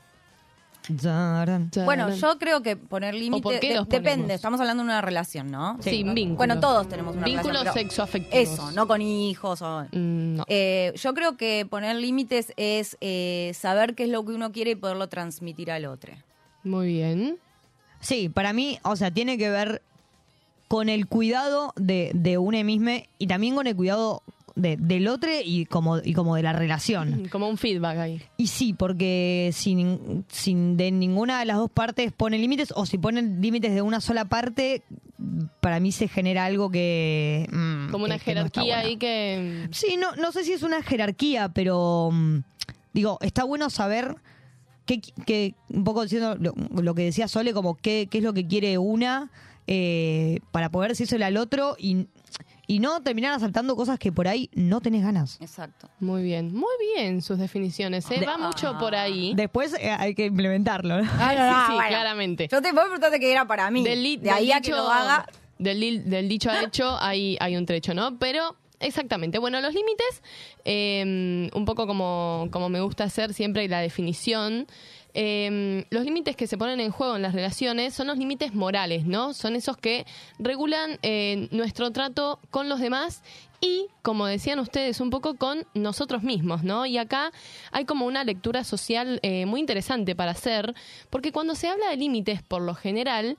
[1.86, 4.34] Bueno, yo creo que poner ¿O límites de- depende.
[4.34, 5.78] Estamos hablando de una relación, ¿no?
[5.80, 6.38] Sí, un vínculo.
[6.38, 7.74] Bueno, todos tenemos una Vínculos relación.
[7.74, 8.50] pero sexoafectivos.
[8.50, 9.62] Mm, Eso, no con hijos.
[9.62, 9.86] O,
[10.48, 14.72] Eh, yo creo que poner límites es eh, saber qué es lo que uno quiere
[14.72, 16.14] y poderlo transmitir al otro.
[16.64, 17.38] Muy bien.
[18.00, 19.82] Sí, para mí, o sea, tiene que ver
[20.68, 24.24] con el cuidado de, de uno mismo y también con el cuidado
[24.62, 27.28] de- del otro y como, y como de la relación.
[27.30, 28.22] Como un feedback ahí.
[28.38, 32.98] Y sí, porque sin, sin de ninguna de las dos partes pone límites o si
[32.98, 34.84] ponen límites de una sola parte,
[35.60, 37.48] para mí se genera algo que...
[37.52, 38.88] mm, Como una que- que no jerarquía bueno.
[38.90, 39.68] ahí que...
[39.72, 42.38] Sí, no, no sé si es una jerarquía, pero mm,
[42.94, 44.16] digo, está bueno saber
[44.86, 48.34] qué, qué- un poco diciendo lo, lo que decía Sole, como qué, qué es lo
[48.34, 49.30] que quiere una
[49.68, 52.08] eh, para poder decírselo al otro y,
[52.68, 55.38] y no terminar asaltando cosas que por ahí no tenés ganas.
[55.42, 55.90] Exacto.
[56.00, 58.10] Muy bien, muy bien sus definiciones.
[58.12, 58.20] ¿eh?
[58.20, 59.34] De- Va mucho por ahí.
[59.36, 61.02] Después eh, hay que implementarlo.
[61.02, 61.10] ¿no?
[61.20, 61.90] Ah, no, no, sí, sí, bueno.
[61.90, 62.48] claramente.
[62.52, 63.84] Yo te puedo preguntarte que era para mí.
[63.84, 65.26] Del, de del ahí a que dicho- lo haga.
[65.60, 68.18] Del dicho al hecho hay, hay un trecho, ¿no?
[68.18, 69.38] Pero, exactamente.
[69.38, 70.24] Bueno, los límites,
[70.66, 74.66] eh, un poco como, como me gusta hacer siempre la definición.
[75.14, 79.06] Eh, los límites que se ponen en juego en las relaciones son los límites morales,
[79.06, 79.34] ¿no?
[79.34, 80.06] Son esos que
[80.40, 83.24] regulan eh, nuestro trato con los demás
[83.60, 86.86] y, como decían ustedes, un poco con nosotros mismos, ¿no?
[86.86, 87.32] Y acá
[87.72, 90.74] hay como una lectura social eh, muy interesante para hacer,
[91.10, 93.38] porque cuando se habla de límites, por lo general,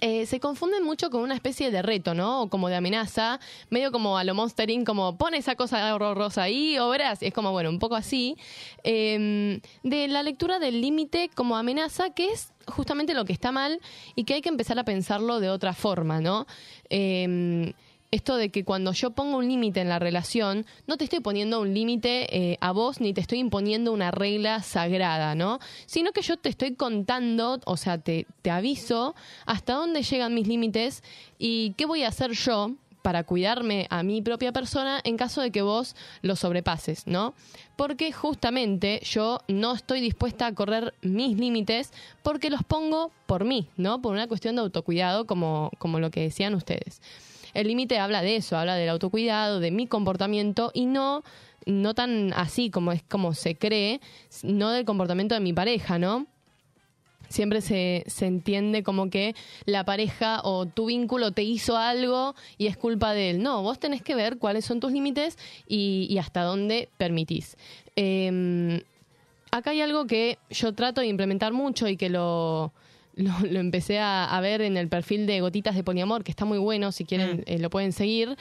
[0.00, 2.42] eh, se confunden mucho con una especie de reto, ¿no?
[2.42, 3.40] O como de amenaza,
[3.70, 7.22] medio como a lo Monster Inc., como pon esa cosa horrorosa ahí o verás.
[7.22, 8.36] Es como, bueno, un poco así.
[8.84, 13.80] eh, de la lectura del límite como amenaza, que es justamente lo que está mal
[14.14, 16.46] y que hay que empezar a pensarlo de otra forma, ¿no?
[16.90, 17.72] Eh,
[18.10, 21.60] esto de que cuando yo pongo un límite en la relación, no te estoy poniendo
[21.60, 25.58] un límite eh, a vos ni te estoy imponiendo una regla sagrada, ¿no?
[25.86, 29.14] Sino que yo te estoy contando, o sea, te, te aviso
[29.44, 31.02] hasta dónde llegan mis límites
[31.38, 32.72] y qué voy a hacer yo
[33.06, 37.34] para cuidarme a mi propia persona en caso de que vos lo sobrepases, ¿no?
[37.76, 41.92] Porque justamente yo no estoy dispuesta a correr mis límites
[42.24, 44.02] porque los pongo por mí, ¿no?
[44.02, 47.00] Por una cuestión de autocuidado, como, como lo que decían ustedes.
[47.56, 51.24] El límite habla de eso, habla del autocuidado, de mi comportamiento y no,
[51.64, 54.02] no tan así como es como se cree,
[54.42, 56.26] no del comportamiento de mi pareja, ¿no?
[57.30, 59.34] Siempre se, se entiende como que
[59.64, 63.42] la pareja o tu vínculo te hizo algo y es culpa de él.
[63.42, 67.56] No, vos tenés que ver cuáles son tus límites y, hasta dónde permitís.
[67.96, 68.82] Eh,
[69.50, 72.74] acá hay algo que yo trato de implementar mucho y que lo,
[73.16, 76.44] lo, lo empecé a, a ver en el perfil de Gotitas de Poliamor, que está
[76.44, 78.36] muy bueno, si quieren eh, lo pueden seguir,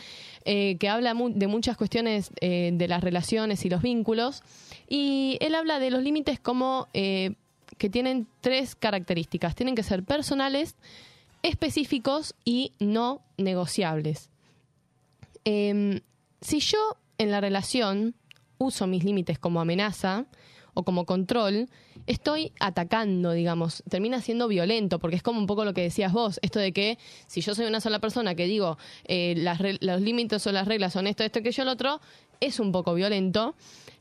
[0.45, 4.43] eh, que habla mu- de muchas cuestiones eh, de las relaciones y los vínculos.
[4.87, 9.55] Y él habla de los límites como que tienen tres características.
[9.55, 10.75] Tienen que ser personales,
[11.41, 14.29] específicos y no negociables.
[15.43, 16.01] Em,
[16.41, 18.15] si yo en la relación
[18.57, 20.25] uso mis límites como amenaza
[20.73, 21.67] o como control,
[22.07, 26.39] estoy atacando, digamos, termina siendo violento, porque es como un poco lo que decías vos,
[26.41, 30.45] esto de que si yo soy una sola persona que digo eh, las los límites
[30.47, 31.99] o las reglas son esto, esto, que yo, el otro,
[32.39, 33.55] es un poco violento.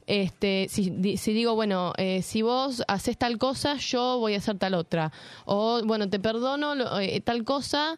[0.07, 4.37] Este, si, di- si digo, bueno, eh, si vos haces tal cosa, yo voy a
[4.37, 5.11] hacer tal otra.
[5.47, 7.97] O, bueno, te perdono lo- eh, tal cosa,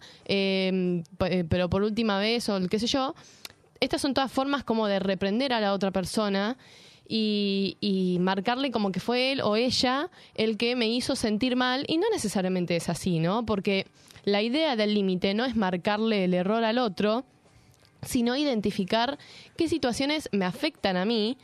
[1.19, 3.15] p- eh, pero por última vez, o qué sé yo.
[3.81, 6.57] Estas son todas formas como de reprender a la otra persona
[7.09, 11.85] y, y marcarle como que fue él o ella el que me hizo sentir mal.
[11.89, 13.47] Y no necesariamente es así, ¿no?
[13.47, 13.87] Porque
[14.25, 17.25] la idea del límite no es marcarle el error al otro,
[18.03, 19.19] sino identificar
[19.57, 21.39] qué situaciones me afectan a mí.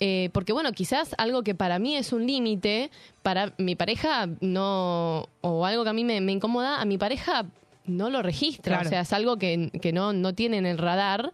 [0.00, 2.90] Eh, porque bueno, quizás algo que para mí es un límite,
[3.22, 7.46] para mi pareja no, o algo que a mí me, me incomoda, a mi pareja
[7.84, 8.76] no lo registra.
[8.76, 8.88] Claro.
[8.88, 11.32] O sea, es algo que, que no, no tiene en el radar.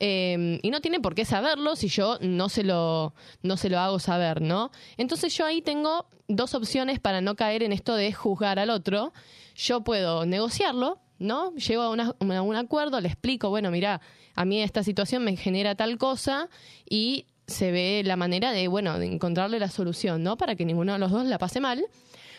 [0.00, 3.78] Eh, y no tiene por qué saberlo si yo no se lo, no se lo
[3.78, 4.70] hago saber, ¿no?
[4.96, 9.12] Entonces yo ahí tengo dos opciones para no caer en esto de juzgar al otro.
[9.56, 11.54] Yo puedo negociarlo, ¿no?
[11.54, 14.00] Llego a, una- un acuerdo, le explico, bueno, mira,
[14.34, 16.48] a mí esta situación me genera tal cosa
[16.88, 20.36] y se ve la manera de, bueno, de encontrarle la solución, ¿no?
[20.36, 21.84] Para que ninguno de los dos la pase mal.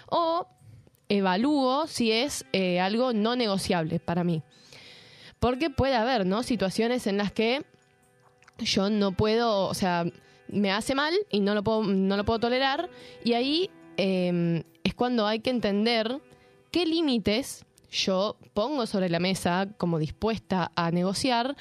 [0.08, 0.48] O
[1.10, 4.42] evalúo si es eh, algo no negociable para mí.
[5.46, 6.42] Porque puede haber, ¿no?
[6.42, 7.64] Situaciones en las que
[8.58, 10.04] yo no puedo, o sea,
[10.48, 12.90] me hace mal y no lo puedo, no lo puedo tolerar.
[13.24, 16.20] Y ahí eh, es cuando hay que entender
[16.72, 21.56] qué límites yo pongo sobre la mesa como dispuesta a negociar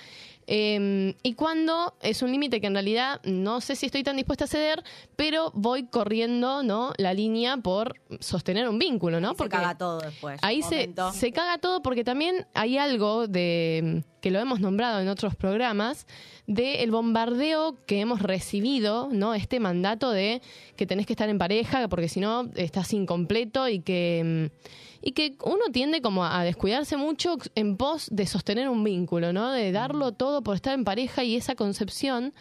[0.46, 4.44] eh, y cuando es un límite que en realidad no sé si estoy tan dispuesta
[4.44, 4.82] a ceder,
[5.16, 9.34] pero voy corriendo no la línea por sostener un vínculo, ¿no?
[9.34, 10.38] se caga todo después.
[10.42, 15.08] Ahí se, se caga todo porque también hay algo de que lo hemos nombrado en
[15.08, 16.06] otros programas
[16.46, 19.34] de el bombardeo que hemos recibido, ¿no?
[19.34, 20.40] Este mandato de
[20.76, 25.12] que tenés que estar en pareja porque si no estás incompleto y que mm, y
[25.12, 29.52] que uno tiende como a descuidarse mucho en pos de sostener un vínculo, ¿no?
[29.52, 32.32] De darlo todo por estar en pareja y esa concepción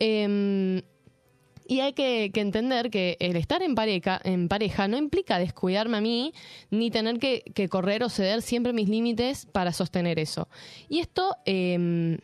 [0.00, 0.82] eh,
[1.70, 5.98] y hay que, que entender que el estar en pareja, en pareja no implica descuidarme
[5.98, 6.32] a mí
[6.70, 10.48] ni tener que, que correr o ceder siempre mis límites para sostener eso.
[10.88, 12.18] Y esto, eh,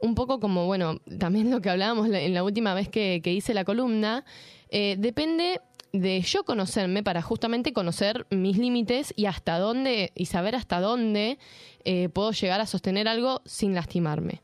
[0.00, 3.52] un poco como, bueno, también lo que hablábamos en la última vez que, que hice
[3.52, 4.24] la columna,
[4.70, 5.60] eh, depende
[5.92, 11.38] de yo conocerme para justamente conocer mis límites y hasta dónde, y saber hasta dónde
[11.84, 14.42] eh, puedo llegar a sostener algo sin lastimarme.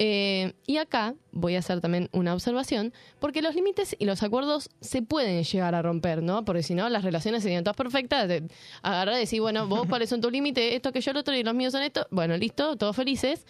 [0.00, 4.70] Eh, y acá voy a hacer también una observación, porque los límites y los acuerdos
[4.80, 6.44] se pueden llegar a romper, ¿no?
[6.44, 8.28] Porque si no, las relaciones serían todas perfectas.
[8.28, 8.44] De
[8.82, 11.42] agarrar y decir, bueno, vos cuáles son tus límites, esto que yo, el otro y
[11.42, 12.06] los míos son esto.
[12.10, 13.44] Bueno, listo, todos felices.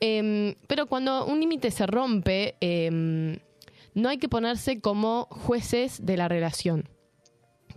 [0.00, 3.38] Eh, pero cuando un límite se rompe, eh,
[3.94, 6.88] no hay que ponerse como jueces de la relación.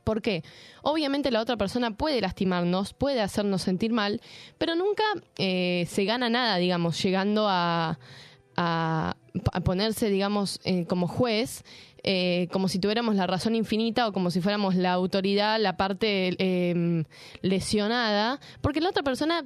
[0.05, 0.43] ¿Por qué?
[0.83, 4.21] Obviamente la otra persona puede lastimarnos, puede hacernos sentir mal,
[4.57, 5.03] pero nunca
[5.37, 7.97] eh, se gana nada, digamos, llegando a,
[9.65, 11.63] ponerse, digamos, eh, como juez,
[12.03, 17.05] eh, como si tuviéramos la razón infinita o como si fuéramos la autoridad, la parte
[17.41, 19.43] lesionada, porque la otra persona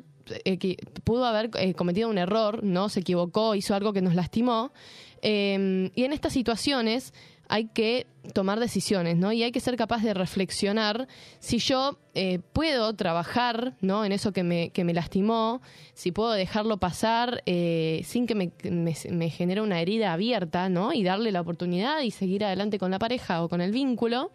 [1.05, 2.89] pudo haber cometido un error, ¿no?
[2.89, 4.73] Se equivocó, hizo algo que nos lastimó.
[5.21, 7.13] Eh, y en estas situaciones
[7.49, 9.31] hay que tomar decisiones, ¿no?
[9.31, 11.07] Y hay que ser capaz de reflexionar
[11.39, 14.05] si yo eh, puedo trabajar, ¿no?
[14.05, 15.61] En eso que me, que me lastimó,
[15.95, 20.93] si puedo dejarlo pasar eh, sin que me, me, me genere una herida abierta, ¿no?
[20.93, 24.31] Y darle la oportunidad y seguir adelante con la pareja o con el vínculo.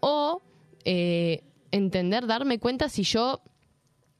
[0.00, 0.42] O
[0.84, 3.40] eh, entender, darme cuenta si yo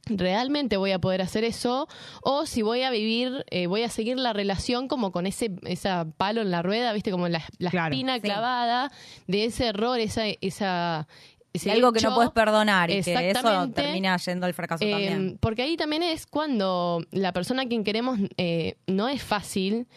[0.05, 1.87] realmente voy a poder hacer eso
[2.21, 6.05] o si voy a vivir, eh, voy a seguir la relación como con ese esa
[6.17, 8.91] palo en la rueda, viste, como la, la espina clavada
[9.27, 11.07] de ese error, esa, esa
[11.53, 13.83] ese algo que no puedes perdonar y que eso Exactamente.
[13.83, 15.37] termina yendo al fracaso Eh, también.
[15.39, 19.87] Porque ahí también es cuando la persona a quien queremos eh, no es fácil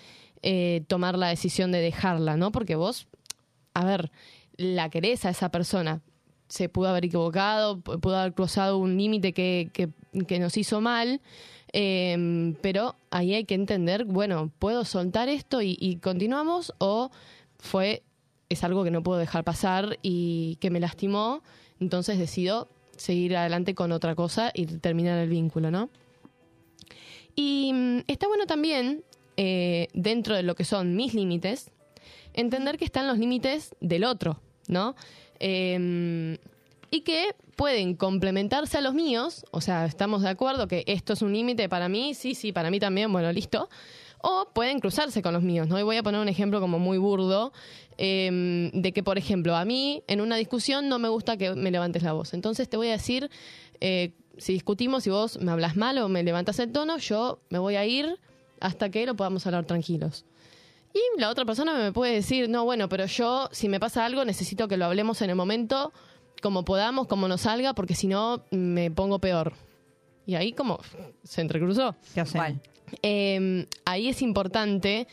[0.43, 2.53] eh, tomar la decisión de dejarla, ¿no?
[2.53, 3.09] Porque vos,
[3.73, 4.12] a ver,
[4.59, 6.03] la querés a esa persona.
[6.48, 11.20] Se pudo haber equivocado, pu- pudo haber cruzado un límite que, que, nos hizo mal,
[11.73, 16.73] eh, pero ahí hay que entender, bueno, ¿puedo soltar esto y, y continuamos?
[16.78, 17.10] ¿O
[17.59, 18.02] fue,
[18.48, 21.43] es algo que no puedo dejar pasar y que me lastimó,
[21.81, 25.90] entonces decido seguir adelante con otra cosa y terminar el vínculo, ¿no?
[27.35, 29.05] Y mm, está bueno también,
[29.36, 31.70] eh, dentro de lo que son mis límites,
[32.32, 34.94] entender que están los límites del otro, ¿no?
[35.41, 36.39] Eh,
[36.91, 41.23] y que pueden complementarse a los míos, o sea, estamos de acuerdo que esto es
[41.23, 43.69] un límite para mí, sí, sí, para mí también, bueno, listo.
[44.23, 45.79] O pueden cruzarse con los míos, ¿no?
[45.79, 47.53] Y voy a poner un ejemplo como muy burdo,
[47.99, 51.71] eh, de que, por ejemplo, a mí en una discusión no me gusta que me
[51.71, 52.35] levantes la voz.
[52.35, 53.31] Entonces te voy a decir,
[53.81, 57.59] eh, si discutimos y vos me hablas mal o me levantas el tono, yo me
[57.59, 58.19] voy a ir
[58.61, 60.25] hasta que lo podamos hablar tranquilos.
[60.97, 64.24] Y la otra persona me puede decir, no, bueno, pero yo, si me pasa algo,
[64.24, 65.93] necesito que lo hablemos en el momento,
[66.40, 69.52] como podamos, como nos salga, porque si no, me pongo peor.
[70.24, 70.81] Y ahí como
[71.23, 71.94] se entrecruzó.
[72.14, 72.62] ¿Qué hacen?
[73.02, 75.06] Eh, ahí es importante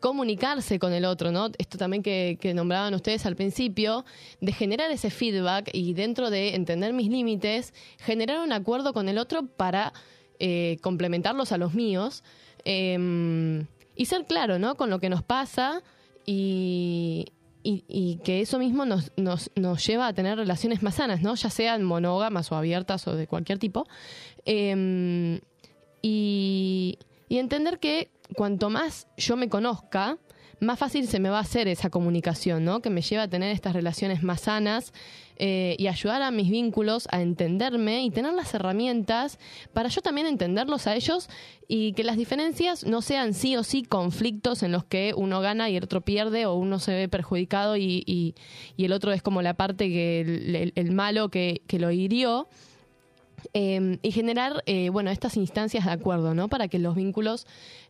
[0.00, 1.50] comunicarse con el otro, ¿no?
[1.58, 4.06] Esto también que, que nombraban ustedes al principio,
[4.40, 9.18] de generar ese feedback y dentro de entender mis límites, generar un acuerdo con el
[9.18, 9.92] otro para
[10.38, 12.24] eh, complementarlos a los míos
[12.64, 13.66] eh,
[13.96, 14.76] y ser claro, ¿no?
[14.76, 15.82] Con lo que nos pasa
[16.26, 17.26] y,
[17.62, 21.34] y- que eso mismo nos, nos, nos lleva a tener relaciones más sanas, ¿no?
[21.34, 23.86] Ya sean monógamas o abiertas o de cualquier tipo.
[24.44, 25.40] Eh,
[26.02, 26.98] y,
[27.28, 30.18] y entender que cuanto más yo me conozca,
[30.60, 32.80] más fácil se me va a hacer esa comunicación, ¿no?
[32.80, 34.92] Que me lleva a tener estas relaciones más sanas
[35.38, 39.38] eh, y ayudar a mis vínculos a entenderme y tener las herramientas
[39.74, 41.28] para yo también entenderlos a ellos
[41.68, 45.68] y que las diferencias no sean sí o sí conflictos en los que uno gana
[45.68, 48.34] y el otro pierde o uno se ve perjudicado y, y-
[48.78, 52.48] y el otro es como la parte que el, el- malo que, que lo hirió
[53.54, 56.48] Eh, y generar, eh, bueno, estas instancias de acuerdo, ¿no?
[56.48, 57.46] Para que los vínculos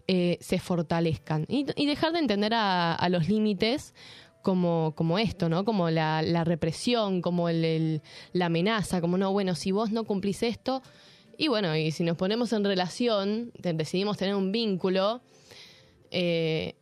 [0.09, 1.47] eh, se fortalezcan.
[1.49, 3.95] Y, y dejar de entender a, los límites
[4.43, 5.65] como, como esto, ¿no?
[5.65, 8.03] Como la, represión, como el,
[8.33, 10.83] la amenaza, como no, bueno, si vos no cumplís esto,
[11.39, 15.21] y bueno, y si nos ponemos en relación, decidimos tener un vínculo,
[16.11, 16.75] eh,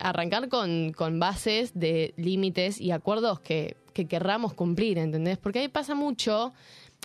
[0.00, 5.38] arrancar con, con bases de límites y acuerdos que, que querramos cumplir, ¿entendés?
[5.38, 6.52] Porque ahí pasa mucho,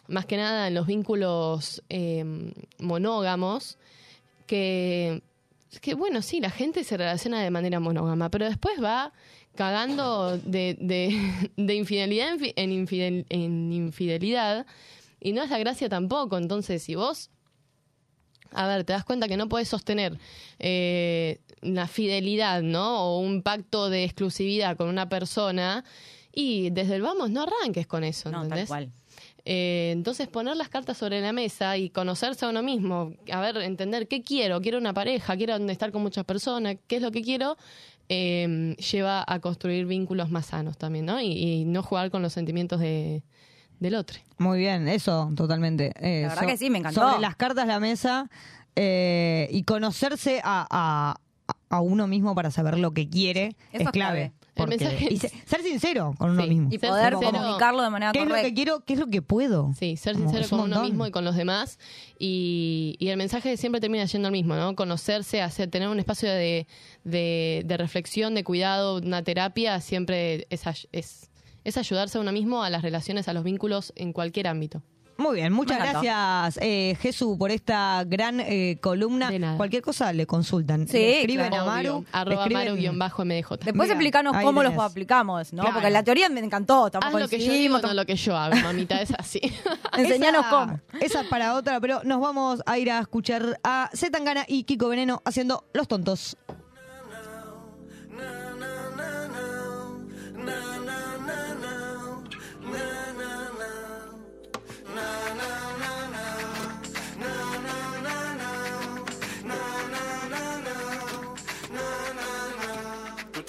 [0.10, 3.78] más que nada en los vínculos eh, monógamos,
[4.48, 5.22] que,
[5.82, 9.14] que, bueno, sí, la gente se relaciona de manera monógama, pero después va
[9.56, 14.66] cagando de, de, de infidelidad en, fi- en infidel- en infidelidad
[15.22, 16.38] y no es la gracia tampoco.
[16.38, 17.30] Entonces, si vos
[18.52, 20.18] a ver, te das cuenta que no puedes sostener
[20.58, 23.04] eh, una fidelidad, ¿no?
[23.04, 25.84] O un pacto de exclusividad con una persona
[26.34, 28.68] y desde el vamos no arranques con eso, No, tal ¿entendés?
[28.70, 28.90] cual.
[29.46, 33.58] Eh, entonces poner las cartas sobre la mesa y conocerse a uno mismo, a ver,
[33.58, 37.22] entender qué quiero, quiero una pareja, quiero estar con muchas personas, qué es lo que
[37.22, 37.58] quiero,
[38.10, 41.22] eh, lleva a construir vínculos más sanos también, ¿no?
[41.22, 43.24] Y, y no jugar con los sentimientos de,
[43.80, 44.20] del otro.
[44.38, 45.94] Muy bien, eso, totalmente.
[46.00, 47.02] Eh, La verdad que sí, me encantó.
[47.02, 48.30] Sobre las cartas la mesa
[48.76, 51.20] eh, y conocerse a, a-
[51.72, 54.32] a uno mismo para saber lo que quiere Eso es es clave.
[54.64, 56.50] El mensaje y se- ser sincero con uno Sí.
[56.50, 56.68] mismo.
[56.72, 58.80] Y poder comunicarlo de manera ¿Qué es lo que quiero?
[58.86, 59.72] ¿Qué es lo que puedo?
[59.78, 61.80] Sí, ser Como, sincero con uno mismo y con los demás.
[62.18, 64.76] Y, y el mensaje siempre termina yendo al mismo, ¿no?
[64.76, 66.68] Conocerse, hacer, tener un espacio de,
[67.04, 71.30] de, de reflexión, de cuidado, una terapia, siempre es,
[71.64, 74.82] es ayudarse a uno mismo, a las relaciones, a los vínculos en cualquier ámbito.
[75.20, 79.30] Muy bien, muchas gracias eh, Jesús por esta gran eh, columna.
[79.58, 80.88] Cualquier cosa le consultan.
[80.88, 81.64] Sí, Le escriben claro.
[81.64, 81.90] a Maru.
[81.98, 82.06] Obvio.
[82.12, 83.50] Arroba escriben- Maru-MDJ.
[83.50, 85.62] Después Mira, explicanos ahí cómo los aplicamos, ¿no?
[85.62, 85.76] Claro.
[85.76, 86.90] Porque la teoría me encantó.
[86.90, 89.42] Tampoco Haz lo que yo digo, no lo que yo hago, mamita, es así.
[89.98, 90.80] Enseñanos Esa- cómo.
[91.02, 94.88] Esa es para otra, pero nos vamos a ir a escuchar a Zetangana y Kiko
[94.90, 96.38] Veneno haciendo Los Tontos.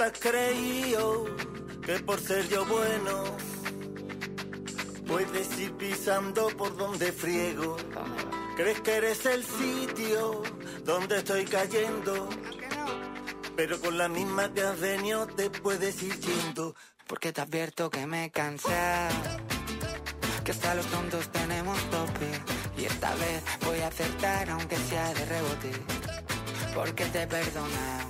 [0.01, 1.27] Te has creído
[1.85, 3.37] que por ser yo bueno
[5.07, 7.77] puedes ir pisando por donde friego.
[8.57, 10.43] Crees que eres el sitio
[10.87, 12.31] donde estoy cayendo,
[13.55, 14.81] pero con la misma que has
[15.37, 16.75] te puedes ir yendo.
[17.07, 19.17] Porque te advierto que me cansado
[20.45, 22.31] Que hasta los tontos tenemos tope
[22.79, 25.73] Y esta vez voy a acertar aunque sea de rebote
[26.73, 28.10] Porque te he perdonado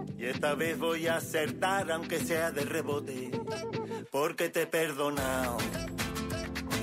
[0.21, 3.31] y esta vez voy a acertar aunque sea de rebote,
[4.11, 5.57] porque te he perdonado.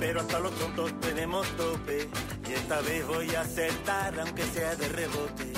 [0.01, 2.09] Pero hasta los tontos tenemos tope,
[2.49, 5.53] y esta vez voy a acertar aunque sea de rebote.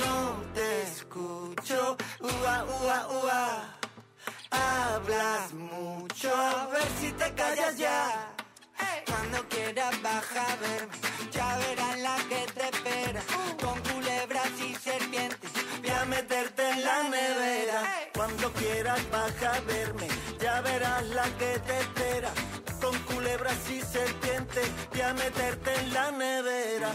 [0.00, 3.78] No te escucho, ua, ua, ua.
[4.50, 8.28] Hablas mucho, a ver si te callas ya.
[9.06, 10.96] Cuando quieras baja a verme,
[11.30, 12.51] ya verás la que
[16.92, 17.80] la nevera.
[18.14, 20.08] Cuando quieras baja a verme,
[20.40, 22.30] ya verás la que te espera.
[22.80, 26.90] Con culebras y serpientes, voy a meterte en la nevera.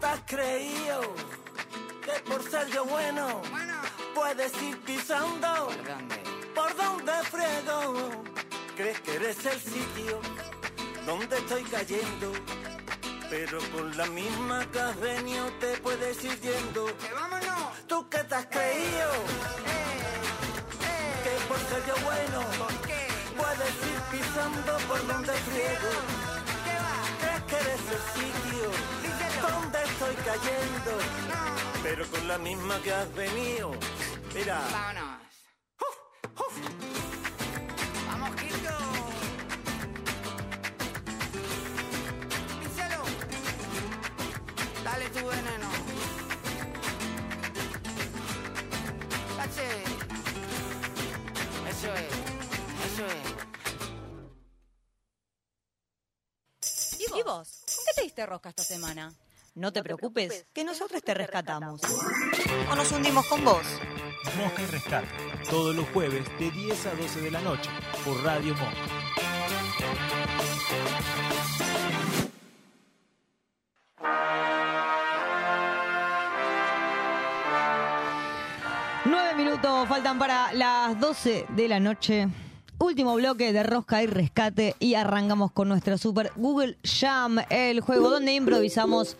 [0.00, 1.25] ¿Te has creído
[2.28, 3.42] por ser yo bueno
[4.14, 5.68] puedes ir pisando
[6.54, 8.22] por donde friego?
[8.76, 10.20] ¿Crees que eres el sitio
[11.06, 12.32] donde estoy cayendo?
[13.30, 16.86] Pero con la misma que has venido te puedes ir yendo.
[17.86, 19.10] ¿Tú qué te has creído?
[21.24, 22.40] Que por ser yo bueno
[23.36, 25.92] puedes ir pisando por donde friego.
[27.20, 28.95] ¿Crees que eres el sitio
[29.96, 30.98] estoy cayendo,
[31.82, 33.72] pero con la misma que has venido.
[34.34, 34.60] Mira.
[34.70, 35.20] Vámonos.
[38.06, 38.76] Vamos, Quito.
[42.60, 43.02] Píselo.
[44.84, 45.70] Dale tu veneno.
[49.36, 49.68] Tache.
[51.70, 52.12] Eso es.
[52.92, 53.36] Eso es.
[57.16, 57.64] ¿Y vos?
[57.66, 59.14] Qué te diste rosca esta semana?
[59.56, 61.80] No te preocupes, que nosotros te rescatamos.
[62.70, 63.62] O nos hundimos con vos.
[64.36, 65.08] Mosca y Rescate,
[65.48, 67.70] todos los jueves de 10 a 12 de la noche
[68.04, 68.74] por Radio Monk.
[79.06, 82.28] Nueve minutos faltan para las 12 de la noche.
[82.78, 88.10] Último bloque de Rosca y Rescate y arrancamos con nuestra super Google Jam, el juego
[88.10, 89.16] donde improvisamos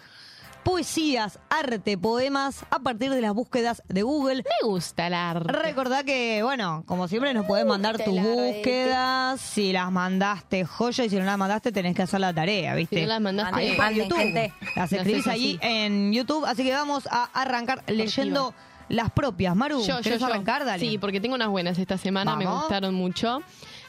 [0.66, 4.42] poesías, arte, poemas a partir de las búsquedas de Google.
[4.42, 5.52] Me gusta el arte.
[5.52, 9.40] Recordá que, bueno, como siempre nos podés mandar tus búsquedas.
[9.40, 12.96] Si las mandaste, joya, y si no las mandaste, tenés que hacer la tarea, ¿viste?
[12.96, 14.18] Si no las mandaste, Ahí manden, YouTube.
[14.18, 14.52] gente.
[14.74, 15.68] Las escribís ahí así.
[15.72, 16.44] en YouTube.
[16.44, 18.52] Así que vamos a arrancar leyendo
[18.88, 19.54] las propias.
[19.54, 20.26] Maru, Yo, yo, ¿querés yo.
[20.26, 20.64] arrancar?
[20.64, 20.80] Dale.
[20.84, 23.40] Sí, porque tengo unas buenas esta semana, me gustaron mucho.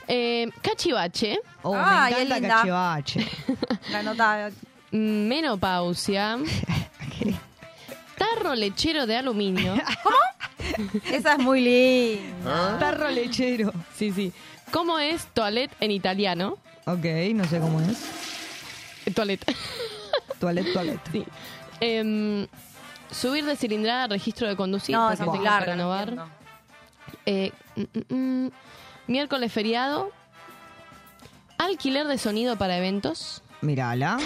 [0.07, 1.39] Eh, cachivache.
[1.63, 2.55] Oh, me encanta linda.
[2.57, 3.27] cachivache.
[3.91, 4.51] La nota.
[4.97, 6.37] Menopausia.
[8.17, 9.75] Tarro lechero de aluminio.
[11.11, 12.77] Esa es muy linda.
[12.79, 13.71] Tarro lechero.
[13.95, 14.33] Sí, sí.
[14.71, 16.57] ¿Cómo es toilette en italiano?
[16.85, 17.97] Ok, no sé cómo es.
[19.13, 19.55] Toilette.
[20.39, 21.11] Toilette, toilette.
[21.11, 21.23] Sí.
[21.79, 22.47] Em,
[23.11, 24.95] subir de cilindrada al registro de conducir.
[24.95, 26.09] No, porque es muy tengo que larga, no renovar.
[26.09, 26.31] entiendo.
[27.25, 28.51] Eh, mm, mm, mm.
[29.07, 30.11] miércoles feriado.
[31.57, 33.41] Alquiler de sonido para eventos.
[33.61, 34.17] Mírala.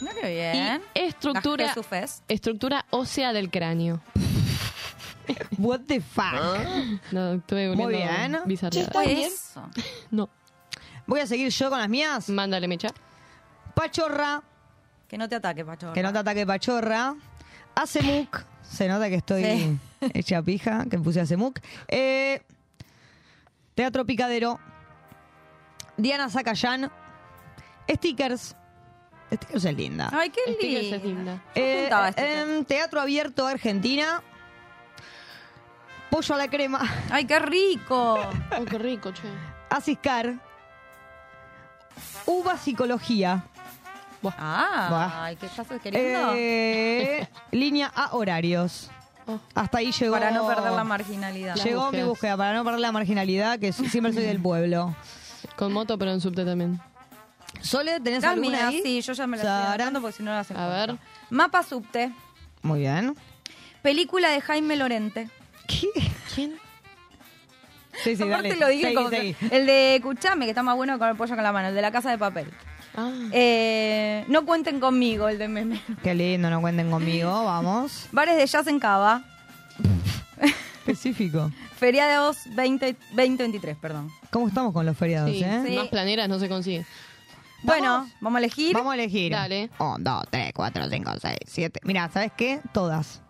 [0.00, 0.82] Mira qué bien.
[0.94, 1.74] Y estructura,
[2.28, 4.00] estructura ósea del cráneo.
[5.58, 6.24] What the fuck.
[7.12, 8.38] No, estuve Muy bien.
[8.44, 9.04] bizarreada.
[9.04, 9.68] Eso.
[10.10, 10.28] No.
[11.06, 12.28] Voy a seguir yo con las mías.
[12.28, 12.88] Mándale, Mecha.
[13.74, 14.42] Pachorra,
[15.08, 15.92] Que no te ataque, Pacho.
[15.92, 17.14] que no te ataque Pachorra.
[17.74, 19.78] Acemuk, se nota que estoy Sí.
[20.14, 21.60] hecha pija, que puse Acemuk.
[21.88, 22.42] Eh,
[23.74, 24.58] Teatro Picadero.
[25.98, 26.90] Diana Zacayán.
[27.90, 28.56] Stickers.
[29.32, 30.10] Stickers es linda.
[30.12, 30.96] Ay, qué Stickers linda.
[30.96, 31.42] es linda.
[31.54, 32.48] Eh, juntaba stickers.
[32.48, 34.22] en Teatro Abierto Argentina.
[36.10, 36.80] Pollo a la crema.
[37.10, 38.14] Ay, qué rico.
[38.14, 39.22] Oh, qué rico, che.
[39.70, 40.34] Asiscar.
[42.26, 43.44] Uva Psicología.
[44.38, 46.32] Ah, ay, ¿qué estás queriendo?
[46.34, 48.90] Eh, línea a horarios.
[49.54, 50.14] Hasta ahí llegó.
[50.14, 51.54] Para no perder la marginalidad.
[51.56, 52.08] Llegó mi búsquedas.
[52.08, 54.94] búsqueda, para no perder la marginalidad, que siempre soy del pueblo.
[55.56, 56.80] Con moto, pero en subte también.
[57.60, 58.80] Sole, ¿tenés La alguna mía, ahí?
[58.82, 60.56] sí, yo ya me la estoy anotando porque si no la hacen.
[60.56, 60.96] A ver.
[61.30, 62.12] Mapa subte.
[62.62, 63.14] Muy bien.
[63.82, 65.28] Película de Jaime Lorente.
[65.66, 66.58] ¿Quién?
[68.04, 68.60] Sí, sí, Aparte dale.
[68.60, 69.34] lo dije Seguí, como seguí.
[69.34, 71.68] que- El de Escuchame, que está más bueno con el pollo con la mano.
[71.68, 72.50] El de la casa de papel.
[72.94, 73.10] Ah.
[73.32, 75.80] Eh, no cuenten conmigo, el de meme.
[76.02, 78.06] Qué lindo, no cuenten conmigo, vamos.
[78.12, 79.22] Bares de jazz en Cava.
[80.86, 81.50] Específico.
[81.78, 84.10] Feriados 20, 2023, perdón.
[84.30, 85.62] ¿Cómo estamos con los feriados, Sí, eh?
[85.66, 85.74] Sí.
[85.76, 86.86] Más planeras no se consigue.
[87.66, 88.74] Bueno, vamos a elegir.
[88.74, 89.32] Vamos a elegir.
[89.32, 89.70] Dale.
[89.78, 91.80] 1, 2, 3, 4, 5, 6, 7.
[91.84, 92.60] Mira, ¿sabes qué?
[92.72, 93.20] Todas.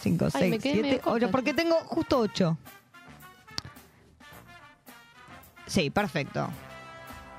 [0.00, 1.26] 5, Ay, 6, me quedé 7, medio corta.
[1.26, 1.30] 8.
[1.32, 2.56] Porque tengo justo 8.
[5.66, 6.48] Sí, perfecto.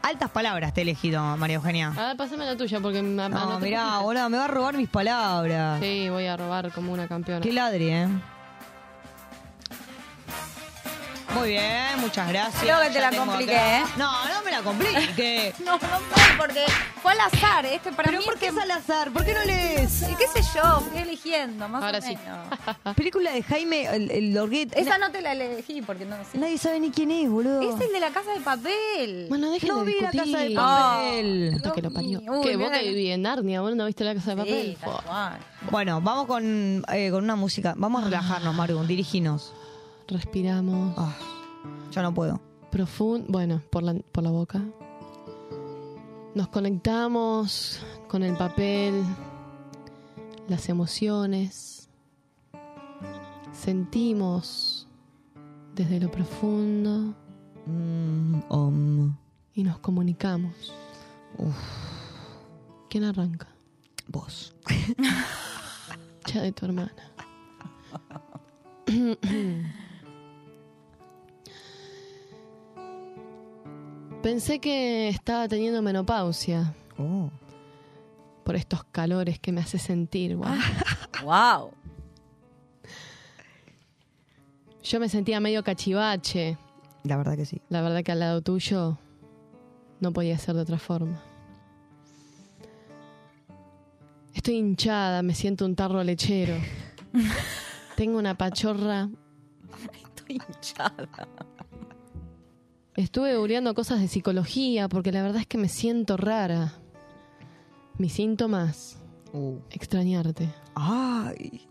[0.01, 1.93] Altas palabras te he elegido, María Eugenia.
[1.97, 4.03] A ver, pasame la tuya porque me No, anoté mirá, poquitas.
[4.03, 5.79] boludo, me va a robar mis palabras.
[5.81, 7.41] Sí, voy a robar como una campeona.
[7.41, 8.07] Qué ladri, ¿eh?
[11.35, 12.61] Muy bien, muchas gracias.
[12.64, 13.84] Creo que te Ya la compliqué, acá- ¿eh?
[13.97, 15.53] No, no me la complique.
[15.64, 16.65] No, no sé, porque
[17.03, 17.65] fue al azar.
[17.68, 19.11] Este para ¿Pero mí por es qué que- es al azar?
[19.11, 20.01] ¿Por qué no lees?
[20.10, 20.80] ¿Y qué sé yo?
[20.81, 22.15] Fui eligiendo, más Ahora o sí.
[22.18, 22.95] menos.
[22.95, 24.76] Película de Jaime el, el Lorguet.
[24.76, 26.38] Esa no te la elegí porque no sé.
[26.39, 27.61] Nadie sabe ni quién es, boludo.
[27.61, 29.27] Es el de la casa de papel.
[29.30, 31.51] Bueno, dejen No vi la casa de papel.
[31.53, 32.22] Puta que lo parió.
[32.27, 32.56] Uy, ¿Qué?
[32.57, 33.61] ¿Vos que viví en Narnia?
[33.61, 34.77] ¿Vos no viste la casa de papel?
[34.81, 34.88] Sí.
[35.69, 37.76] Bueno, vamos con, eh, con una música.
[37.77, 38.84] Vamos a relajarnos, Maru.
[38.85, 39.53] Diriginos.
[40.10, 40.94] Respiramos.
[40.98, 41.15] Ah,
[41.91, 42.41] yo no puedo.
[42.72, 43.27] Profundo.
[43.30, 44.61] Bueno, por la, por la boca.
[46.36, 49.03] Nos conectamos con el papel,
[50.48, 51.90] las emociones.
[53.52, 54.88] Sentimos
[55.76, 57.14] desde lo profundo
[57.65, 59.15] Mm, om.
[59.53, 60.73] y nos comunicamos.
[61.38, 61.56] Uf,
[62.90, 63.48] ¿Quién arranca?
[64.07, 64.56] vos.
[66.34, 66.91] Ya de tu hermana.
[74.21, 77.29] Pensé que estaba teniendo menopausia Oh.
[78.43, 80.35] por estos calores que me hace sentir.
[80.35, 80.53] guau.
[81.23, 81.71] Wow.
[84.83, 86.57] Yo me sentía medio cachivache.
[87.03, 87.61] La verdad que sí.
[87.69, 88.97] La verdad que al lado tuyo
[89.99, 91.21] no podía ser de otra forma.
[94.33, 96.55] Estoy hinchada, me siento un tarro lechero.
[97.97, 99.09] Tengo una pachorra.
[99.93, 101.09] Estoy hinchada.
[102.99, 106.73] Estuve googleando cosas de psicología porque la verdad es que me siento rara.
[107.97, 108.99] Mis síntomas.
[109.69, 110.49] Extrañarte.
[110.76, 111.65] Ay.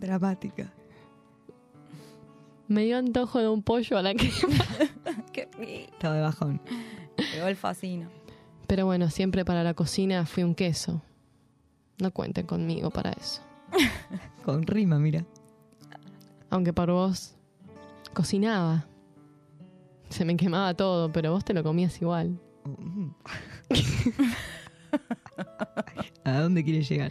[0.00, 0.72] Dramática.
[2.66, 4.64] Me dio antojo de un pollo a la crema.
[5.34, 5.50] Qué
[5.92, 6.62] Estaba de bajón.
[7.14, 8.08] Pegó el fascino.
[8.66, 11.02] Pero bueno, siempre para la cocina fui un queso.
[11.98, 13.42] No cuenten conmigo para eso.
[14.46, 15.26] Con rima, mira.
[16.48, 17.34] Aunque para vos
[18.14, 18.86] cocinaba.
[20.12, 22.38] Se me quemaba todo, pero vos te lo comías igual.
[26.24, 27.10] ¿A dónde quieres llegar?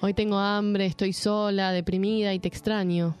[0.00, 3.14] Hoy tengo hambre, estoy sola, deprimida y te extraño.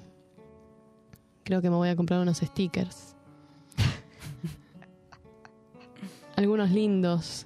[1.44, 3.14] Creo que me voy a comprar unos stickers.
[6.36, 7.44] Algunos lindos.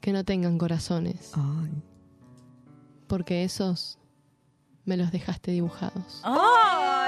[0.00, 1.32] Que no tengan corazones.
[3.08, 3.98] Porque esos
[4.84, 6.20] me los dejaste dibujados.
[6.22, 6.99] ¡Ay,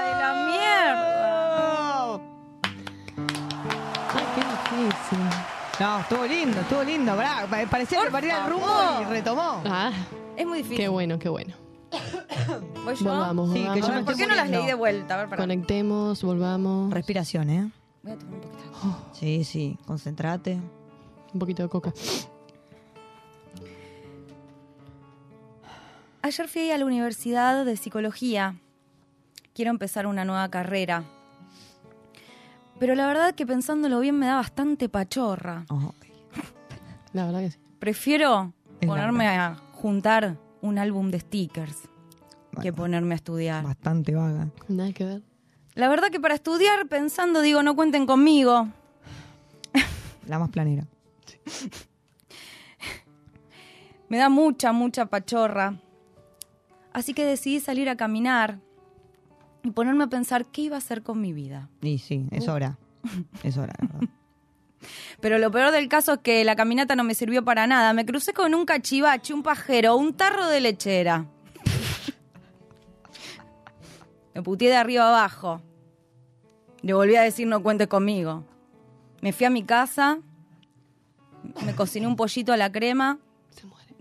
[5.79, 7.15] No, estuvo lindo, estuvo lindo.
[7.15, 8.67] pará, pa- parecía que perdía el rumbo
[9.01, 9.61] y retomó.
[9.65, 9.91] Ah,
[10.35, 10.77] Es muy difícil.
[10.77, 11.55] qué bueno, qué bueno.
[12.85, 13.05] ¿Voy yo?
[13.05, 13.87] Volvamos, Sí, que volvamos.
[13.87, 15.21] yo me ¿Por estoy qué no las leí de vuelta?
[15.21, 15.37] A ver.
[15.37, 16.91] Conectemos, volvamos.
[16.93, 17.71] Respiración, ¿eh?
[18.03, 18.63] Voy a tomar un poquito.
[19.13, 20.59] Sí, sí, concentrate.
[21.33, 21.93] Un poquito de coca.
[26.21, 28.55] Ayer fui a la Universidad de Psicología.
[29.53, 31.03] Quiero empezar una nueva carrera.
[32.83, 35.65] Pero la verdad que pensándolo bien me da bastante pachorra.
[37.13, 37.59] La verdad que sí.
[37.79, 38.51] Prefiero
[38.81, 41.87] Es ponerme a juntar un álbum de stickers
[42.61, 43.63] que ponerme a estudiar.
[43.63, 44.49] Bastante vaga.
[44.67, 45.21] Nada que ver.
[45.75, 48.67] La verdad que para estudiar pensando digo no cuenten conmigo.
[50.27, 50.85] La más planera.
[54.09, 55.79] Me da mucha, mucha pachorra.
[56.91, 58.59] Así que decidí salir a caminar
[59.63, 61.69] y ponerme a pensar qué iba a hacer con mi vida.
[61.81, 62.77] Y sí, es hora.
[63.43, 64.09] Es hora, la verdad.
[65.19, 67.93] Pero lo peor del caso es que la caminata no me sirvió para nada.
[67.93, 71.25] Me crucé con un cachivache, un pajero, un tarro de lechera.
[74.33, 75.61] Me puteé de arriba abajo.
[76.81, 78.43] Le volví a decir no cuentes conmigo.
[79.21, 80.19] Me fui a mi casa,
[81.65, 83.19] me cociné un pollito a la crema,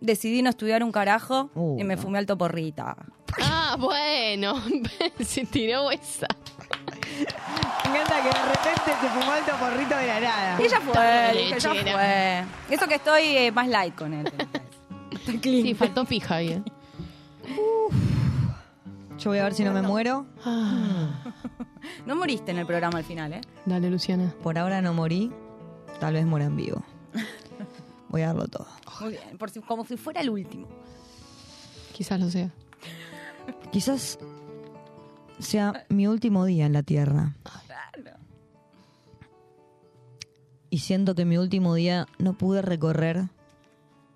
[0.03, 2.03] decidí no estudiar un carajo Uh, y me no.
[2.03, 2.97] fumé alto porrita.
[3.43, 4.55] Ah, bueno.
[5.21, 6.27] Se tiró esa.
[7.85, 10.59] Me encanta que de repente se fumó alto porrito de la nada.
[10.63, 12.75] Y ya fue, dije, ya fue.
[12.75, 14.31] Eso que estoy eh, más light con él.
[15.11, 15.63] Estoy clean.
[15.63, 16.49] Sí, faltó pija ahí.
[16.53, 16.63] eh.
[19.19, 20.27] Yo voy a ver si no me muero.
[22.07, 23.41] No moriste en el programa al final, ¿eh?
[23.67, 24.35] Dale, Luciana.
[24.43, 25.31] Por ahora no morí.
[26.01, 26.83] Tal vez muera en vivo.
[28.13, 28.67] Voy a darlo todo.
[29.01, 30.69] Muy bien, por si- como si fuera el último.
[31.93, 32.53] Quizás lo sea.
[33.73, 34.19] Quizás
[35.41, 37.35] sea mi último día en la Tierra.
[40.71, 43.29] Y siento que mi último día no pude recorrer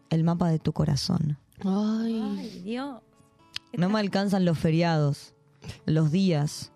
[0.09, 1.39] el mapa de tu corazón.
[1.65, 2.23] Ay.
[2.39, 3.03] Ay, Dios.
[3.77, 5.35] No me alcanzan los feriados,
[5.85, 6.73] los días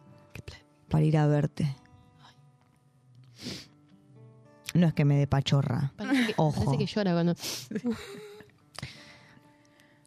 [0.91, 1.77] para ir a verte.
[4.75, 5.93] No es que me dé pachorra.
[5.97, 6.65] Parece que, Ojo.
[6.65, 7.35] parece que llora cuando.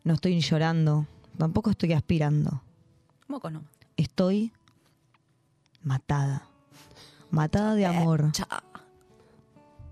[0.06, 1.08] No estoy llorando,
[1.38, 2.62] tampoco estoy aspirando.
[3.26, 3.64] ¿Cómo que no?
[3.96, 4.52] Estoy
[5.82, 6.46] matada.
[7.32, 8.30] Matada de amor.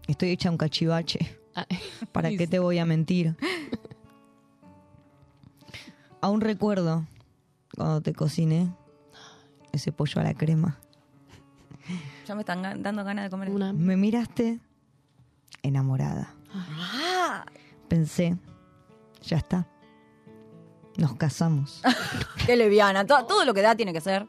[0.08, 1.40] Estoy hecha un cachivache.
[1.56, 1.80] Ay.
[2.12, 3.38] ¿Para qué te voy a mentir?
[6.22, 7.08] Aún recuerdo
[7.76, 8.70] cuando te cociné
[9.72, 10.78] ese pollo a la crema.
[12.28, 13.50] Ya me están dando ganas de comer.
[13.50, 13.74] Una.
[13.74, 14.60] Me miraste
[15.64, 16.34] enamorada.
[16.54, 17.46] Ah,
[17.88, 18.38] Pensé,
[19.24, 19.68] ya está.
[20.98, 21.82] Nos casamos.
[22.46, 23.06] qué leviana.
[23.06, 24.28] Todo, todo lo que da tiene que ser.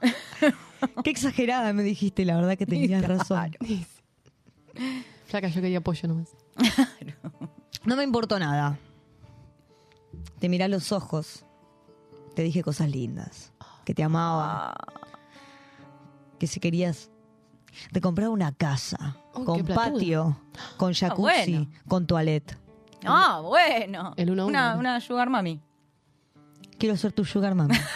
[1.02, 3.56] Qué exagerada me dijiste, la verdad que tenías razón.
[5.26, 6.36] Flaca, yo quería pollo nomás.
[7.84, 8.78] No me importó nada.
[10.38, 11.46] Te miré a los ojos.
[12.34, 13.52] Te dije cosas lindas.
[13.84, 14.74] Que te amaba.
[16.38, 17.10] Que si querías.
[17.92, 19.16] Te compraba una casa.
[19.34, 20.40] Oh, con patio.
[20.76, 21.20] Con jacuzzi.
[21.52, 21.66] bueno.
[21.88, 22.56] Con toilette.
[23.04, 24.14] Ah, bueno.
[24.16, 24.50] El uno a uno.
[24.58, 25.60] Una, una sugar mami.
[26.78, 27.74] Quiero ser tu sugar mami.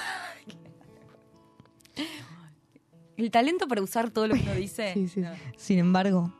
[3.16, 4.94] El talento para usar todo lo que uno dice.
[4.94, 5.20] Sí, sí.
[5.20, 5.30] No.
[5.56, 6.32] Sin embargo,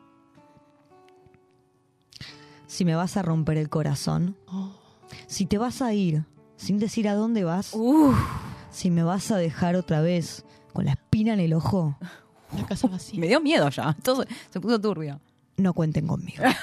[2.65, 4.71] si me vas a romper el corazón, Oh.
[5.27, 6.25] si te vas a ir
[6.55, 7.75] sin decir a dónde vas,
[8.71, 11.95] si me vas a dejar otra vez con la espina en el ojo,
[12.57, 13.19] La casa vacía.
[13.19, 13.95] Me dio miedo ya.
[14.03, 15.19] Todo se, puso turbio.
[15.57, 16.43] no cuenten conmigo.
[16.43, 16.53] Como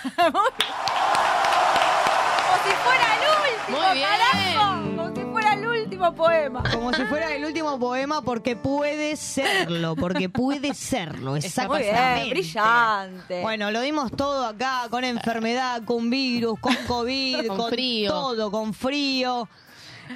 [2.64, 4.08] si fuera el último, Muy bien.
[4.08, 4.80] carajo.
[4.96, 6.14] Como si fuera el último.
[6.14, 6.62] poema.
[6.72, 12.30] Como si fuera el último poema, porque puede serlo, porque puede serlo, Muy exactamente.
[12.30, 13.42] brillante.
[13.42, 18.10] Bueno, lo dimos todo acá, con enfermedad, con virus, con COVID, Con con, frío.
[18.10, 19.48] todo, con frío.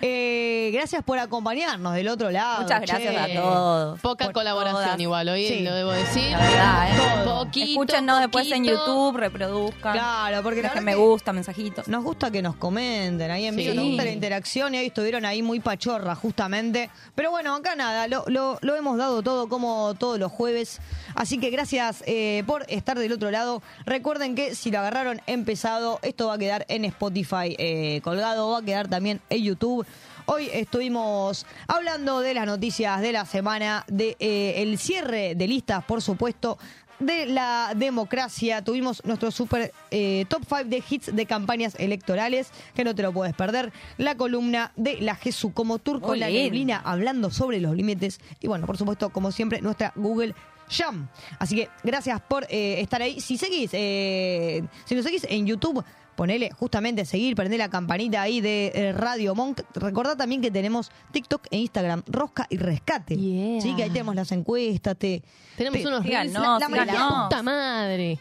[0.01, 2.62] Eh, gracias por acompañarnos del otro lado.
[2.62, 3.39] Muchas gracias che.
[3.39, 4.01] a todos.
[4.01, 5.01] Poca Por colaboración todas.
[5.01, 5.60] igual, hoy Sí.
[5.60, 6.31] lo debo decir.
[6.31, 7.24] La verdad, ¿eh?
[7.24, 8.64] Poquito, Escúchenos después en.
[8.64, 9.93] YouTube, reproduzcan.
[9.93, 11.89] Claro, porque Dejen me gusta, mensajitos.
[11.89, 13.77] Nos gusta que nos comenten ahí en vivo, Sí.
[13.77, 16.90] nos gusta la interacción y hoy estuvieron ahí muy pachorra justamente.
[17.14, 20.81] Pero bueno, acá nada, lo, lo- lo hemos dado todo como todos los jueves.
[21.14, 23.62] Así que gracias eh, por estar del otro lado.
[23.84, 28.59] Recuerden que si lo agarraron empezado, esto va a quedar en Spotify eh, colgado, va
[28.59, 29.86] a quedar también en YouTube.
[30.26, 35.84] Hoy estuvimos hablando de las noticias de la semana, de eh, el cierre de listas,
[35.84, 36.59] por supuesto,
[37.01, 38.62] de la democracia.
[38.62, 43.12] Tuvimos nuestro super eh, top 5 de hits de campañas electorales, que no te lo
[43.12, 43.72] puedes perder.
[43.98, 48.20] La columna de la Jesús como turco la neblina, hablando sobre los límites.
[48.40, 50.34] Y bueno, por supuesto, como siempre, nuestra Google
[50.73, 51.09] Jam.
[51.39, 53.20] Así que gracias por eh, estar ahí.
[53.20, 55.85] Si seguís, eh, si nos seguís en YouTube,
[56.16, 59.61] ponele justamente seguir, prende la campanita ahí de eh, Radio Monk.
[59.74, 63.15] Recordá también que tenemos TikTok e Instagram, Rosca y Rescate.
[63.15, 64.97] Sí, que ahí tenemos las encuestas.
[64.97, 65.23] Te,
[65.57, 66.32] Tenemos te- unos reels.
[66.32, 68.19] la- la la puta madre.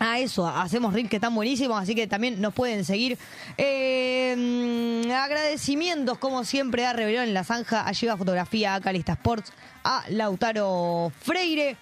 [0.00, 3.18] A eso, hacemos reels que están buenísimos, así que también nos pueden seguir.
[3.58, 9.52] Eh, agradecimientos, como siempre, a Rebelión en la Zanja, a Lleva Fotografía, a Calista Sports,
[9.84, 11.76] a Lautaro Freire.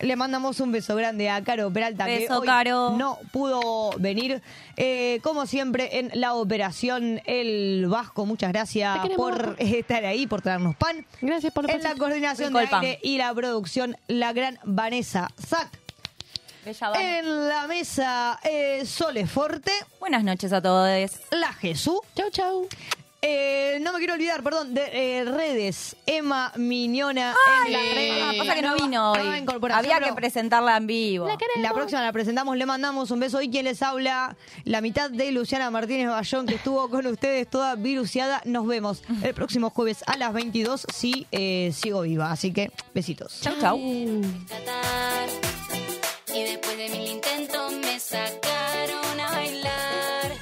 [0.00, 2.94] Le mandamos un beso grande a Caro Peralta, que hoy Caro.
[2.96, 4.42] no pudo venir.
[4.76, 10.76] Eh, como siempre, en la operación El Vasco, muchas gracias por estar ahí, por traernos
[10.76, 11.06] pan.
[11.20, 15.83] Gracias por En la coordinación de aire y la producción, la gran Vanessa Zac.
[16.64, 17.00] Bella Van.
[17.00, 19.72] En la mesa, eh, Sole Forte.
[20.00, 20.88] Buenas noches a todos.
[21.30, 22.00] La Jesús.
[22.14, 22.68] Chau, chau.
[23.26, 25.96] Eh, no me quiero olvidar, perdón, de eh, redes.
[26.04, 27.34] Emma Miñona
[27.66, 28.22] en la red.
[28.22, 29.18] Ah, pasa que no vino hoy.
[29.18, 31.26] nueva incorporación, Había que pero presentarla en vivo.
[31.56, 33.38] La próxima la presentamos, le mandamos un beso.
[33.38, 37.76] Hoy quien les habla, la mitad de Luciana Martínez Bayón, que estuvo con ustedes toda
[37.76, 38.42] viruciada.
[38.44, 42.30] Nos vemos el próximo jueves a las 22 si eh, sigo viva.
[42.30, 43.40] Así que, besitos.
[43.40, 43.80] Chau, chau.
[46.34, 50.32] Y después de mil intentos me sacaron a bailar.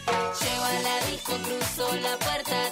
[0.40, 2.71] Llego a la disco, cruzo la puerta.